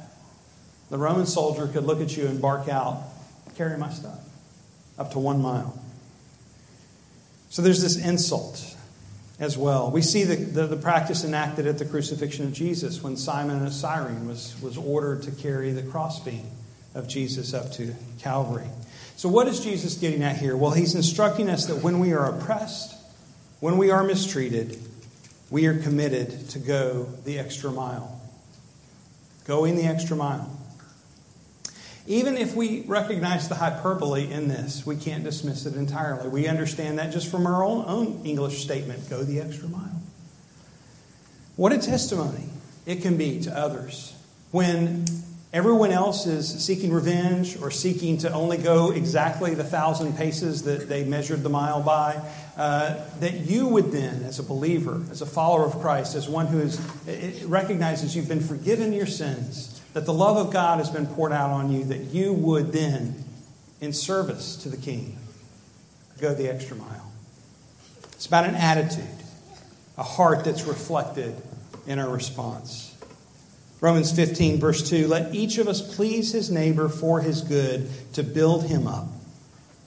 the 0.89 0.99
Roman 0.99 1.27
soldier 1.27 1.67
could 1.67 1.85
look 1.85 2.01
at 2.01 2.17
you 2.17 2.29
and 2.29 2.41
bark 2.41 2.69
out, 2.69 3.03
carry 3.57 3.77
my 3.77 3.91
stuff 3.91 4.21
up 4.99 5.11
to 5.13 5.19
one 5.19 5.43
mile. 5.43 5.82
So 7.53 7.61
there's 7.61 7.83
this 7.83 8.03
insult 8.03 8.65
as 9.39 9.59
well. 9.59 9.91
We 9.91 10.01
see 10.01 10.25
the, 10.25 10.37
the, 10.37 10.67
the, 10.69 10.77
practice 10.77 11.23
enacted 11.23 11.67
at 11.67 11.77
the 11.77 11.85
crucifixion 11.85 12.47
of 12.47 12.55
Jesus 12.55 13.03
when 13.03 13.15
Simon 13.15 13.67
of 13.67 13.75
Cyrene 13.75 14.27
was, 14.27 14.57
was 14.63 14.79
ordered 14.79 15.25
to 15.25 15.33
carry 15.33 15.71
the 15.71 15.83
crossbeam 15.83 16.47
of 16.95 17.09
Jesus 17.09 17.53
up 17.53 17.71
to 17.73 17.95
Calvary. 18.21 18.69
So, 19.17 19.29
what 19.29 19.49
is 19.49 19.61
Jesus 19.61 19.97
getting 19.99 20.23
at 20.23 20.39
here? 20.39 20.57
Well, 20.57 20.71
he's 20.71 20.95
instructing 20.95 21.51
us 21.51 21.67
that 21.67 21.83
when 21.83 21.99
we 21.99 22.15
are 22.15 22.35
oppressed, 22.35 22.95
when 23.61 23.77
we 23.77 23.91
are 23.91 24.03
mistreated, 24.03 24.79
we 25.51 25.67
are 25.67 25.79
committed 25.79 26.49
to 26.51 26.59
go 26.59 27.03
the 27.27 27.39
extra 27.39 27.71
mile. 27.71 28.19
Going 29.45 29.77
the 29.77 29.85
extra 29.85 30.17
mile. 30.17 30.52
Even 32.07 32.37
if 32.37 32.57
we 32.57 32.83
recognize 32.83 33.49
the 33.49 33.55
hyperbole 33.55 34.31
in 34.31 34.49
this, 34.49 34.85
we 34.85 34.97
can't 34.97 35.23
dismiss 35.23 35.67
it 35.67 35.77
entirely. 35.77 36.29
We 36.29 36.49
understand 36.49 36.99
that 36.99 37.13
just 37.13 37.31
from 37.31 37.47
our 37.47 37.63
own, 37.63 37.85
own 37.87 38.23
English 38.25 38.63
statement 38.63 39.09
go 39.09 39.23
the 39.23 39.41
extra 39.41 39.69
mile. 39.69 40.01
What 41.57 41.73
a 41.73 41.79
testimony 41.79 42.49
it 42.87 43.03
can 43.03 43.17
be 43.17 43.41
to 43.43 43.57
others 43.57 44.15
when 44.51 45.05
everyone 45.53 45.93
else 45.93 46.27
is 46.27 46.49
seeking 46.65 46.93
revenge 46.93 47.61
or 47.61 47.71
seeking 47.71 48.19
to 48.19 48.33
only 48.33 48.57
go 48.57 48.91
exactly 48.91 49.55
the 49.55 49.65
thousand 49.65 50.17
paces 50.17 50.63
that 50.63 50.89
they 50.89 51.05
measured 51.05 51.43
the 51.43 51.49
mile 51.51 51.83
by, 51.83 52.21
uh, 52.57 52.99
that 53.21 53.35
you 53.35 53.69
would 53.69 53.93
then, 53.93 54.23
as 54.25 54.39
a 54.39 54.43
believer, 54.43 55.03
as 55.11 55.21
a 55.21 55.27
follower 55.27 55.67
of 55.67 55.79
Christ, 55.81 56.15
as 56.15 56.29
one 56.29 56.47
who 56.47 56.61
is, 56.61 57.45
recognizes 57.45 58.17
you've 58.17 58.29
been 58.29 58.41
forgiven 58.41 58.93
your 58.93 59.07
sins, 59.07 59.82
that 59.93 60.07
the 60.07 60.13
love 60.13 60.37
of 60.37 60.53
God 60.53 60.79
has 60.79 60.91
been 60.91 61.07
poured 61.07 61.33
out 61.33 61.51
on 61.51 61.71
you, 61.71 61.85
that 61.85 62.05
you 62.05 62.33
would 62.33 62.73
then 62.73 63.25
in 63.81 63.93
service 63.93 64.57
to 64.57 64.69
the 64.69 64.77
king. 64.77 65.19
Go 66.21 66.35
the 66.35 66.49
extra 66.49 66.77
mile. 66.77 67.13
It's 68.13 68.27
about 68.27 68.47
an 68.47 68.55
attitude, 68.55 69.05
a 69.99 70.03
heart 70.03 70.45
that's 70.45 70.65
reflected 70.65 71.35
in 71.87 71.99
our 71.99 72.09
response. 72.09 72.97
Romans 73.81 74.13
15, 74.13 74.61
verse 74.61 74.89
2 74.89 75.09
Let 75.09 75.35
each 75.35 75.59
of 75.59 75.67
us 75.67 75.97
please 75.97 76.33
his 76.33 76.51
neighbor 76.51 76.89
for 76.89 77.21
his 77.21 77.41
good 77.43 77.89
to 78.15 78.23
build 78.23 78.65
him 78.65 78.87
up. 78.87 79.09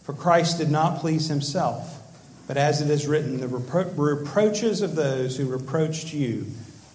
For 0.04 0.14
Christ 0.14 0.58
did 0.58 0.70
not 0.70 1.00
please 1.00 1.30
himself, 1.30 2.02
but 2.46 2.58
as 2.58 2.82
it 2.82 2.90
is 2.90 3.08
written, 3.08 3.40
the 3.40 3.48
repro- 3.48 3.92
reproaches 3.98 4.82
of 4.82 4.96
those 4.96 5.38
who 5.38 5.48
reproached 5.48 6.14
you 6.14 6.46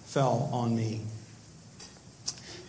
fell 0.05 0.49
on 0.53 0.75
me. 0.75 1.01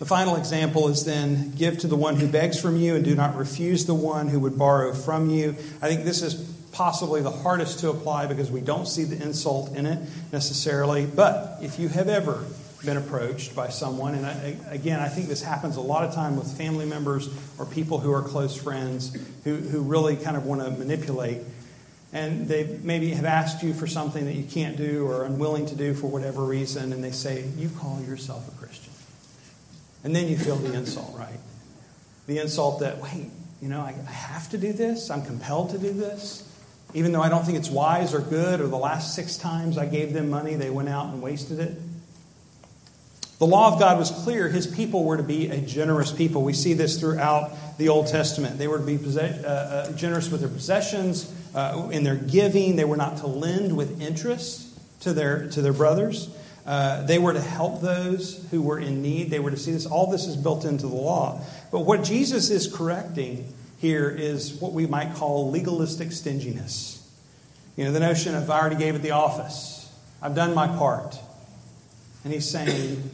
The 0.03 0.09
final 0.09 0.35
example 0.35 0.89
is 0.89 1.05
then 1.05 1.53
give 1.53 1.79
to 1.79 1.87
the 1.87 1.95
one 1.95 2.17
who 2.17 2.27
begs 2.27 2.61
from 2.61 2.77
you 2.77 2.97
and 2.97 3.05
do 3.05 3.15
not 3.15 3.37
refuse 3.37 3.87
the 3.87 3.95
one 3.95 4.27
who 4.27 4.41
would 4.41 4.59
borrow 4.59 4.93
from 4.93 5.31
you. 5.31 5.51
I 5.81 5.87
think 5.87 6.03
this 6.03 6.23
is 6.23 6.35
possibly 6.73 7.23
the 7.23 7.31
hardest 7.31 7.79
to 7.79 7.91
apply 7.91 8.27
because 8.27 8.51
we 8.51 8.63
don't 8.63 8.89
see 8.89 9.05
the 9.05 9.23
insult 9.23 9.77
in 9.77 9.87
it 9.87 10.01
necessarily. 10.33 11.07
But 11.07 11.59
if 11.63 11.79
you 11.79 11.87
have 11.87 12.09
ever 12.09 12.45
been 12.85 12.97
approached 12.97 13.55
by 13.55 13.69
someone, 13.69 14.17
and 14.17 14.27
I, 14.27 14.57
again, 14.71 14.99
I 14.99 15.07
think 15.07 15.29
this 15.29 15.41
happens 15.41 15.77
a 15.77 15.81
lot 15.81 16.03
of 16.03 16.13
time 16.13 16.37
with 16.37 16.51
family 16.59 16.85
members 16.85 17.29
or 17.57 17.65
people 17.65 18.01
who 18.01 18.13
are 18.13 18.23
close 18.23 18.57
friends 18.57 19.17
who, 19.45 19.55
who 19.55 19.83
really 19.83 20.17
kind 20.17 20.37
of 20.37 20.45
want 20.45 20.63
to 20.63 20.71
manipulate, 20.73 21.43
and 22.13 22.49
they 22.49 22.77
maybe 22.83 23.11
have 23.11 23.25
asked 23.25 23.63
you 23.63 23.73
for 23.73 23.87
something 23.87 24.25
that 24.25 24.35
you 24.35 24.43
can't 24.51 24.77
do 24.77 25.07
or 25.07 25.25
unwilling 25.27 25.67
to 25.67 25.77
do 25.77 25.95
for 25.95 26.09
whatever 26.09 26.43
reason, 26.43 26.93
and 26.93 27.05
they 27.05 27.13
say, 27.13 27.45
You 27.57 27.69
call 27.69 28.01
yourself 28.01 28.49
a 28.49 28.59
Christian. 28.59 28.92
And 30.05 30.15
then 30.15 30.29
you 30.29 30.37
feel 30.37 30.57
the 30.57 30.75
insult, 30.75 31.17
right? 31.17 31.39
The 32.27 32.39
insult 32.39 32.81
that, 32.81 32.99
wait, 32.99 33.31
you 33.61 33.69
know, 33.69 33.81
I, 33.81 33.95
I 34.07 34.13
have 34.13 34.51
to 34.51 34.59
do 34.59 34.73
this, 34.73 35.11
I'm 35.11 35.25
compelled 35.25 35.71
to 35.71 35.79
do 35.79 35.93
this 35.93 36.49
even 36.95 37.13
though 37.13 37.23
I 37.23 37.29
don't 37.29 37.45
think 37.45 37.59
it's 37.59 37.71
wise 37.71 38.15
or 38.15 38.21
good, 38.21 38.61
or 38.61 38.67
the 38.67 38.77
last 38.77 39.15
six 39.15 39.37
times 39.37 39.79
I 39.79 39.87
gave 39.87 40.13
them 40.13 40.29
money, 40.31 40.55
they 40.55 40.71
went 40.71 40.89
out 40.89 41.07
and 41.07 41.23
wasted 41.23 41.59
it. 41.59 41.77
The 43.39 43.47
law 43.47 43.73
of 43.73 43.81
God 43.81 43.99
was 43.99 44.11
clear. 44.11 44.49
His 44.49 44.67
people 44.67 45.05
were 45.05 45.17
to 45.17 45.23
be 45.23 45.49
a 45.49 45.61
generous 45.61 46.13
people. 46.13 46.45
We 46.45 46.53
see 46.53 46.75
this 46.75 47.01
throughout 47.01 47.51
the 47.79 47.89
Old 47.89 48.07
Testament. 48.07 48.59
They 48.59 48.69
were 48.69 48.79
to 48.79 48.85
be 48.85 48.99
possess- 48.99 49.43
uh, 49.43 49.89
uh, 49.89 49.93
generous 49.97 50.31
with 50.31 50.43
their 50.43 50.51
possessions, 50.51 51.33
uh, 51.55 51.89
in 51.91 52.05
their 52.05 52.15
giving. 52.15 52.77
They 52.77 52.85
were 52.85 52.97
not 52.97 53.17
to 53.19 53.27
lend 53.27 53.77
with 53.77 54.01
interest 54.01 54.69
to 55.01 55.13
their, 55.13 55.49
to 55.49 55.63
their 55.63 55.73
brothers. 55.73 56.29
Uh, 56.65 57.03
they 57.05 57.19
were 57.19 57.33
to 57.33 57.41
help 57.41 57.81
those 57.81 58.47
who 58.51 58.63
were 58.63 58.79
in 58.79 59.03
need. 59.03 59.31
They 59.31 59.41
were 59.41 59.51
to 59.51 59.57
see 59.57 59.73
this. 59.73 59.87
All 59.87 60.11
this 60.11 60.27
is 60.27 60.37
built 60.37 60.65
into 60.65 60.87
the 60.87 60.95
law. 60.95 61.41
But 61.73 61.81
what 61.81 62.05
Jesus 62.05 62.51
is 62.51 62.73
correcting 62.73 63.53
here 63.79 64.09
is 64.09 64.55
what 64.55 64.73
we 64.73 64.87
might 64.87 65.15
call 65.15 65.51
legalistic 65.51 66.13
stinginess. 66.13 66.99
You 67.77 67.85
know, 67.85 67.93
the 67.93 68.01
notion 68.01 68.35
of 68.35 68.49
I 68.49 68.61
already 68.61 68.77
gave 68.77 68.95
it 68.95 69.03
the 69.03 69.11
office, 69.13 69.93
I've 70.21 70.35
done 70.37 70.55
my 70.55 70.69
part. 70.69 71.19
And 72.23 72.33
he's 72.33 72.49
saying, 72.49 73.11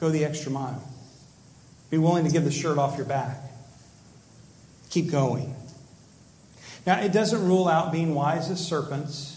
go 0.00 0.08
the 0.08 0.24
extra 0.24 0.50
mile. 0.50 0.82
Be 1.90 1.98
willing 1.98 2.24
to 2.24 2.30
give 2.30 2.44
the 2.44 2.50
shirt 2.50 2.78
off 2.78 2.96
your 2.96 3.04
back. 3.04 3.36
Keep 4.88 5.10
going. 5.10 5.54
Now, 6.86 7.00
it 7.00 7.12
doesn't 7.12 7.46
rule 7.46 7.68
out 7.68 7.92
being 7.92 8.14
wise 8.14 8.48
as 8.48 8.66
serpents 8.66 9.31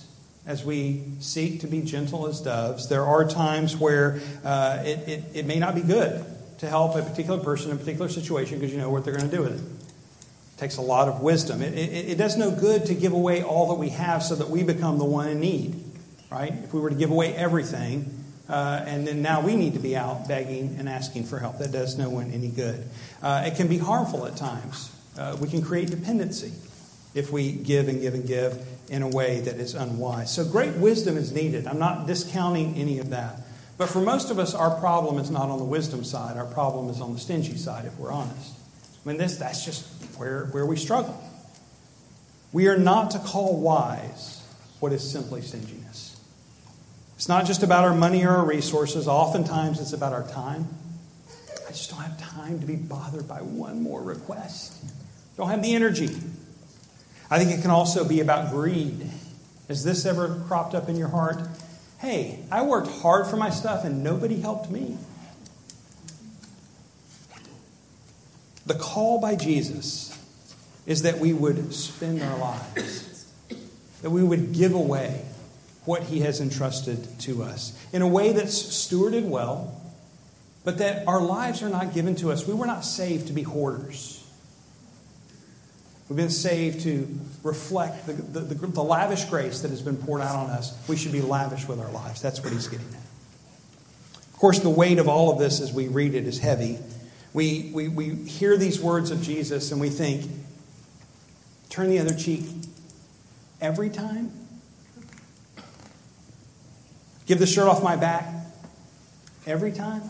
as 0.45 0.63
we 0.63 1.03
seek 1.19 1.61
to 1.61 1.67
be 1.67 1.81
gentle 1.81 2.27
as 2.27 2.41
doves. 2.41 2.87
There 2.87 3.03
are 3.03 3.27
times 3.27 3.75
where 3.77 4.19
uh, 4.43 4.83
it, 4.85 5.07
it, 5.07 5.23
it 5.33 5.45
may 5.45 5.57
not 5.57 5.75
be 5.75 5.81
good 5.81 6.23
to 6.59 6.69
help 6.69 6.95
a 6.95 7.01
particular 7.01 7.43
person 7.43 7.71
in 7.71 7.77
a 7.77 7.79
particular 7.79 8.09
situation 8.09 8.59
because 8.59 8.73
you 8.73 8.79
know 8.79 8.89
what 8.89 9.03
they're 9.03 9.15
going 9.15 9.29
to 9.29 9.35
do 9.35 9.43
with 9.43 9.55
it. 9.55 9.61
It 9.61 10.59
takes 10.59 10.77
a 10.77 10.81
lot 10.81 11.07
of 11.07 11.21
wisdom. 11.21 11.61
It, 11.61 11.73
it, 11.73 12.09
it, 12.11 12.17
does 12.17 12.37
no 12.37 12.51
good 12.51 12.85
to 12.85 12.93
give 12.93 13.11
away 13.11 13.43
all 13.43 13.69
that 13.69 13.79
we 13.79 13.89
have 13.89 14.23
so 14.23 14.35
that 14.35 14.49
we 14.49 14.63
become 14.63 14.97
the 14.97 15.05
one 15.05 15.27
in 15.27 15.39
need, 15.39 15.83
right? 16.31 16.53
If 16.53 16.73
we 16.73 16.79
were 16.79 16.89
to 16.89 16.95
give 16.95 17.11
away 17.11 17.35
everything, 17.35 18.23
uh, 18.47 18.83
and 18.85 19.07
then 19.07 19.21
now 19.21 19.41
we 19.41 19.55
need 19.55 19.73
to 19.73 19.79
be 19.79 19.97
out 19.97 20.27
begging 20.27 20.75
and 20.79 20.87
asking 20.87 21.25
for 21.25 21.39
help, 21.39 21.57
that 21.57 21.71
does 21.71 21.97
no 21.97 22.09
one 22.09 22.31
any 22.31 22.47
good. 22.47 22.87
Uh, 23.21 23.43
it 23.45 23.55
can 23.55 23.67
be 23.67 23.79
harmful 23.79 24.25
at 24.25 24.37
times. 24.37 24.95
Uh, 25.17 25.35
we 25.41 25.49
can 25.49 25.61
create 25.61 25.89
dependency 25.89 26.53
if 27.15 27.31
we 27.31 27.51
give 27.51 27.87
and 27.87 28.01
give 28.01 28.13
and 28.13 28.27
give 28.27 28.65
in 28.89 29.01
a 29.01 29.07
way 29.07 29.39
that 29.41 29.55
is 29.55 29.73
unwise. 29.73 30.33
So 30.33 30.45
great 30.45 30.73
wisdom 30.75 31.17
is 31.17 31.31
needed. 31.31 31.67
I'm 31.67 31.79
not 31.79 32.07
discounting 32.07 32.75
any 32.75 32.99
of 32.99 33.09
that. 33.09 33.41
But 33.77 33.89
for 33.89 33.99
most 33.99 34.31
of 34.31 34.39
us, 34.39 34.53
our 34.53 34.79
problem 34.79 35.17
is 35.17 35.29
not 35.29 35.49
on 35.49 35.57
the 35.59 35.65
wisdom 35.65 36.03
side. 36.03 36.37
Our 36.37 36.45
problem 36.45 36.89
is 36.89 37.01
on 37.01 37.13
the 37.13 37.19
stingy 37.19 37.57
side, 37.57 37.85
if 37.85 37.97
we're 37.97 38.11
honest. 38.11 38.53
I 39.05 39.09
mean, 39.09 39.17
this, 39.17 39.37
that's 39.37 39.65
just 39.65 39.85
where, 40.17 40.45
where 40.47 40.65
we 40.65 40.77
struggle. 40.77 41.21
We 42.53 42.67
are 42.67 42.77
not 42.77 43.11
to 43.11 43.19
call 43.19 43.59
wise 43.59 44.41
what 44.79 44.93
is 44.93 45.09
simply 45.09 45.41
stinginess. 45.41 46.19
It's 47.15 47.27
not 47.27 47.45
just 47.45 47.63
about 47.63 47.83
our 47.83 47.93
money 47.93 48.25
or 48.25 48.29
our 48.29 48.45
resources, 48.45 49.07
oftentimes 49.07 49.79
it's 49.79 49.93
about 49.93 50.13
our 50.13 50.27
time. 50.27 50.67
I 51.67 51.71
just 51.71 51.89
don't 51.89 52.01
have 52.01 52.17
time 52.19 52.59
to 52.59 52.65
be 52.65 52.75
bothered 52.75 53.27
by 53.27 53.41
one 53.41 53.81
more 53.81 54.01
request. 54.01 54.83
Don't 55.37 55.49
have 55.49 55.63
the 55.63 55.75
energy. 55.75 56.09
I 57.29 57.39
think 57.39 57.57
it 57.57 57.61
can 57.61 57.71
also 57.71 58.07
be 58.07 58.19
about 58.19 58.51
greed. 58.51 59.09
Has 59.67 59.83
this 59.83 60.05
ever 60.05 60.43
cropped 60.47 60.75
up 60.75 60.89
in 60.89 60.95
your 60.95 61.07
heart? 61.07 61.39
Hey, 61.97 62.43
I 62.51 62.63
worked 62.63 62.87
hard 63.01 63.27
for 63.27 63.37
my 63.37 63.49
stuff 63.49 63.83
and 63.83 64.03
nobody 64.03 64.39
helped 64.39 64.69
me. 64.69 64.97
The 68.65 68.75
call 68.75 69.19
by 69.19 69.35
Jesus 69.35 70.11
is 70.85 71.03
that 71.03 71.19
we 71.19 71.33
would 71.33 71.73
spend 71.73 72.21
our 72.21 72.37
lives, 72.37 73.31
that 74.01 74.09
we 74.09 74.23
would 74.23 74.53
give 74.53 74.73
away 74.73 75.25
what 75.85 76.03
he 76.03 76.21
has 76.21 76.41
entrusted 76.41 77.19
to 77.19 77.43
us 77.43 77.77
in 77.93 78.01
a 78.01 78.07
way 78.07 78.33
that's 78.33 78.55
stewarded 78.55 79.23
well, 79.23 79.79
but 80.63 80.79
that 80.79 81.07
our 81.07 81.21
lives 81.21 81.61
are 81.61 81.69
not 81.69 81.93
given 81.93 82.15
to 82.15 82.31
us. 82.31 82.47
We 82.47 82.55
were 82.55 82.65
not 82.65 82.83
saved 82.83 83.27
to 83.27 83.33
be 83.33 83.43
hoarders. 83.43 84.24
We've 86.07 86.17
been 86.17 86.29
saved 86.29 86.81
to 86.81 87.07
reflect 87.41 88.05
the, 88.05 88.13
the, 88.13 88.39
the, 88.41 88.67
the, 88.67 88.83
lavish 88.83 89.25
grace 89.25 89.61
that 89.61 89.71
has 89.71 89.81
been 89.81 89.97
poured 89.97 90.21
out 90.21 90.35
on 90.35 90.51
us. 90.51 90.77
We 90.87 90.97
should 90.97 91.11
be 91.11 91.21
lavish 91.21 91.67
with 91.67 91.79
our 91.79 91.89
lives. 91.89 92.21
That's 92.21 92.43
what 92.43 92.53
he's 92.53 92.67
getting 92.67 92.87
at. 92.89 93.01
Of 94.15 94.39
course, 94.39 94.59
the 94.59 94.69
weight 94.69 94.99
of 94.99 95.07
all 95.07 95.31
of 95.31 95.39
this 95.39 95.61
as 95.61 95.73
we 95.73 95.87
read 95.87 96.13
it 96.13 96.27
is 96.27 96.37
heavy. 96.37 96.77
We, 97.33 97.71
we, 97.73 97.87
we 97.87 98.13
hear 98.13 98.55
these 98.55 98.79
words 98.79 99.09
of 99.09 99.23
Jesus 99.23 99.71
and 99.71 99.81
we 99.81 99.89
think, 99.89 100.29
turn 101.69 101.89
the 101.89 101.99
other 101.99 102.13
cheek 102.13 102.43
every 103.59 103.89
time? 103.89 104.31
Give 107.25 107.39
the 107.39 107.47
shirt 107.47 107.67
off 107.67 107.81
my 107.81 107.95
back 107.95 108.31
every 109.47 109.71
time? 109.71 110.03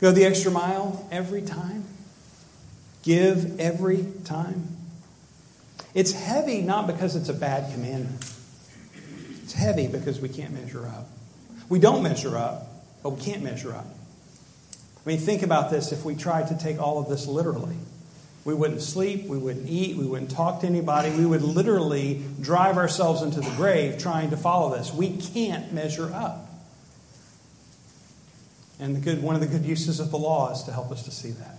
Go 0.00 0.10
the 0.10 0.24
extra 0.24 0.50
mile 0.50 1.06
every 1.12 1.42
time? 1.42 1.84
Give 3.08 3.58
every 3.58 4.04
time? 4.26 4.68
It's 5.94 6.12
heavy 6.12 6.60
not 6.60 6.86
because 6.86 7.16
it's 7.16 7.30
a 7.30 7.32
bad 7.32 7.72
commandment. 7.72 8.30
It's 9.44 9.54
heavy 9.54 9.86
because 9.86 10.20
we 10.20 10.28
can't 10.28 10.52
measure 10.52 10.86
up. 10.86 11.08
We 11.70 11.78
don't 11.78 12.02
measure 12.02 12.36
up, 12.36 12.68
but 13.02 13.14
we 13.14 13.22
can't 13.22 13.42
measure 13.42 13.72
up. 13.72 13.86
I 13.86 15.08
mean, 15.08 15.20
think 15.20 15.42
about 15.42 15.70
this 15.70 15.90
if 15.90 16.04
we 16.04 16.16
tried 16.16 16.48
to 16.48 16.58
take 16.58 16.82
all 16.82 16.98
of 16.98 17.08
this 17.08 17.26
literally. 17.26 17.78
We 18.44 18.52
wouldn't 18.52 18.82
sleep, 18.82 19.24
we 19.24 19.38
wouldn't 19.38 19.70
eat, 19.70 19.96
we 19.96 20.04
wouldn't 20.04 20.30
talk 20.30 20.60
to 20.60 20.66
anybody. 20.66 21.08
We 21.08 21.24
would 21.24 21.40
literally 21.40 22.22
drive 22.42 22.76
ourselves 22.76 23.22
into 23.22 23.40
the 23.40 23.56
grave 23.56 23.96
trying 23.96 24.28
to 24.32 24.36
follow 24.36 24.76
this. 24.76 24.92
We 24.92 25.16
can't 25.16 25.72
measure 25.72 26.12
up. 26.12 26.46
And 28.78 28.94
the 28.94 29.00
good, 29.00 29.22
one 29.22 29.34
of 29.34 29.40
the 29.40 29.46
good 29.46 29.64
uses 29.64 29.98
of 29.98 30.10
the 30.10 30.18
law 30.18 30.52
is 30.52 30.62
to 30.64 30.72
help 30.72 30.92
us 30.92 31.04
to 31.04 31.10
see 31.10 31.30
that, 31.30 31.56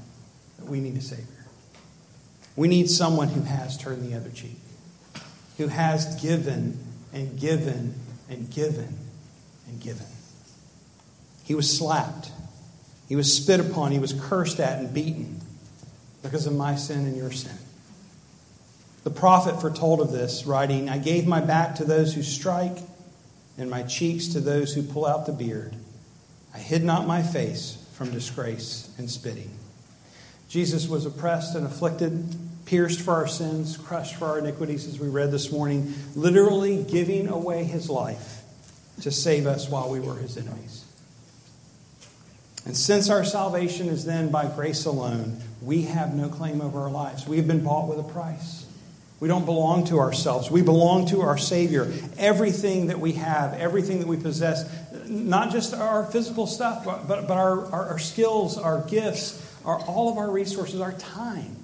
that 0.59 0.67
we 0.67 0.79
need 0.79 0.95
a 0.95 1.01
Savior. 1.01 1.38
We 2.59 2.67
need 2.67 2.89
someone 2.89 3.29
who 3.29 3.43
has 3.43 3.77
turned 3.77 4.03
the 4.03 4.17
other 4.17 4.31
cheek, 4.31 4.57
who 5.57 5.67
has 5.67 6.21
given 6.21 6.77
and 7.13 7.39
given 7.39 7.93
and 8.29 8.51
given 8.51 8.97
and 9.69 9.79
given. 9.79 10.05
He 11.45 11.55
was 11.55 11.77
slapped. 11.77 12.33
He 13.07 13.15
was 13.15 13.33
spit 13.33 13.61
upon, 13.61 13.93
he 13.93 13.99
was 13.99 14.11
cursed 14.11 14.59
at 14.59 14.77
and 14.77 14.93
beaten 14.93 15.39
because 16.21 16.47
of 16.47 16.53
my 16.53 16.75
sin 16.75 17.05
and 17.05 17.15
your 17.15 17.31
sin. 17.31 17.55
The 19.05 19.09
prophet 19.09 19.61
foretold 19.61 20.01
of 20.01 20.11
this, 20.11 20.45
writing, 20.45 20.89
I 20.89 20.97
gave 20.97 21.25
my 21.25 21.39
back 21.39 21.75
to 21.75 21.85
those 21.85 22.13
who 22.13 22.23
strike, 22.23 22.79
and 23.57 23.69
my 23.69 23.83
cheeks 23.83 24.27
to 24.33 24.41
those 24.41 24.73
who 24.73 24.83
pull 24.83 25.05
out 25.05 25.25
the 25.25 25.31
beard. 25.31 25.77
I 26.53 26.57
hid 26.57 26.83
not 26.83 27.07
my 27.07 27.23
face 27.23 27.81
from 27.93 28.11
disgrace 28.11 28.93
and 28.97 29.09
spitting. 29.09 29.49
Jesus 30.49 30.89
was 30.89 31.05
oppressed 31.05 31.55
and 31.55 31.65
afflicted, 31.65 32.35
pierced 32.69 33.01
for 33.01 33.15
our 33.15 33.27
sins, 33.27 33.77
crushed 33.77 34.15
for 34.15 34.27
our 34.27 34.37
iniquities, 34.37 34.87
as 34.87 34.99
we 34.99 35.07
read 35.07 35.31
this 35.31 35.51
morning, 35.51 35.91
literally 36.15 36.83
giving 36.83 37.27
away 37.27 37.63
his 37.63 37.89
life 37.89 38.43
to 39.01 39.09
save 39.09 39.47
us 39.47 39.67
while 39.67 39.89
we 39.89 39.99
were 39.99 40.15
his 40.15 40.37
enemies. 40.37 40.85
And 42.65 42.77
since 42.77 43.09
our 43.09 43.25
salvation 43.25 43.89
is 43.89 44.05
then 44.05 44.29
by 44.29 44.45
grace 44.45 44.85
alone, 44.85 45.41
we 45.63 45.83
have 45.83 46.13
no 46.13 46.29
claim 46.29 46.61
over 46.61 46.81
our 46.81 46.91
lives. 46.91 47.27
We 47.27 47.37
have 47.37 47.47
been 47.47 47.63
bought 47.63 47.87
with 47.87 47.97
a 47.97 48.03
price. 48.03 48.67
We 49.19 49.27
don't 49.27 49.45
belong 49.45 49.85
to 49.85 49.97
ourselves. 49.97 50.51
We 50.51 50.61
belong 50.61 51.07
to 51.07 51.21
our 51.21 51.39
Savior. 51.39 51.91
Everything 52.19 52.87
that 52.87 52.99
we 52.99 53.13
have, 53.13 53.55
everything 53.55 53.97
that 53.97 54.07
we 54.07 54.17
possess, 54.17 54.71
not 55.07 55.51
just 55.51 55.73
our 55.73 56.05
physical 56.05 56.45
stuff, 56.45 56.85
but, 56.85 57.07
but, 57.07 57.27
but 57.27 57.35
our, 57.35 57.65
our, 57.71 57.89
our 57.89 57.99
skills, 57.99 58.59
our 58.59 58.81
gifts, 58.87 59.43
our, 59.65 59.79
all 59.79 60.11
of 60.11 60.19
our 60.19 60.29
resources, 60.29 60.79
our 60.79 60.93
time, 60.93 61.55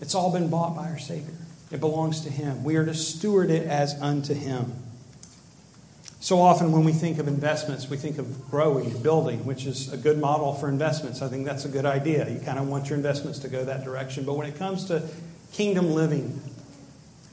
it's 0.00 0.14
all 0.14 0.32
been 0.32 0.48
bought 0.48 0.74
by 0.74 0.88
our 0.88 0.98
Savior. 0.98 1.34
It 1.70 1.80
belongs 1.80 2.22
to 2.22 2.30
Him. 2.30 2.64
We 2.64 2.76
are 2.76 2.84
to 2.84 2.94
steward 2.94 3.50
it 3.50 3.66
as 3.66 4.00
unto 4.00 4.34
Him. 4.34 4.72
So 6.22 6.40
often, 6.40 6.72
when 6.72 6.84
we 6.84 6.92
think 6.92 7.18
of 7.18 7.28
investments, 7.28 7.88
we 7.88 7.96
think 7.96 8.18
of 8.18 8.50
growing, 8.50 9.02
building, 9.02 9.46
which 9.46 9.64
is 9.64 9.90
a 9.90 9.96
good 9.96 10.18
model 10.18 10.52
for 10.52 10.68
investments. 10.68 11.22
I 11.22 11.28
think 11.28 11.46
that's 11.46 11.64
a 11.64 11.68
good 11.68 11.86
idea. 11.86 12.28
You 12.28 12.40
kind 12.40 12.58
of 12.58 12.68
want 12.68 12.90
your 12.90 12.98
investments 12.98 13.38
to 13.40 13.48
go 13.48 13.64
that 13.64 13.84
direction. 13.84 14.24
But 14.24 14.34
when 14.34 14.46
it 14.46 14.56
comes 14.58 14.84
to 14.86 15.08
kingdom 15.52 15.92
living, 15.92 16.38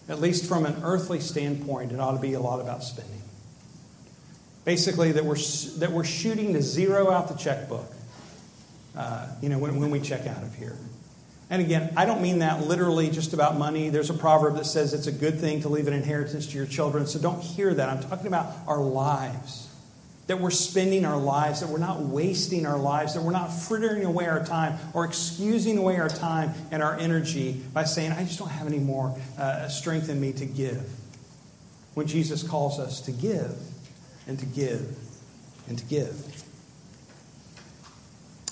at 0.07 0.22
least 0.22 0.45
from 0.45 0.65
an 0.65 0.82
earthly 0.84 1.20
standpoint, 1.20 1.91
it 1.91 1.99
ought 1.99 2.13
to 2.13 2.22
be 2.22 2.34
a 2.34 2.39
lot 2.39 2.61
about 2.61 2.82
spending. 2.82 3.22
Basically, 4.63 5.11
that 5.13 5.26
we're, 5.26 5.38
that 5.80 5.91
we're 5.91 6.05
shooting 6.05 6.53
to 6.53 6.61
zero 6.61 7.11
out 7.11 7.28
the 7.28 7.36
checkbook, 7.36 7.91
uh, 8.95 9.28
you 9.41 9.49
know, 9.49 9.57
when, 9.59 9.80
when 9.82 9.91
we 9.91 9.99
check 9.99 10.28
out 10.28 10.43
of 10.43 10.55
here. 10.55 10.78
And 11.49 11.61
again, 11.61 11.93
I 11.95 12.05
don't 12.05 12.21
mean 12.21 12.39
that 12.39 12.65
literally 12.65 13.09
just 13.09 13.33
about 13.33 13.57
money. 13.57 13.89
There's 13.89 14.09
a 14.09 14.13
proverb 14.13 14.55
that 14.57 14.65
says 14.65 14.93
it's 14.93 15.07
a 15.07 15.13
good 15.13 15.39
thing 15.39 15.61
to 15.61 15.69
leave 15.69 15.87
an 15.87 15.93
inheritance 15.93 16.47
to 16.47 16.57
your 16.57 16.65
children. 16.65 17.07
So 17.07 17.19
don't 17.19 17.41
hear 17.41 17.73
that. 17.73 17.87
I'm 17.87 18.01
talking 18.01 18.27
about 18.27 18.53
our 18.67 18.81
lives. 18.81 19.63
That 20.27 20.41
we're 20.41 20.51
spending 20.51 21.05
our 21.05 21.15
lives, 21.15 21.61
that 21.61 21.69
we're 21.69 21.77
not 21.77 22.01
wasting 22.01 22.65
our 22.65 22.77
lives, 22.77 23.13
that 23.13 23.23
we're 23.23 23.31
not 23.31 23.47
frittering 23.47 24.03
away 24.03 24.25
our 24.25 24.43
time 24.43 24.77
or 24.93 25.05
excusing 25.05 25.77
away 25.77 25.95
our 25.97 26.09
time 26.09 26.53
and 26.69 26.83
our 26.83 26.95
energy 26.97 27.63
by 27.73 27.85
saying, 27.85 28.11
I 28.11 28.25
just 28.25 28.37
don't 28.37 28.49
have 28.49 28.67
any 28.67 28.79
more 28.79 29.17
uh, 29.37 29.69
strength 29.69 30.09
in 30.09 30.19
me 30.19 30.33
to 30.33 30.45
give. 30.45 30.83
When 31.93 32.07
Jesus 32.07 32.43
calls 32.43 32.77
us 32.77 32.99
to 33.01 33.13
give 33.13 33.57
and 34.27 34.37
to 34.37 34.45
give 34.45 34.97
and 35.69 35.79
to 35.79 35.85
give. 35.85 36.43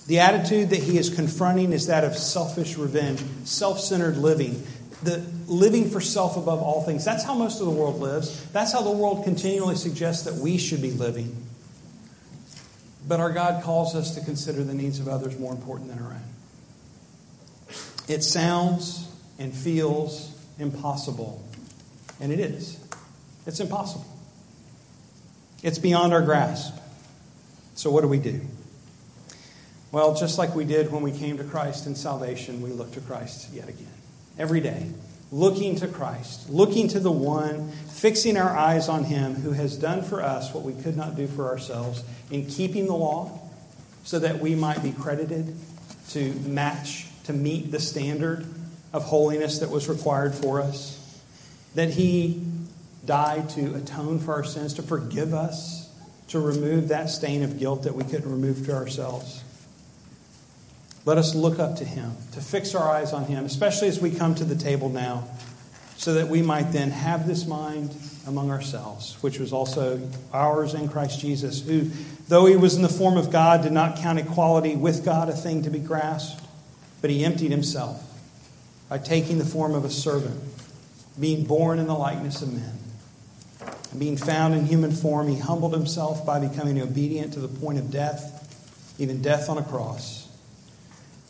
The 0.07 0.19
attitude 0.19 0.69
that 0.69 0.83
he 0.83 0.97
is 0.97 1.09
confronting 1.09 1.73
is 1.73 1.87
that 1.87 2.03
of 2.03 2.15
selfish 2.15 2.77
revenge, 2.77 3.23
self 3.43 3.79
centered 3.79 4.17
living, 4.17 4.63
the 5.03 5.25
living 5.47 5.89
for 5.89 5.99
self 5.99 6.37
above 6.37 6.61
all 6.61 6.83
things. 6.83 7.03
That's 7.03 7.23
how 7.23 7.33
most 7.33 7.59
of 7.59 7.65
the 7.65 7.71
world 7.71 7.99
lives. 7.99 8.45
That's 8.51 8.71
how 8.71 8.81
the 8.81 8.91
world 8.91 9.23
continually 9.23 9.75
suggests 9.75 10.25
that 10.25 10.35
we 10.35 10.57
should 10.57 10.81
be 10.81 10.91
living. 10.91 11.35
But 13.07 13.19
our 13.19 13.31
God 13.31 13.63
calls 13.63 13.95
us 13.95 14.15
to 14.15 14.21
consider 14.21 14.63
the 14.63 14.73
needs 14.73 14.99
of 14.99 15.07
others 15.07 15.37
more 15.39 15.51
important 15.51 15.89
than 15.89 15.99
our 15.99 16.11
own. 16.11 16.21
It 18.07 18.23
sounds 18.23 19.09
and 19.39 19.53
feels 19.53 20.31
impossible, 20.59 21.43
and 22.19 22.31
it 22.31 22.39
is. 22.39 22.79
It's 23.47 23.59
impossible. 23.59 24.05
It's 25.63 25.79
beyond 25.79 26.13
our 26.13 26.21
grasp. 26.21 26.75
So, 27.73 27.89
what 27.89 28.01
do 28.01 28.07
we 28.07 28.19
do? 28.19 28.41
Well, 29.95 30.13
just 30.13 30.37
like 30.37 30.53
we 30.53 30.65
did 30.65 30.91
when 30.91 31.03
we 31.03 31.13
came 31.13 31.37
to 31.37 31.45
Christ 31.45 31.87
in 31.87 31.95
salvation, 31.95 32.61
we 32.61 32.69
look 32.69 32.91
to 32.95 32.99
Christ 32.99 33.53
yet 33.53 33.69
again. 33.69 33.87
Every 34.37 34.59
day, 34.59 34.87
looking 35.31 35.77
to 35.77 35.87
Christ, 35.87 36.49
looking 36.49 36.89
to 36.89 36.99
the 36.99 37.13
one, 37.13 37.71
fixing 37.71 38.35
our 38.35 38.53
eyes 38.53 38.89
on 38.89 39.05
him 39.05 39.35
who 39.35 39.53
has 39.53 39.77
done 39.77 40.03
for 40.03 40.21
us 40.21 40.53
what 40.53 40.65
we 40.65 40.73
could 40.73 40.97
not 40.97 41.15
do 41.15 41.27
for 41.27 41.47
ourselves 41.47 42.03
in 42.29 42.45
keeping 42.45 42.87
the 42.87 42.93
law 42.93 43.39
so 44.03 44.19
that 44.19 44.41
we 44.41 44.53
might 44.53 44.83
be 44.83 44.91
credited 44.91 45.55
to 46.09 46.33
match, 46.45 47.07
to 47.23 47.31
meet 47.31 47.71
the 47.71 47.79
standard 47.79 48.45
of 48.91 49.05
holiness 49.05 49.59
that 49.59 49.69
was 49.69 49.87
required 49.87 50.35
for 50.35 50.59
us. 50.59 51.23
That 51.75 51.91
he 51.91 52.45
died 53.05 53.47
to 53.51 53.75
atone 53.75 54.19
for 54.19 54.33
our 54.33 54.43
sins, 54.43 54.73
to 54.73 54.81
forgive 54.81 55.33
us, 55.33 55.89
to 56.27 56.39
remove 56.41 56.89
that 56.89 57.09
stain 57.09 57.43
of 57.43 57.57
guilt 57.57 57.83
that 57.83 57.95
we 57.95 58.03
couldn't 58.03 58.29
remove 58.29 58.65
to 58.65 58.75
ourselves. 58.75 59.44
Let 61.05 61.19
us 61.19 61.35
look 61.35 61.59
up 61.59 61.77
to 61.77 61.85
him, 61.85 62.17
to 62.31 62.41
fix 62.41 62.73
our 62.73 62.89
eyes 62.89 63.13
on 63.13 63.25
him, 63.25 63.45
especially 63.45 63.87
as 63.87 63.99
we 63.99 64.09
come 64.09 64.33
to 64.35 64.43
the 64.43 64.55
table 64.55 64.89
now, 64.89 65.27
so 65.97 66.15
that 66.15 66.27
we 66.27 66.41
might 66.41 66.71
then 66.71 66.89
have 66.89 67.27
this 67.27 67.45
mind 67.45 67.95
among 68.27 68.49
ourselves, 68.49 69.15
which 69.21 69.39
was 69.39 69.53
also 69.53 70.01
ours 70.33 70.73
in 70.73 70.89
Christ 70.89 71.19
Jesus, 71.19 71.61
who, 71.61 71.91
though 72.27 72.47
he 72.47 72.55
was 72.55 72.75
in 72.75 72.81
the 72.81 72.89
form 72.89 73.17
of 73.17 73.31
God, 73.31 73.61
did 73.61 73.71
not 73.71 73.97
count 73.97 74.17
equality 74.17 74.75
with 74.75 75.05
God 75.05 75.29
a 75.29 75.33
thing 75.33 75.61
to 75.63 75.69
be 75.69 75.79
grasped, 75.79 76.43
but 77.01 77.11
he 77.11 77.23
emptied 77.23 77.51
himself 77.51 78.01
by 78.89 78.97
taking 78.97 79.37
the 79.37 79.45
form 79.45 79.75
of 79.75 79.85
a 79.85 79.91
servant, 79.91 80.41
being 81.19 81.43
born 81.43 81.77
in 81.77 81.85
the 81.85 81.93
likeness 81.93 82.41
of 82.41 82.51
men. 82.51 82.79
Being 83.97 84.17
found 84.17 84.55
in 84.55 84.65
human 84.65 84.91
form, 84.91 85.27
he 85.27 85.37
humbled 85.37 85.73
himself 85.73 86.25
by 86.25 86.39
becoming 86.39 86.81
obedient 86.81 87.33
to 87.33 87.39
the 87.39 87.47
point 87.47 87.77
of 87.77 87.91
death, 87.91 88.95
even 88.99 89.21
death 89.21 89.49
on 89.49 89.57
a 89.59 89.63
cross. 89.63 90.24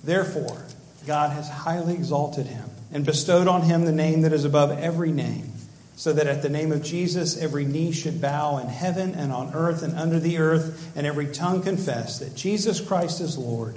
Therefore, 0.05 0.63
God 1.07 1.31
has 1.31 1.49
highly 1.49 1.95
exalted 1.95 2.45
him 2.45 2.69
and 2.93 3.05
bestowed 3.05 3.47
on 3.47 3.63
him 3.63 3.85
the 3.85 3.91
name 3.91 4.21
that 4.21 4.33
is 4.33 4.45
above 4.45 4.71
every 4.79 5.11
name, 5.11 5.51
so 5.95 6.13
that 6.13 6.27
at 6.27 6.41
the 6.41 6.49
name 6.49 6.71
of 6.71 6.83
Jesus 6.83 7.41
every 7.41 7.65
knee 7.65 7.91
should 7.91 8.21
bow 8.21 8.59
in 8.59 8.67
heaven 8.67 9.15
and 9.15 9.31
on 9.33 9.53
earth 9.53 9.81
and 9.81 9.95
under 9.95 10.19
the 10.19 10.37
earth, 10.37 10.91
and 10.95 11.07
every 11.07 11.27
tongue 11.27 11.61
confess 11.61 12.19
that 12.19 12.35
Jesus 12.35 12.79
Christ 12.79 13.19
is 13.19 13.37
Lord 13.37 13.75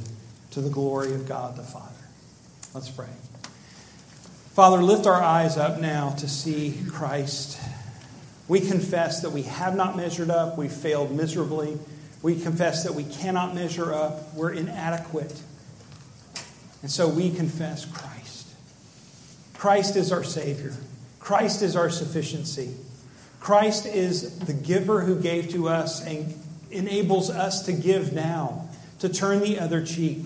to 0.51 0.61
the 0.61 0.71
glory 0.71 1.15
of 1.15 1.27
God 1.27 1.57
the 1.57 1.63
Father. 1.63 1.95
Let's 2.75 2.91
pray. 2.91 3.09
Father, 4.55 4.83
lift 4.83 5.07
our 5.07 5.23
eyes 5.23 5.57
up 5.57 5.81
now 5.81 6.11
to 6.19 6.29
see 6.29 6.79
Christ. 6.91 7.59
We 8.49 8.61
confess 8.61 9.23
that 9.23 9.31
we 9.31 9.43
have 9.43 9.75
not 9.77 9.97
measured 9.97 10.31
up, 10.31 10.59
we 10.59 10.69
failed 10.69 11.15
miserably. 11.15 11.79
We 12.21 12.41
confess 12.41 12.83
that 12.83 12.95
we 12.95 13.05
cannot 13.05 13.55
measure 13.55 13.95
up, 13.95 14.35
we're 14.35 14.51
inadequate. 14.51 15.41
And 16.83 16.91
so 16.91 17.09
we 17.09 17.31
confess 17.31 17.85
Christ. 17.85 18.49
Christ 19.55 19.97
is 19.97 20.13
our 20.13 20.25
Savior. 20.25 20.75
Christ 21.19 21.63
is 21.63 21.75
our 21.75 21.91
sufficiency. 21.91 22.75
Christ 23.41 23.87
is 23.87 24.39
the 24.39 24.53
giver 24.53 25.01
who 25.01 25.21
gave 25.21 25.51
to 25.51 25.69
us 25.69 26.05
and 26.05 26.35
enables 26.71 27.31
us 27.31 27.63
to 27.67 27.73
give 27.73 28.13
now, 28.13 28.69
to 29.01 29.09
turn 29.09 29.41
the 29.41 29.59
other 29.59 29.85
cheek, 29.85 30.19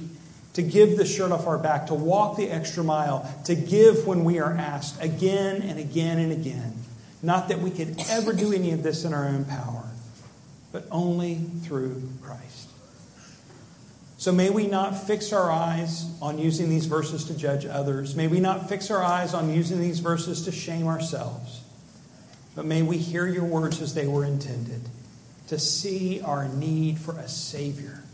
to 0.55 0.63
give 0.63 0.99
the 0.99 1.07
shirt 1.07 1.33
off 1.33 1.47
our 1.47 1.59
back, 1.59 1.87
to 1.87 1.95
walk 1.95 2.37
the 2.37 2.51
extra 2.51 2.85
mile, 2.85 3.33
to 3.45 3.55
give 3.55 4.07
when 4.07 4.25
we 4.25 4.39
are 4.39 4.53
asked 4.53 5.03
again 5.03 5.63
and 5.63 5.79
again 5.79 6.19
and 6.19 6.33
again. 6.33 6.75
Not 7.23 7.49
that 7.49 7.61
we 7.61 7.71
could 7.71 7.97
ever 8.11 8.33
do 8.33 8.53
any 8.53 8.73
of 8.73 8.83
this 8.83 9.05
in 9.05 9.15
our 9.15 9.27
own 9.27 9.45
power, 9.45 9.85
but 10.73 10.87
only 10.91 11.37
through 11.63 12.03
Christ. 12.23 12.69
So 14.23 14.31
may 14.31 14.51
we 14.51 14.69
not 14.69 14.93
fix 15.09 15.33
our 15.33 15.51
eyes 15.51 16.07
on 16.23 16.39
using 16.39 16.71
these 16.71 16.87
verses 16.87 17.25
to 17.25 17.37
judge 17.37 17.67
others. 17.67 18.15
May 18.15 18.29
we 18.29 18.39
not 18.39 18.69
fix 18.69 18.89
our 18.89 19.03
eyes 19.03 19.35
on 19.35 19.53
using 19.53 19.81
these 19.81 19.99
verses 19.99 20.43
to 20.45 20.53
shame 20.53 20.87
ourselves. 20.87 21.61
But 22.55 22.65
may 22.65 22.83
we 22.83 22.99
hear 22.99 23.27
your 23.27 23.43
words 23.43 23.83
as 23.83 23.95
they 23.95 24.07
were 24.07 24.25
intended 24.25 24.81
to 25.49 25.59
see 25.59 26.21
our 26.21 26.47
need 26.47 27.01
for 27.01 27.19
a 27.19 27.27
Savior 27.27 28.05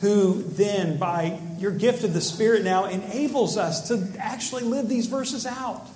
who 0.00 0.42
then, 0.42 0.96
by 0.96 1.38
your 1.58 1.72
gift 1.72 2.02
of 2.02 2.14
the 2.14 2.22
Spirit 2.22 2.64
now, 2.64 2.86
enables 2.86 3.58
us 3.58 3.88
to 3.88 4.08
actually 4.18 4.62
live 4.62 4.88
these 4.88 5.06
verses 5.06 5.44
out 5.44 5.86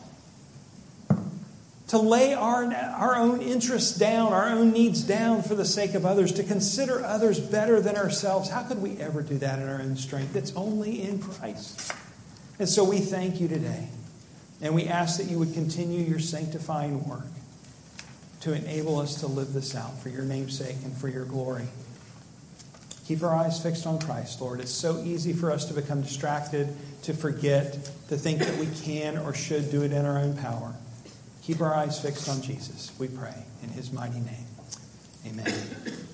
to 1.90 1.98
lay 1.98 2.34
our, 2.34 2.72
our 2.72 3.16
own 3.16 3.42
interests 3.42 3.98
down, 3.98 4.32
our 4.32 4.48
own 4.50 4.70
needs 4.70 5.02
down 5.02 5.42
for 5.42 5.56
the 5.56 5.64
sake 5.64 5.94
of 5.94 6.06
others, 6.06 6.30
to 6.30 6.44
consider 6.44 7.04
others 7.04 7.40
better 7.40 7.80
than 7.80 7.96
ourselves. 7.96 8.48
How 8.48 8.62
could 8.62 8.80
we 8.80 8.96
ever 8.98 9.22
do 9.22 9.38
that 9.38 9.58
in 9.58 9.68
our 9.68 9.80
own 9.80 9.96
strength? 9.96 10.36
It's 10.36 10.54
only 10.54 11.02
in 11.02 11.18
Christ. 11.18 11.92
And 12.60 12.68
so 12.68 12.84
we 12.84 13.00
thank 13.00 13.40
you 13.40 13.48
today. 13.48 13.88
And 14.60 14.72
we 14.72 14.86
ask 14.86 15.18
that 15.18 15.28
you 15.28 15.40
would 15.40 15.52
continue 15.52 16.00
your 16.00 16.20
sanctifying 16.20 17.08
work 17.08 17.26
to 18.42 18.52
enable 18.52 19.00
us 19.00 19.18
to 19.22 19.26
live 19.26 19.52
this 19.52 19.74
out 19.74 19.98
for 19.98 20.10
your 20.10 20.22
name's 20.22 20.56
sake 20.56 20.76
and 20.84 20.96
for 20.96 21.08
your 21.08 21.24
glory. 21.24 21.66
Keep 23.06 23.24
our 23.24 23.34
eyes 23.34 23.60
fixed 23.60 23.84
on 23.84 23.98
Christ, 23.98 24.40
Lord. 24.40 24.60
It's 24.60 24.70
so 24.70 25.02
easy 25.02 25.32
for 25.32 25.50
us 25.50 25.64
to 25.64 25.74
become 25.74 26.02
distracted, 26.02 26.68
to 27.02 27.14
forget, 27.14 27.72
to 28.10 28.16
think 28.16 28.38
that 28.38 28.56
we 28.58 28.68
can 28.84 29.18
or 29.18 29.34
should 29.34 29.72
do 29.72 29.82
it 29.82 29.92
in 29.92 30.06
our 30.06 30.18
own 30.18 30.36
power. 30.36 30.72
Keep 31.42 31.60
our 31.60 31.74
eyes 31.74 32.00
fixed 32.00 32.28
on 32.28 32.42
Jesus, 32.42 32.92
we 32.98 33.08
pray, 33.08 33.34
in 33.62 33.70
his 33.70 33.92
mighty 33.92 34.20
name. 34.20 34.46
Amen. 35.26 36.06